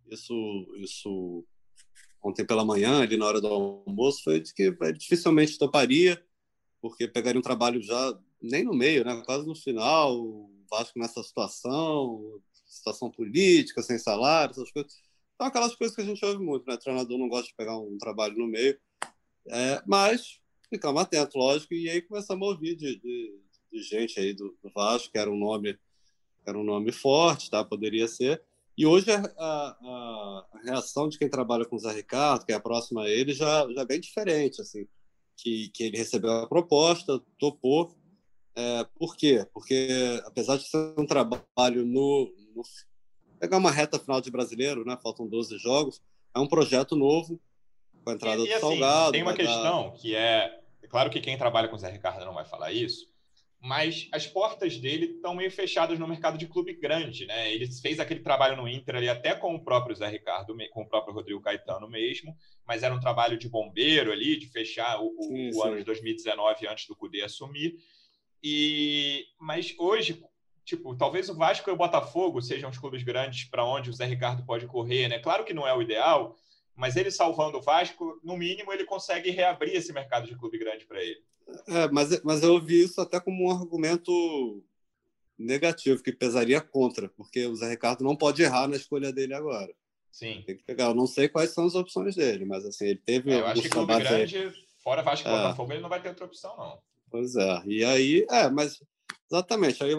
isso, 0.10 0.34
isso 0.78 1.46
ontem 2.26 2.44
pela 2.44 2.66
manhã, 2.66 3.04
ali 3.04 3.18
na 3.18 3.26
hora 3.26 3.40
do 3.40 3.48
almoço, 3.48 4.24
foi 4.24 4.40
de 4.40 4.52
que 4.52 4.76
dificilmente 4.98 5.60
toparia, 5.60 6.20
porque 6.82 7.08
pegaria 7.08 7.40
um 7.40 7.44
trabalho 7.44 7.80
já 7.84 8.20
nem 8.42 8.64
no 8.64 8.74
meio, 8.74 9.06
né? 9.06 9.22
quase 9.26 9.46
no 9.46 9.56
final, 9.56 10.20
o 10.20 10.50
Vasco 10.70 10.98
nessa 10.98 11.22
situação, 11.22 12.42
situação 12.66 13.12
política, 13.12 13.84
sem 13.84 14.00
salário, 14.00 14.52
essas 14.52 14.72
coisas. 14.72 15.00
Então, 15.36 15.48
aquelas 15.48 15.76
coisas 15.76 15.96
que 15.96 16.02
a 16.02 16.06
gente 16.06 16.26
ouve 16.26 16.44
muito, 16.44 16.66
né? 16.66 16.74
O 16.74 16.80
treinador 16.80 17.18
não 17.20 17.28
gosta 17.28 17.48
de 17.48 17.56
pegar 17.56 17.78
um 17.78 17.98
trabalho 17.98 18.38
no 18.38 18.48
meio. 18.48 18.80
É, 19.48 19.84
mas 19.86 20.40
ficamos 20.70 21.02
atentos, 21.02 21.36
lógico, 21.36 21.74
e 21.74 21.90
aí 21.90 22.02
começamos 22.02 22.48
a 22.48 22.52
ouvir 22.52 22.76
de, 22.76 22.96
de, 23.00 23.40
de 23.72 23.84
gente 23.84 24.20
aí 24.20 24.34
do, 24.34 24.58
do, 24.64 24.70
Vasco, 24.74 25.12
que 25.12 25.18
era 25.18 25.30
um 25.30 25.38
nome 25.38 25.78
era 26.46 26.58
um 26.58 26.64
nome 26.64 26.92
forte, 26.92 27.50
tá? 27.50 27.64
Poderia 27.64 28.08
ser. 28.08 28.42
E 28.78 28.86
hoje 28.86 29.10
a, 29.12 29.22
a, 29.38 30.46
a 30.54 30.60
reação 30.64 31.08
de 31.08 31.18
quem 31.18 31.30
trabalha 31.30 31.66
com 31.66 31.76
o 31.76 31.80
Zé 31.80 31.94
Ricardo, 31.94 32.46
que 32.46 32.52
é 32.52 32.56
a 32.56 32.60
próxima 32.60 33.04
a 33.04 33.10
ele, 33.10 33.34
já, 33.34 33.66
já 33.74 33.82
é 33.82 33.86
bem 33.86 34.00
diferente, 34.00 34.62
assim. 34.62 34.86
Que, 35.38 35.70
que 35.70 35.84
ele 35.84 35.98
recebeu 35.98 36.32
a 36.32 36.48
proposta, 36.48 37.22
topou. 37.38 37.96
É, 38.56 38.86
por 38.98 39.16
quê? 39.16 39.46
Porque, 39.54 40.22
apesar 40.26 40.58
de 40.58 40.64
ser 40.68 40.94
um 40.98 41.06
trabalho 41.06 41.86
no, 41.86 42.34
no 42.56 42.64
pegar 43.40 43.58
uma 43.58 43.72
reta 43.72 44.00
final 44.00 44.20
de 44.22 44.32
brasileiro, 44.32 44.86
né? 44.86 44.98
Faltam 45.02 45.28
12 45.28 45.58
jogos. 45.58 46.02
É 46.34 46.40
um 46.40 46.48
projeto 46.48 46.96
novo, 46.96 47.40
com 48.04 48.12
a 48.12 48.14
entrada 48.14 48.42
e, 48.42 48.48
do 48.48 48.52
assim, 48.52 48.60
Salgado. 48.60 49.12
Tem 49.12 49.22
uma 49.22 49.34
questão 49.34 49.90
dar... 49.90 49.92
que 49.92 50.16
é. 50.16 50.62
É 50.82 50.88
claro 50.88 51.10
que 51.10 51.20
quem 51.20 51.38
trabalha 51.38 51.68
com 51.68 51.76
o 51.76 51.80
Zé 51.80 51.90
Ricardo 51.90 52.24
não 52.26 52.34
vai 52.34 52.46
falar 52.46 52.72
isso, 52.72 53.08
mas 53.66 54.08
as 54.12 54.28
portas 54.28 54.78
dele 54.78 55.16
estão 55.16 55.34
meio 55.34 55.50
fechadas 55.50 55.98
no 55.98 56.08
mercado 56.08 56.38
de 56.38 56.46
clube 56.46 56.74
grande, 56.74 57.26
né? 57.26 57.52
Ele 57.52 57.66
fez 57.82 58.00
aquele 58.00 58.20
trabalho 58.20 58.56
no 58.56 58.68
Inter 58.68 58.98
ali 58.98 59.10
até 59.10 59.34
com 59.34 59.56
o 59.56 59.64
próprio 59.64 59.96
Zé 59.96 60.08
Ricardo, 60.08 60.56
com 60.70 60.84
o 60.84 60.88
próprio 60.88 61.16
Rodrigo 61.16 61.42
Caetano 61.42 61.90
mesmo, 61.90 62.38
mas 62.64 62.84
era 62.84 62.94
um 62.94 63.00
trabalho 63.00 63.40
de 63.40 63.50
bombeiro 63.50 64.12
ali, 64.12 64.38
de 64.38 64.48
fechar 64.48 65.02
o, 65.02 65.12
sim, 65.20 65.50
o 65.50 65.54
sim. 65.54 65.62
ano 65.64 65.78
de 65.78 65.84
2019 65.84 66.68
antes 66.68 66.88
do 66.88 66.96
Cudê 66.96 67.24
assumir. 67.24 67.80
E 68.44 69.26
mas 69.40 69.74
hoje 69.80 70.24
tipo, 70.64 70.96
talvez 70.96 71.28
o 71.28 71.36
Vasco 71.36 71.68
e 71.68 71.74
o 71.74 71.78
Botafogo 71.78 72.42
sejam 72.44 72.70
os 72.70 72.78
clubes 72.78 73.02
grandes 73.02 73.46
para 73.46 73.66
onde 73.66 73.90
o 73.90 73.94
Zé 73.94 74.06
Ricardo 74.06 74.46
pode 74.46 74.68
correr, 74.68 75.08
né? 75.08 75.18
Claro 75.18 75.44
que 75.44 75.56
não 75.56 75.68
é 75.68 75.74
o 75.74 75.82
ideal, 75.82 76.36
mas 76.76 76.96
ele 76.96 77.12
salvando 77.12 77.58
o 77.58 77.62
Vasco, 77.62 78.20
no 78.24 78.38
mínimo, 78.38 78.72
ele 78.74 78.86
consegue 78.86 79.30
reabrir 79.30 79.76
esse 79.76 79.94
mercado 79.94 80.28
de 80.28 80.36
clube 80.36 80.58
grande 80.58 80.86
para 80.86 81.02
ele. 81.02 81.24
É, 81.68 81.88
mas, 81.90 82.22
mas 82.24 82.44
eu 82.44 82.54
ouvi 82.54 82.84
isso 82.84 83.00
até 83.00 83.20
como 83.20 83.46
um 83.46 83.52
argumento 83.52 84.64
negativo, 85.38 86.02
que 86.02 86.12
pesaria 86.12 86.62
contra, 86.62 87.10
porque 87.10 87.46
o 87.46 87.56
Zé 87.56 87.70
Ricardo 87.70 88.04
não 88.04 88.16
pode 88.16 88.42
errar 88.42 88.68
na 88.68 88.76
escolha 88.76 89.12
dele 89.12 89.34
agora. 89.34 89.74
Sim. 90.12 90.44
Tem 90.46 90.56
que 90.56 90.64
pegar. 90.64 90.86
Eu 90.86 90.96
não 90.96 91.08
sei 91.08 91.28
quais 91.28 91.50
são 91.50 91.66
as 91.66 91.76
opções 91.76 92.16
dele, 92.16 92.46
mas 92.46 92.66
assim, 92.66 92.86
ele 92.86 93.02
teve. 93.06 93.32
É, 93.32 93.40
eu 93.42 93.48
acho 93.48 93.62
que 93.62 93.70
clube 93.70 93.96
grande, 93.98 94.38
aí. 94.38 94.54
fora 94.82 95.02
Vasco 95.02 95.28
e 95.28 95.32
é. 95.32 95.36
Botafogo, 95.36 95.74
ele 95.74 95.82
não 95.82 95.90
vai 95.90 96.02
ter 96.02 96.10
outra 96.10 96.26
opção, 96.26 96.56
não. 96.56 96.80
Pois 97.12 97.36
é. 97.36 97.64
E 97.66 97.84
aí, 97.84 98.26
é, 98.30 98.50
mas 98.50 98.82
exatamente. 99.30 99.84
Aí 99.84 99.92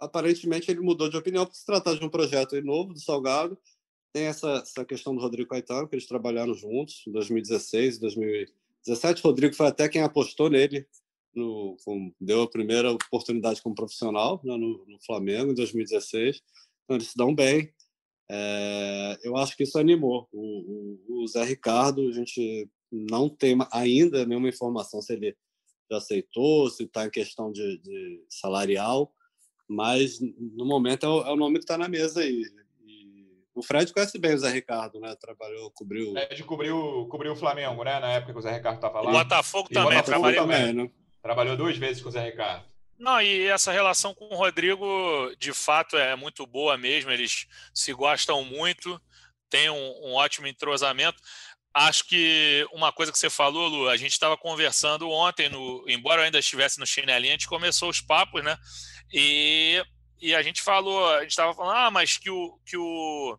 aparentemente 0.00 0.70
ele 0.70 0.80
mudou 0.80 1.08
de 1.08 1.16
opinião 1.16 1.46
por 1.46 1.54
se 1.54 1.64
tratar 1.64 1.94
de 1.94 2.04
um 2.04 2.08
projeto 2.08 2.60
novo 2.62 2.92
do 2.92 3.00
Salgado. 3.00 3.56
Tem 4.16 4.24
essa, 4.24 4.48
essa 4.62 4.82
questão 4.82 5.14
do 5.14 5.20
Rodrigo 5.20 5.50
Caetano, 5.50 5.86
que 5.86 5.94
eles 5.94 6.06
trabalharam 6.06 6.54
juntos 6.54 7.04
em 7.06 7.12
2016 7.12 7.96
e 7.96 8.00
2017. 8.00 9.20
O 9.20 9.28
Rodrigo 9.28 9.54
foi 9.54 9.66
até 9.66 9.90
quem 9.90 10.00
apostou 10.00 10.48
nele, 10.48 10.86
no, 11.34 11.76
com, 11.84 12.10
deu 12.18 12.40
a 12.40 12.48
primeira 12.48 12.90
oportunidade 12.90 13.60
como 13.60 13.74
profissional 13.74 14.40
né, 14.42 14.56
no, 14.56 14.86
no, 14.86 14.98
Flamengo 15.04 15.52
em 15.52 15.54
2016. 15.54 16.42
Então 16.82 16.96
eles 16.96 17.08
se 17.08 17.14
dão 17.14 17.34
bem. 17.34 17.70
É, 18.30 19.18
eu 19.22 19.36
acho 19.36 19.54
que 19.54 19.64
isso 19.64 19.78
animou. 19.78 20.26
O, 20.32 21.00
o, 21.10 21.22
o 21.22 21.28
Zé 21.28 21.44
Ricardo, 21.44 22.08
a 22.08 22.12
gente 22.12 22.70
não 22.90 23.28
tem 23.28 23.54
ainda 23.70 24.24
nenhuma 24.24 24.48
informação 24.48 25.02
se 25.02 25.12
ele 25.12 25.36
já 25.90 25.98
aceitou, 25.98 26.70
se 26.70 26.84
está 26.84 27.04
em 27.04 27.10
questão 27.10 27.52
de, 27.52 27.76
de 27.82 28.24
salarial 28.30 29.12
mas 29.68 30.20
no 30.20 30.64
momento 30.64 31.04
é 31.04 31.08
o, 31.08 31.20
é 31.22 31.32
o 31.32 31.36
nome 31.36 31.58
que 31.58 31.64
está 31.64 31.76
na 31.76 31.88
mesa 31.88 32.20
aí. 32.20 32.44
O 33.56 33.62
Fred 33.62 33.90
conhece 33.90 34.18
bem 34.18 34.34
o 34.34 34.38
Zé 34.38 34.50
Ricardo, 34.50 35.00
né? 35.00 35.16
Trabalhou, 35.18 35.70
cobriu. 35.70 36.10
O 36.10 36.12
Fred 36.12 36.44
cobriu, 36.44 37.08
cobriu 37.10 37.32
o 37.32 37.36
Flamengo, 37.36 37.82
né? 37.82 37.98
Na 37.98 38.12
época 38.12 38.34
que 38.34 38.38
o 38.38 38.42
Zé 38.42 38.52
Ricardo 38.52 38.76
estava 38.76 39.00
lá. 39.00 39.08
O 39.08 39.12
Botafogo 39.14 39.68
e 39.70 39.74
também, 39.74 39.96
Botafogo 39.96 40.10
trabalhou 40.10 40.42
também, 40.42 40.72
né? 40.74 40.90
Trabalhou 41.22 41.56
duas 41.56 41.74
vezes 41.78 42.02
com 42.02 42.10
o 42.10 42.12
Zé 42.12 42.22
Ricardo. 42.22 42.66
Não, 42.98 43.20
e 43.20 43.46
essa 43.46 43.72
relação 43.72 44.14
com 44.14 44.26
o 44.26 44.36
Rodrigo, 44.36 44.86
de 45.38 45.54
fato, 45.54 45.96
é 45.96 46.14
muito 46.14 46.46
boa 46.46 46.76
mesmo. 46.76 47.10
Eles 47.10 47.46
se 47.72 47.94
gostam 47.94 48.44
muito, 48.44 49.00
têm 49.48 49.70
um, 49.70 49.92
um 50.04 50.12
ótimo 50.12 50.46
entrosamento. 50.46 51.16
Acho 51.72 52.06
que 52.06 52.66
uma 52.72 52.92
coisa 52.92 53.10
que 53.10 53.18
você 53.18 53.30
falou, 53.30 53.68
Lu, 53.68 53.88
a 53.88 53.96
gente 53.96 54.12
estava 54.12 54.36
conversando 54.36 55.08
ontem, 55.08 55.48
no, 55.48 55.82
embora 55.88 56.20
eu 56.20 56.26
ainda 56.26 56.38
estivesse 56.38 56.78
no 56.78 56.86
chinelinho, 56.86 57.32
a 57.32 57.36
gente 57.36 57.48
começou 57.48 57.88
os 57.88 58.02
papos, 58.02 58.44
né? 58.44 58.58
E, 59.10 59.82
e 60.20 60.34
a 60.34 60.42
gente 60.42 60.62
falou, 60.62 61.08
a 61.14 61.22
gente 61.22 61.30
estava 61.30 61.54
falando, 61.54 61.76
ah, 61.76 61.90
mas 61.90 62.16
que 62.16 62.30
o, 62.30 62.58
que 62.64 62.76
o 62.76 63.38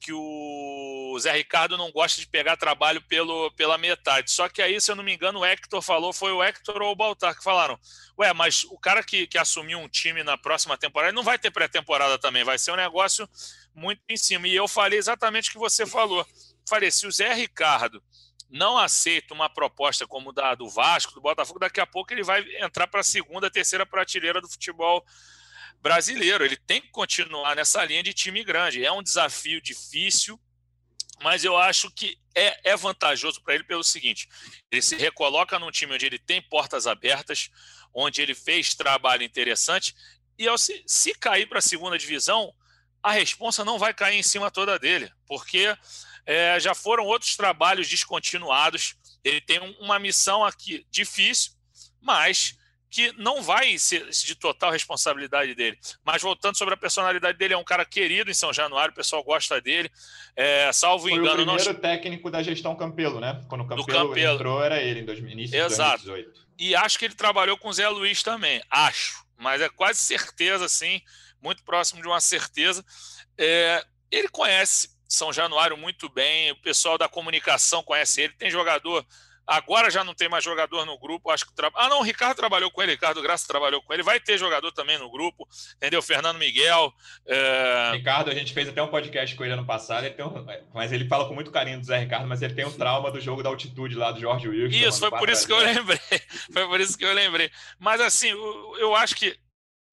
que 0.00 0.12
o 0.14 1.16
Zé 1.20 1.32
Ricardo 1.32 1.76
não 1.76 1.92
gosta 1.92 2.20
de 2.20 2.26
pegar 2.26 2.56
trabalho 2.56 3.02
pelo, 3.02 3.50
pela 3.52 3.76
metade. 3.76 4.30
Só 4.30 4.48
que 4.48 4.62
aí, 4.62 4.80
se 4.80 4.90
eu 4.90 4.96
não 4.96 5.04
me 5.04 5.14
engano, 5.14 5.40
o 5.40 5.44
Hector 5.44 5.82
falou, 5.82 6.10
foi 6.10 6.32
o 6.32 6.42
Hector 6.42 6.80
ou 6.80 6.92
o 6.92 6.96
Baltar 6.96 7.36
que 7.36 7.44
falaram. 7.44 7.78
Ué, 8.18 8.32
mas 8.32 8.64
o 8.64 8.78
cara 8.78 9.04
que, 9.04 9.26
que 9.26 9.36
assumiu 9.36 9.78
um 9.78 9.88
time 9.88 10.22
na 10.22 10.38
próxima 10.38 10.76
temporada 10.78 11.12
não 11.12 11.22
vai 11.22 11.38
ter 11.38 11.50
pré-temporada 11.50 12.18
também, 12.18 12.42
vai 12.42 12.58
ser 12.58 12.72
um 12.72 12.76
negócio 12.76 13.28
muito 13.74 14.00
em 14.08 14.16
cima. 14.16 14.48
E 14.48 14.56
eu 14.56 14.66
falei 14.66 14.98
exatamente 14.98 15.50
o 15.50 15.52
que 15.52 15.58
você 15.58 15.84
falou. 15.84 16.26
Falei, 16.66 16.90
se 16.90 17.06
o 17.06 17.12
Zé 17.12 17.34
Ricardo 17.34 18.02
não 18.48 18.78
aceita 18.78 19.34
uma 19.34 19.50
proposta 19.50 20.06
como 20.06 20.32
da 20.32 20.54
do 20.54 20.68
Vasco, 20.68 21.14
do 21.14 21.20
Botafogo, 21.20 21.58
daqui 21.58 21.78
a 21.78 21.86
pouco 21.86 22.12
ele 22.12 22.22
vai 22.22 22.42
entrar 22.56 22.86
para 22.86 23.00
a 23.00 23.04
segunda, 23.04 23.50
terceira 23.50 23.84
prateleira 23.84 24.40
do 24.40 24.48
futebol 24.48 25.04
brasileiro. 25.80 26.44
Ele 26.44 26.56
tem 26.56 26.80
que 26.80 26.90
continuar 26.90 27.56
nessa 27.56 27.84
linha 27.84 28.02
de 28.02 28.12
time 28.12 28.44
grande. 28.44 28.84
É 28.84 28.92
um 28.92 29.02
desafio 29.02 29.60
difícil, 29.60 30.40
mas 31.22 31.44
eu 31.44 31.56
acho 31.56 31.90
que 31.90 32.18
é, 32.34 32.70
é 32.70 32.76
vantajoso 32.76 33.42
para 33.42 33.54
ele 33.54 33.64
pelo 33.64 33.84
seguinte: 33.84 34.28
ele 34.70 34.82
se 34.82 34.96
recoloca 34.96 35.58
num 35.58 35.70
time 35.70 35.94
onde 35.94 36.06
ele 36.06 36.18
tem 36.18 36.40
portas 36.40 36.86
abertas, 36.86 37.50
onde 37.92 38.22
ele 38.22 38.34
fez 38.34 38.74
trabalho 38.74 39.22
interessante, 39.22 39.94
e 40.38 40.48
ao 40.48 40.56
se, 40.56 40.82
se 40.86 41.14
cair 41.14 41.46
para 41.46 41.58
a 41.58 41.62
segunda 41.62 41.98
divisão, 41.98 42.54
a 43.02 43.12
responsa 43.12 43.64
não 43.64 43.78
vai 43.78 43.92
cair 43.92 44.18
em 44.18 44.22
cima 44.22 44.50
toda 44.50 44.78
dele, 44.78 45.10
porque 45.26 45.76
é, 46.26 46.60
já 46.60 46.74
foram 46.74 47.04
outros 47.04 47.36
trabalhos 47.36 47.88
descontinuados. 47.88 48.94
Ele 49.24 49.40
tem 49.40 49.58
uma 49.80 49.98
missão 49.98 50.44
aqui 50.44 50.86
difícil, 50.90 51.52
mas 52.00 52.56
que 52.90 53.12
não 53.16 53.40
vai 53.40 53.78
ser 53.78 54.10
de 54.10 54.34
total 54.34 54.72
responsabilidade 54.72 55.54
dele. 55.54 55.78
Mas 56.04 56.20
voltando 56.20 56.58
sobre 56.58 56.74
a 56.74 56.76
personalidade 56.76 57.38
dele, 57.38 57.54
é 57.54 57.56
um 57.56 57.64
cara 57.64 57.84
querido 57.84 58.30
em 58.30 58.34
São 58.34 58.52
Januário, 58.52 58.92
o 58.92 58.96
pessoal 58.96 59.22
gosta 59.22 59.60
dele. 59.60 59.88
É, 60.34 60.72
salvo 60.72 61.04
Foi 61.04 61.12
engano. 61.12 61.42
o 61.42 61.46
primeiro 61.46 61.72
não... 61.72 61.80
técnico 61.80 62.30
da 62.30 62.42
gestão 62.42 62.74
Campelo, 62.74 63.20
né? 63.20 63.40
Quando 63.48 63.60
o 63.60 63.66
Campelo, 63.66 63.86
Campelo. 63.86 64.34
entrou, 64.34 64.62
era 64.62 64.82
ele, 64.82 65.00
em 65.00 65.32
início 65.32 65.56
Exato. 65.56 66.00
de 66.00 66.06
2018. 66.06 66.50
E 66.58 66.74
acho 66.74 66.98
que 66.98 67.04
ele 67.04 67.14
trabalhou 67.14 67.56
com 67.56 67.68
o 67.68 67.72
Zé 67.72 67.88
Luiz 67.88 68.22
também, 68.24 68.60
acho. 68.68 69.24
Mas 69.38 69.62
é 69.62 69.68
quase 69.68 70.00
certeza, 70.00 70.64
assim, 70.64 71.00
muito 71.40 71.62
próximo 71.62 72.02
de 72.02 72.08
uma 72.08 72.20
certeza. 72.20 72.84
É, 73.38 73.82
ele 74.10 74.28
conhece 74.28 74.90
São 75.08 75.32
Januário 75.32 75.76
muito 75.76 76.08
bem, 76.08 76.50
o 76.50 76.56
pessoal 76.60 76.98
da 76.98 77.08
comunicação 77.08 77.84
conhece 77.84 78.22
ele, 78.22 78.32
tem 78.34 78.50
jogador. 78.50 79.06
Agora 79.46 79.90
já 79.90 80.04
não 80.04 80.14
tem 80.14 80.28
mais 80.28 80.44
jogador 80.44 80.84
no 80.84 80.98
grupo, 80.98 81.30
acho 81.30 81.46
que 81.46 81.54
tra... 81.54 81.70
Ah, 81.74 81.88
não, 81.88 82.00
o 82.00 82.02
Ricardo 82.02 82.36
trabalhou 82.36 82.70
com 82.70 82.82
ele, 82.82 82.92
Ricardo 82.92 83.20
Graça 83.20 83.46
trabalhou 83.46 83.82
com 83.82 83.92
ele, 83.92 84.02
vai 84.02 84.20
ter 84.20 84.38
jogador 84.38 84.70
também 84.72 84.98
no 84.98 85.10
grupo, 85.10 85.48
entendeu? 85.76 86.00
Fernando 86.00 86.38
Miguel. 86.38 86.92
É... 87.26 87.92
Ricardo, 87.92 88.30
a 88.30 88.34
gente 88.34 88.52
fez 88.52 88.68
até 88.68 88.82
um 88.82 88.88
podcast 88.88 89.34
com 89.34 89.44
ele 89.44 89.54
ano 89.54 89.66
passado, 89.66 90.04
ele 90.04 90.22
um... 90.22 90.46
mas 90.72 90.92
ele 90.92 91.08
fala 91.08 91.26
com 91.26 91.34
muito 91.34 91.50
carinho 91.50 91.80
do 91.80 91.86
Zé 91.86 91.98
Ricardo, 91.98 92.28
mas 92.28 92.42
ele 92.42 92.54
tem 92.54 92.64
um 92.64 92.72
trauma 92.72 93.10
do 93.10 93.20
jogo 93.20 93.42
da 93.42 93.48
altitude 93.48 93.96
lá 93.96 94.12
do 94.12 94.20
Jorge 94.20 94.48
Wilson. 94.48 94.88
Isso, 94.88 95.00
foi 95.00 95.10
por 95.10 95.28
isso 95.28 95.46
que 95.46 95.52
eu 95.52 95.58
lembrei. 95.58 95.98
foi 96.52 96.68
por 96.68 96.80
isso 96.80 96.96
que 96.96 97.04
eu 97.04 97.12
lembrei. 97.12 97.50
Mas 97.78 98.00
assim, 98.00 98.30
eu 98.78 98.94
acho 98.94 99.16
que 99.16 99.36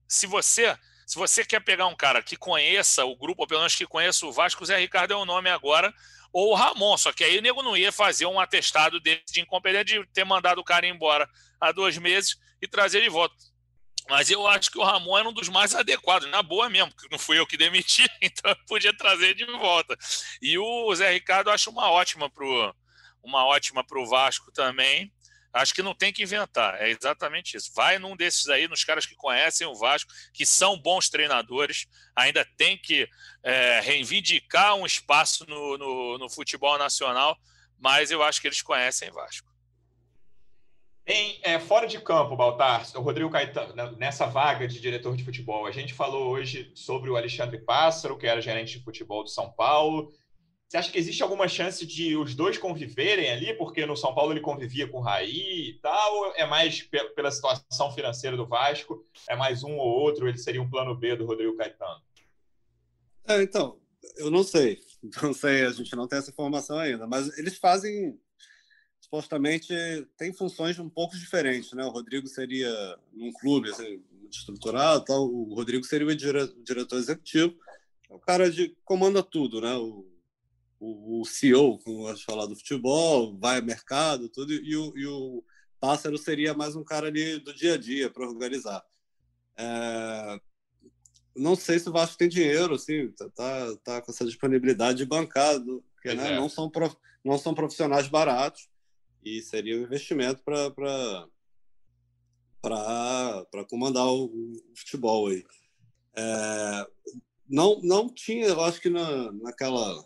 se 0.08 0.28
você 0.28 0.78
se 1.08 1.16
você 1.16 1.46
quer 1.46 1.62
pegar 1.62 1.88
um 1.88 1.96
cara 1.96 2.22
que 2.22 2.36
conheça 2.36 3.06
o 3.06 3.16
grupo, 3.16 3.44
ou 3.44 3.48
pelo 3.48 3.62
menos 3.62 3.74
que 3.74 3.86
conheça 3.86 4.26
o 4.26 4.32
Vasco, 4.32 4.62
o 4.62 4.66
Zé 4.68 4.78
Ricardo 4.78 5.14
é 5.14 5.16
o 5.16 5.24
nome 5.24 5.50
agora, 5.50 5.94
ou 6.32 6.52
o 6.52 6.56
Ramon. 6.56 6.98
Só 6.98 7.12
que 7.12 7.24
aí 7.24 7.38
o 7.38 7.42
nego 7.42 7.64
não 7.64 7.76
ia 7.76 7.92
fazer 7.92 8.26
um 8.26 8.40
atestado 8.40 9.00
de 9.00 9.22
incompetência 9.38 9.86
de 9.86 10.06
ter 10.08 10.24
mandado 10.24 10.60
o 10.60 10.64
cara 10.64 10.88
embora 10.88 11.30
há 11.60 11.72
dois 11.72 11.98
meses 11.98 12.38
e 12.62 12.68
trazer 12.68 13.02
de 13.02 13.10
volta. 13.10 13.36
Mas 14.10 14.32
eu 14.32 14.48
acho 14.48 14.72
que 14.72 14.80
o 14.80 14.84
Ramon 14.84 15.18
era 15.18 15.28
um 15.28 15.34
dos 15.34 15.50
mais 15.50 15.76
adequados, 15.76 16.30
na 16.30 16.42
boa 16.42 16.70
mesmo, 16.70 16.92
porque 16.94 17.10
não 17.12 17.20
fui 17.20 17.38
eu 17.38 17.46
que 17.46 17.58
demiti, 17.58 18.06
então 18.22 18.52
eu 18.52 18.58
podia 18.66 18.96
trazer 18.96 19.34
de 19.34 19.46
volta. 19.46 19.98
E 20.42 20.58
o 20.58 20.96
Zé 20.96 21.12
Ricardo 21.12 21.50
eu 21.50 21.54
acho 21.54 21.70
uma 21.70 21.92
ótima 21.92 22.32
uma 23.22 23.46
ótima 23.46 23.84
para 23.84 24.00
o 24.00 24.08
Vasco 24.08 24.52
também. 24.52 25.12
Acho 25.58 25.74
que 25.74 25.82
não 25.82 25.96
tem 25.96 26.14
que 26.14 26.24
inventar, 26.24 26.80
é 26.82 26.90
exatamente 26.90 27.58
isso. 27.58 27.72
Vai 27.76 27.98
num 27.98 28.16
desses 28.16 28.48
aí, 28.48 28.68
nos 28.68 28.84
caras 28.84 29.06
que 29.06 29.16
conhecem 29.16 29.66
o 29.66 29.76
Vasco, 29.76 30.12
que 30.34 30.46
são 30.46 30.78
bons 30.78 31.10
treinadores, 31.10 31.88
ainda 32.16 32.46
tem 32.58 32.78
que 32.78 33.10
é, 33.44 33.80
reivindicar 33.80 34.76
um 34.76 34.86
espaço 34.86 35.46
no, 35.48 35.78
no, 35.78 36.18
no, 36.18 36.30
futebol 36.30 36.78
nacional, 36.78 37.38
mas 37.80 38.12
eu 38.12 38.22
acho 38.22 38.40
que 38.40 38.48
eles 38.48 38.62
conhecem 38.62 39.12
Vasco. 39.12 39.48
Em, 41.06 41.40
é, 41.42 41.58
fora 41.58 41.88
de 41.88 42.00
campo, 42.02 42.36
Baltar, 42.36 42.86
o 42.96 43.02
Rodrigo 43.02 43.30
Caetano, 43.30 43.74
né, 43.74 43.92
nessa 43.98 44.26
vaga 44.26 44.68
de 44.68 44.80
diretor 44.80 45.16
de 45.16 45.24
futebol, 45.24 45.66
a 45.66 45.72
gente 45.72 45.94
falou 45.94 46.28
hoje 46.28 46.70
sobre 46.76 47.10
o 47.10 47.16
Alexandre 47.16 47.58
Pássaro, 47.60 48.18
que 48.18 48.28
era 48.28 48.42
gerente 48.42 48.78
de 48.78 48.84
futebol 48.84 49.24
do 49.24 49.30
São 49.30 49.50
Paulo, 49.50 50.12
Você 50.68 50.78
acha 50.78 50.92
que 50.92 50.98
existe 50.98 51.24
alguma 51.24 51.48
chance 51.48 51.86
de 51.86 52.18
os 52.18 52.36
dois 52.36 52.58
conviverem 52.58 53.32
ali? 53.32 53.54
Porque 53.54 53.86
no 53.86 53.96
São 53.96 54.14
Paulo 54.14 54.34
ele 54.34 54.42
convivia 54.42 54.86
com 54.88 54.98
o 54.98 55.02
Raí 55.02 55.70
e 55.70 55.80
tal, 55.82 56.34
é 56.36 56.46
mais 56.46 56.82
pela 57.16 57.32
situação 57.32 57.94
financeira 57.94 58.36
do 58.36 58.46
Vasco? 58.46 59.02
É 59.30 59.36
mais 59.36 59.64
um 59.64 59.78
ou 59.78 59.88
outro? 59.88 60.28
Ele 60.28 60.38
seria 60.38 60.62
um 60.62 60.70
plano 60.70 60.94
B 60.94 61.16
do 61.16 61.26
Rodrigo 61.26 61.56
Caetano? 61.56 62.02
É, 63.26 63.42
então, 63.42 63.80
eu 64.18 64.30
não 64.30 64.44
sei. 64.44 64.86
Não 65.22 65.32
sei, 65.32 65.64
a 65.64 65.72
gente 65.72 65.96
não 65.96 66.08
tem 66.08 66.18
essa 66.18 66.32
informação 66.32 66.78
ainda. 66.80 67.06
Mas 67.06 67.38
eles 67.38 67.56
fazem, 67.58 68.20
supostamente, 69.00 69.72
tem 70.18 70.34
funções 70.34 70.78
um 70.80 70.90
pouco 70.90 71.16
diferentes. 71.16 71.72
Né? 71.72 71.86
O 71.86 71.92
Rodrigo 71.92 72.28
seria 72.28 72.70
num 73.14 73.32
clube 73.32 73.70
assim, 73.70 74.04
estruturado, 74.30 75.06
tal. 75.06 75.24
o 75.24 75.54
Rodrigo 75.54 75.86
seria 75.86 76.08
o 76.08 76.16
diretor 76.16 76.98
executivo. 76.98 77.56
É 78.10 78.14
o 78.14 78.20
cara 78.20 78.50
de 78.50 78.76
comanda 78.84 79.22
tudo, 79.22 79.62
né? 79.62 79.76
O, 79.76 80.06
o, 80.80 81.22
o 81.22 81.26
CEO, 81.26 81.80
como 81.80 82.04
gosto 82.04 82.20
de 82.20 82.26
falar 82.26 82.46
do 82.46 82.56
futebol, 82.56 83.38
vai 83.38 83.58
ao 83.60 83.66
mercado, 83.66 84.30
tudo, 84.30 84.54
e 84.54 84.76
o, 84.76 84.98
e 84.98 85.06
o 85.08 85.44
Pássaro 85.80 86.18
seria 86.18 86.54
mais 86.54 86.76
um 86.76 86.84
cara 86.84 87.08
ali 87.08 87.40
do 87.40 87.54
dia 87.54 87.76
a 87.76 87.78
dia 87.78 88.10
para 88.10 88.28
organizar. 88.28 88.84
É, 89.58 90.40
não 91.36 91.56
sei 91.56 91.80
se 91.80 91.90
o 91.90 91.92
Vasco 91.92 92.18
tem 92.18 92.28
dinheiro, 92.28 92.76
assim, 92.76 93.12
tá, 93.12 93.30
tá, 93.30 93.76
tá 93.84 94.02
com 94.02 94.12
essa 94.12 94.26
disponibilidade 94.26 95.00
de 95.00 95.06
bancado, 95.06 95.84
porque 95.94 96.14
né, 96.14 96.34
é. 96.34 96.36
não, 96.36 96.50
são 96.50 96.70
prof, 96.70 96.96
não 97.24 97.38
são 97.38 97.54
profissionais 97.54 98.08
baratos 98.08 98.68
e 99.24 99.42
seria 99.42 99.78
um 99.78 99.84
investimento 99.84 100.44
para 100.44 100.72
para 102.62 103.66
comandar 103.70 104.06
o, 104.06 104.26
o, 104.26 104.76
futebol 104.76 105.28
aí. 105.28 105.46
É, 106.16 106.88
não, 107.48 107.80
não 107.82 108.10
tinha, 108.10 108.48
eu 108.48 108.62
acho 108.62 108.82
que 108.82 108.90
na, 108.90 109.32
naquela 109.32 110.06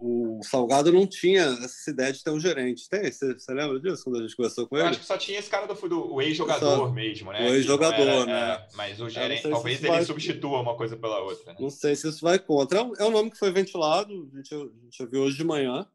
o 0.00 0.40
Salgado 0.42 0.92
não 0.92 1.06
tinha 1.06 1.42
essa 1.42 1.90
ideia 1.90 2.12
de 2.12 2.22
ter 2.22 2.30
um 2.30 2.40
gerente. 2.40 2.88
Tem? 2.88 3.10
Você, 3.10 3.34
você 3.34 3.52
lembra 3.52 3.80
disso 3.80 4.04
quando 4.04 4.18
a 4.18 4.22
gente 4.22 4.36
conversou 4.36 4.66
com 4.66 4.76
ele? 4.76 4.86
Eu 4.86 4.90
acho 4.90 5.00
que 5.00 5.06
só 5.06 5.16
tinha 5.16 5.38
esse 5.38 5.48
cara 5.50 5.66
do, 5.66 5.74
do 5.74 6.20
ex-jogador 6.20 6.92
mesmo, 6.92 7.32
né? 7.32 7.48
O 7.48 7.54
ex-jogador, 7.54 8.26
né? 8.26 8.52
É, 8.52 8.68
mas 8.74 9.00
o 9.00 9.08
gerente, 9.08 9.48
talvez 9.48 9.78
ele 9.78 9.88
vai... 9.88 10.04
substitua 10.04 10.60
uma 10.60 10.76
coisa 10.76 10.96
pela 10.96 11.20
outra. 11.20 11.52
Né? 11.52 11.58
Não 11.60 11.70
sei 11.70 11.94
se 11.96 12.08
isso 12.08 12.20
vai 12.22 12.38
contra. 12.38 12.78
É 12.78 12.82
um, 12.82 12.92
é 12.98 13.04
um 13.04 13.10
nome 13.10 13.30
que 13.30 13.38
foi 13.38 13.50
ventilado, 13.50 14.30
a 14.32 14.36
gente, 14.36 14.54
a 14.54 14.84
gente 14.84 15.06
viu 15.06 15.22
hoje 15.22 15.36
de 15.36 15.44
manhã. 15.44 15.86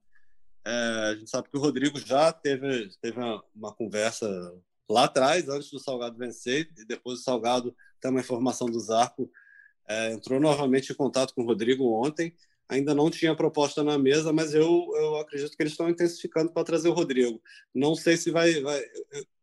É, 0.65 1.09
a 1.11 1.15
gente 1.15 1.29
sabe 1.29 1.49
que 1.49 1.57
o 1.57 1.61
Rodrigo 1.61 1.99
já 1.99 2.31
teve, 2.31 2.89
teve 3.01 3.19
uma, 3.19 3.43
uma, 3.53 3.73
conversa 3.73 4.27
lá 4.89 5.03
atrás, 5.05 5.49
antes 5.49 5.69
do 5.69 5.79
Salgado 5.79 6.17
vencer, 6.17 6.69
e 6.77 6.85
depois 6.85 7.19
do 7.19 7.23
Salgado 7.23 7.75
tem 7.99 8.09
uma 8.09 8.21
informação 8.21 8.67
do 8.67 8.79
Zarco. 8.79 9.29
É, 9.87 10.13
entrou 10.13 10.39
novamente 10.39 10.93
em 10.93 10.95
contato 10.95 11.33
com 11.33 11.43
o 11.43 11.45
Rodrigo 11.45 11.83
ontem 12.01 12.33
ainda 12.69 12.93
não 12.93 13.09
tinha 13.09 13.35
proposta 13.35 13.83
na 13.83 13.97
mesa, 13.97 14.31
mas 14.31 14.53
eu, 14.53 14.89
eu 14.95 15.17
acredito 15.17 15.55
que 15.55 15.63
eles 15.63 15.73
estão 15.73 15.89
intensificando 15.89 16.51
para 16.51 16.63
trazer 16.63 16.89
o 16.89 16.93
Rodrigo. 16.93 17.41
Não 17.73 17.95
sei 17.95 18.17
se 18.17 18.31
vai. 18.31 18.61
vai 18.61 18.81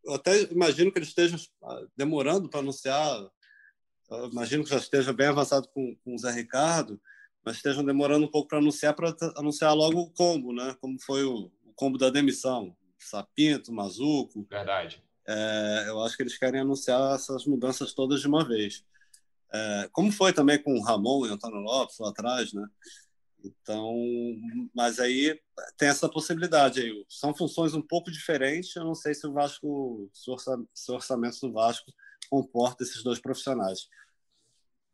eu 0.04 0.14
até 0.14 0.42
imagino 0.44 0.90
que 0.90 0.98
eles 0.98 1.08
estejam 1.08 1.38
ah, 1.62 1.82
demorando 1.96 2.48
para 2.48 2.60
anunciar. 2.60 3.30
Eu 4.10 4.30
imagino 4.30 4.64
que 4.64 4.70
já 4.70 4.78
esteja 4.78 5.12
bem 5.12 5.28
avançado 5.28 5.68
com, 5.68 5.94
com 6.04 6.14
o 6.14 6.18
Zé 6.18 6.32
Ricardo, 6.32 7.00
mas 7.44 7.56
estejam 7.56 7.84
demorando 7.84 8.26
um 8.26 8.30
pouco 8.30 8.48
para 8.48 8.58
anunciar, 8.58 8.94
para 8.94 9.14
anunciar 9.36 9.74
logo 9.74 10.00
o 10.00 10.10
combo, 10.10 10.52
né? 10.52 10.74
Como 10.80 10.98
foi 11.00 11.24
o, 11.24 11.50
o 11.64 11.72
combo 11.74 11.96
da 11.96 12.10
demissão. 12.10 12.76
Sapinto, 12.98 13.72
Mazuco. 13.72 14.46
Verdade. 14.50 15.02
É, 15.26 15.84
eu 15.88 16.02
acho 16.02 16.16
que 16.16 16.22
eles 16.22 16.36
querem 16.36 16.60
anunciar 16.60 17.14
essas 17.14 17.46
mudanças 17.46 17.94
todas 17.94 18.20
de 18.20 18.26
uma 18.26 18.44
vez. 18.44 18.84
É, 19.52 19.88
como 19.92 20.12
foi 20.12 20.32
também 20.32 20.62
com 20.62 20.74
o 20.74 20.82
Ramon 20.82 21.26
e 21.26 21.30
Antônio 21.30 21.60
Lopes 21.60 21.98
lá 21.98 22.10
atrás, 22.10 22.52
né? 22.52 22.66
Então, 23.44 23.94
mas 24.74 24.98
aí 24.98 25.38
tem 25.76 25.88
essa 25.88 26.08
possibilidade 26.08 26.80
aí. 26.80 27.04
São 27.08 27.34
funções 27.34 27.74
um 27.74 27.82
pouco 27.82 28.10
diferentes. 28.10 28.74
Eu 28.76 28.84
não 28.84 28.94
sei 28.94 29.14
se 29.14 29.26
o 29.26 29.32
Vasco, 29.32 30.10
se 30.12 30.30
o 30.90 30.94
orçamento 30.94 31.40
do 31.40 31.52
Vasco 31.52 31.92
comporta 32.28 32.82
esses 32.82 33.02
dois 33.02 33.18
profissionais. 33.18 33.88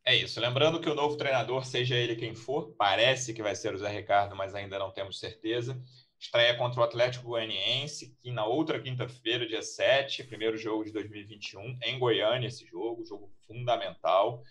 É 0.04 0.14
isso. 0.14 0.40
Lembrando 0.40 0.80
que 0.80 0.88
o 0.88 0.94
novo 0.94 1.16
treinador, 1.16 1.64
seja 1.64 1.96
ele 1.96 2.14
quem 2.14 2.34
for, 2.34 2.72
parece 2.78 3.34
que 3.34 3.42
vai 3.42 3.56
ser 3.56 3.74
o 3.74 3.78
Zé 3.78 3.88
Ricardo, 3.88 4.36
mas 4.36 4.54
ainda 4.54 4.78
não 4.78 4.92
temos 4.92 5.18
certeza. 5.18 5.82
Estreia 6.18 6.56
contra 6.56 6.80
o 6.80 6.84
Atlético 6.84 7.26
Goianiense, 7.26 8.16
que 8.22 8.30
na 8.30 8.46
outra 8.46 8.80
quinta-feira, 8.80 9.46
dia 9.46 9.62
7, 9.62 10.24
primeiro 10.24 10.56
jogo 10.56 10.84
de 10.84 10.92
2021, 10.92 11.78
em 11.82 11.98
Goiânia, 11.98 12.46
esse 12.46 12.64
jogo, 12.66 13.04
jogo 13.04 13.30
fundamental. 13.46 14.42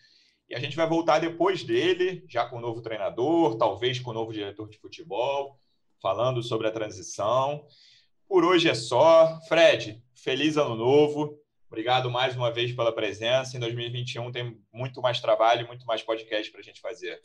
E 0.49 0.55
a 0.55 0.59
gente 0.59 0.75
vai 0.75 0.87
voltar 0.87 1.19
depois 1.19 1.63
dele, 1.63 2.23
já 2.27 2.45
com 2.45 2.57
o 2.57 2.61
novo 2.61 2.81
treinador, 2.81 3.57
talvez 3.57 3.99
com 3.99 4.11
o 4.11 4.13
novo 4.13 4.31
diretor 4.31 4.69
de 4.69 4.77
futebol, 4.77 5.59
falando 6.01 6.43
sobre 6.43 6.67
a 6.67 6.71
transição. 6.71 7.65
Por 8.27 8.45
hoje 8.45 8.69
é 8.69 8.75
só. 8.75 9.39
Fred, 9.47 10.01
feliz 10.13 10.57
ano 10.57 10.75
novo. 10.75 11.39
Obrigado 11.67 12.09
mais 12.09 12.35
uma 12.35 12.51
vez 12.51 12.71
pela 12.71 12.93
presença. 12.93 13.57
Em 13.57 13.59
2021 13.59 14.31
tem 14.31 14.59
muito 14.71 15.01
mais 15.01 15.19
trabalho, 15.19 15.67
muito 15.67 15.85
mais 15.85 16.03
podcast 16.03 16.51
para 16.51 16.61
a 16.61 16.63
gente 16.63 16.79
fazer. 16.79 17.19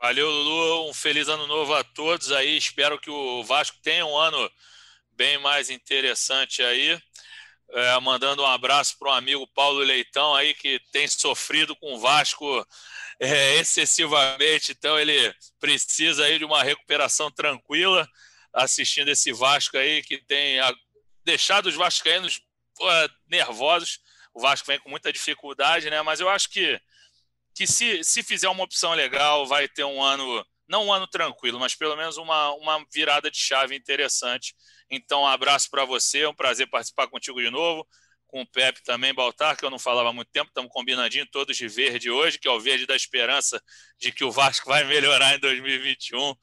Valeu, 0.00 0.30
Lulu. 0.30 0.90
Um 0.90 0.94
feliz 0.94 1.28
ano 1.28 1.46
novo 1.46 1.74
a 1.74 1.84
todos 1.84 2.32
aí. 2.32 2.56
Espero 2.56 2.98
que 2.98 3.10
o 3.10 3.42
Vasco 3.44 3.76
tenha 3.82 4.06
um 4.06 4.16
ano 4.16 4.50
bem 5.12 5.36
mais 5.38 5.70
interessante 5.70 6.62
aí. 6.62 6.98
É, 7.70 8.00
mandando 8.00 8.42
um 8.42 8.46
abraço 8.46 8.96
para 8.98 9.10
o 9.10 9.14
amigo 9.14 9.46
Paulo 9.48 9.80
Leitão 9.80 10.34
aí, 10.34 10.54
que 10.54 10.80
tem 10.90 11.06
sofrido 11.06 11.76
com 11.76 11.94
o 11.94 12.00
Vasco 12.00 12.66
é, 13.20 13.56
excessivamente, 13.56 14.72
então 14.72 14.98
ele 14.98 15.34
precisa 15.60 16.24
aí 16.24 16.38
de 16.38 16.44
uma 16.44 16.62
recuperação 16.62 17.30
tranquila, 17.30 18.08
assistindo 18.54 19.08
esse 19.08 19.32
Vasco 19.32 19.76
aí, 19.76 20.02
que 20.02 20.16
tem 20.24 20.58
a, 20.60 20.72
deixado 21.24 21.66
os 21.66 21.74
vascaínos 21.74 22.40
pô, 22.74 22.86
nervosos. 23.26 24.00
O 24.32 24.40
Vasco 24.40 24.66
vem 24.66 24.78
com 24.78 24.88
muita 24.88 25.12
dificuldade, 25.12 25.90
né? 25.90 26.00
Mas 26.00 26.20
eu 26.20 26.28
acho 26.28 26.48
que, 26.48 26.80
que 27.54 27.66
se, 27.66 28.02
se 28.02 28.22
fizer 28.22 28.48
uma 28.48 28.64
opção 28.64 28.94
legal, 28.94 29.46
vai 29.46 29.68
ter 29.68 29.84
um 29.84 30.02
ano, 30.02 30.46
não 30.68 30.86
um 30.86 30.92
ano 30.92 31.06
tranquilo, 31.06 31.58
mas 31.58 31.74
pelo 31.74 31.96
menos 31.96 32.16
uma, 32.16 32.52
uma 32.54 32.84
virada 32.92 33.30
de 33.30 33.38
chave 33.38 33.74
interessante 33.74 34.54
então, 34.90 35.22
um 35.22 35.26
abraço 35.26 35.70
para 35.70 35.84
você, 35.84 36.20
é 36.20 36.28
um 36.28 36.34
prazer 36.34 36.68
participar 36.68 37.08
contigo 37.08 37.40
de 37.40 37.50
novo. 37.50 37.86
Com 38.26 38.42
o 38.42 38.46
Pepe 38.46 38.82
também, 38.82 39.14
Baltar, 39.14 39.56
que 39.56 39.64
eu 39.64 39.70
não 39.70 39.78
falava 39.78 40.10
há 40.10 40.12
muito 40.12 40.30
tempo, 40.30 40.48
estamos 40.48 40.70
combinadinho 40.70 41.26
todos 41.30 41.56
de 41.56 41.66
verde 41.66 42.10
hoje, 42.10 42.38
que 42.38 42.46
é 42.46 42.50
o 42.50 42.60
verde 42.60 42.86
da 42.86 42.94
esperança 42.94 43.62
de 43.98 44.12
que 44.12 44.22
o 44.22 44.30
Vasco 44.30 44.68
vai 44.68 44.84
melhorar 44.84 45.34
em 45.34 45.40
2021. 45.40 46.34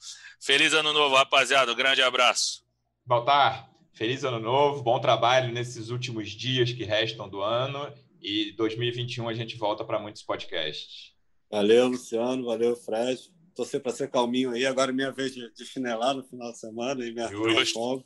Feliz 0.41 0.73
ano 0.73 0.91
novo, 0.93 1.15
rapaziada. 1.15 1.71
Um 1.71 1.75
grande 1.75 2.01
abraço. 2.01 2.63
Baltar, 3.05 3.69
feliz 3.93 4.23
ano 4.23 4.39
novo, 4.39 4.81
bom 4.81 4.99
trabalho 4.99 5.53
nesses 5.53 5.89
últimos 5.89 6.31
dias 6.31 6.71
que 6.71 6.83
restam 6.83 7.29
do 7.29 7.41
ano. 7.41 7.93
E 8.19 8.51
2021 8.53 9.29
a 9.29 9.33
gente 9.35 9.55
volta 9.55 9.85
para 9.85 9.99
muitos 9.99 10.23
podcasts. 10.23 11.13
Valeu, 11.51 11.87
Luciano. 11.87 12.45
Valeu, 12.45 12.75
Fred. 12.75 13.31
Torcer 13.55 13.81
para 13.81 13.93
ser 13.93 14.09
calminho 14.09 14.51
aí. 14.51 14.65
Agora 14.65 14.91
é 14.91 14.93
minha 14.93 15.11
vez 15.11 15.33
de, 15.33 15.51
de 15.53 15.65
chinelar 15.65 16.13
no 16.13 16.23
final 16.23 16.51
de 16.51 16.59
semana 16.59 17.05
e 17.05 17.13
minha 17.13 17.29
folga. 17.65 18.03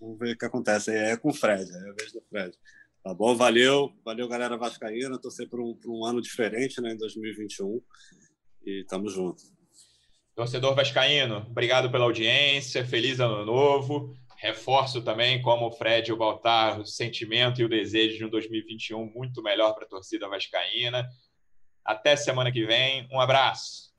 Vamos 0.00 0.18
ver 0.18 0.34
o 0.34 0.38
que 0.38 0.44
acontece. 0.44 0.90
É 0.90 1.16
com 1.16 1.30
o 1.30 1.34
Fred, 1.34 1.70
é 1.70 1.90
a 1.90 1.92
vez 1.92 2.12
do 2.12 2.20
Fred. 2.28 2.56
Tá 3.02 3.12
bom? 3.12 3.34
Valeu, 3.36 3.92
valeu, 4.04 4.26
galera 4.26 4.56
Vascaína. 4.56 5.18
Torcer 5.18 5.48
por 5.48 5.60
um, 5.60 5.74
por 5.74 5.90
um 5.90 6.04
ano 6.04 6.20
diferente 6.20 6.80
né, 6.80 6.92
em 6.92 6.96
2021. 6.96 7.80
E 8.66 8.84
tamo 8.88 9.08
junto. 9.08 9.42
Torcedor 10.34 10.74
Vascaíno, 10.74 11.46
obrigado 11.48 11.90
pela 11.90 12.04
audiência. 12.04 12.84
Feliz 12.84 13.20
ano 13.20 13.44
novo. 13.44 14.16
Reforço 14.38 15.00
também, 15.00 15.40
como 15.40 15.66
o 15.66 15.72
Fred 15.72 16.10
e 16.10 16.12
o 16.12 16.16
Baltar, 16.16 16.80
o 16.80 16.86
sentimento 16.86 17.60
e 17.60 17.64
o 17.64 17.68
desejo 17.68 18.18
de 18.18 18.24
um 18.24 18.30
2021 18.30 19.12
muito 19.14 19.42
melhor 19.42 19.74
para 19.74 19.84
a 19.84 19.88
torcida 19.88 20.28
vascaína. 20.28 21.06
Até 21.84 22.16
semana 22.16 22.50
que 22.50 22.66
vem. 22.66 23.06
Um 23.12 23.20
abraço. 23.20 23.94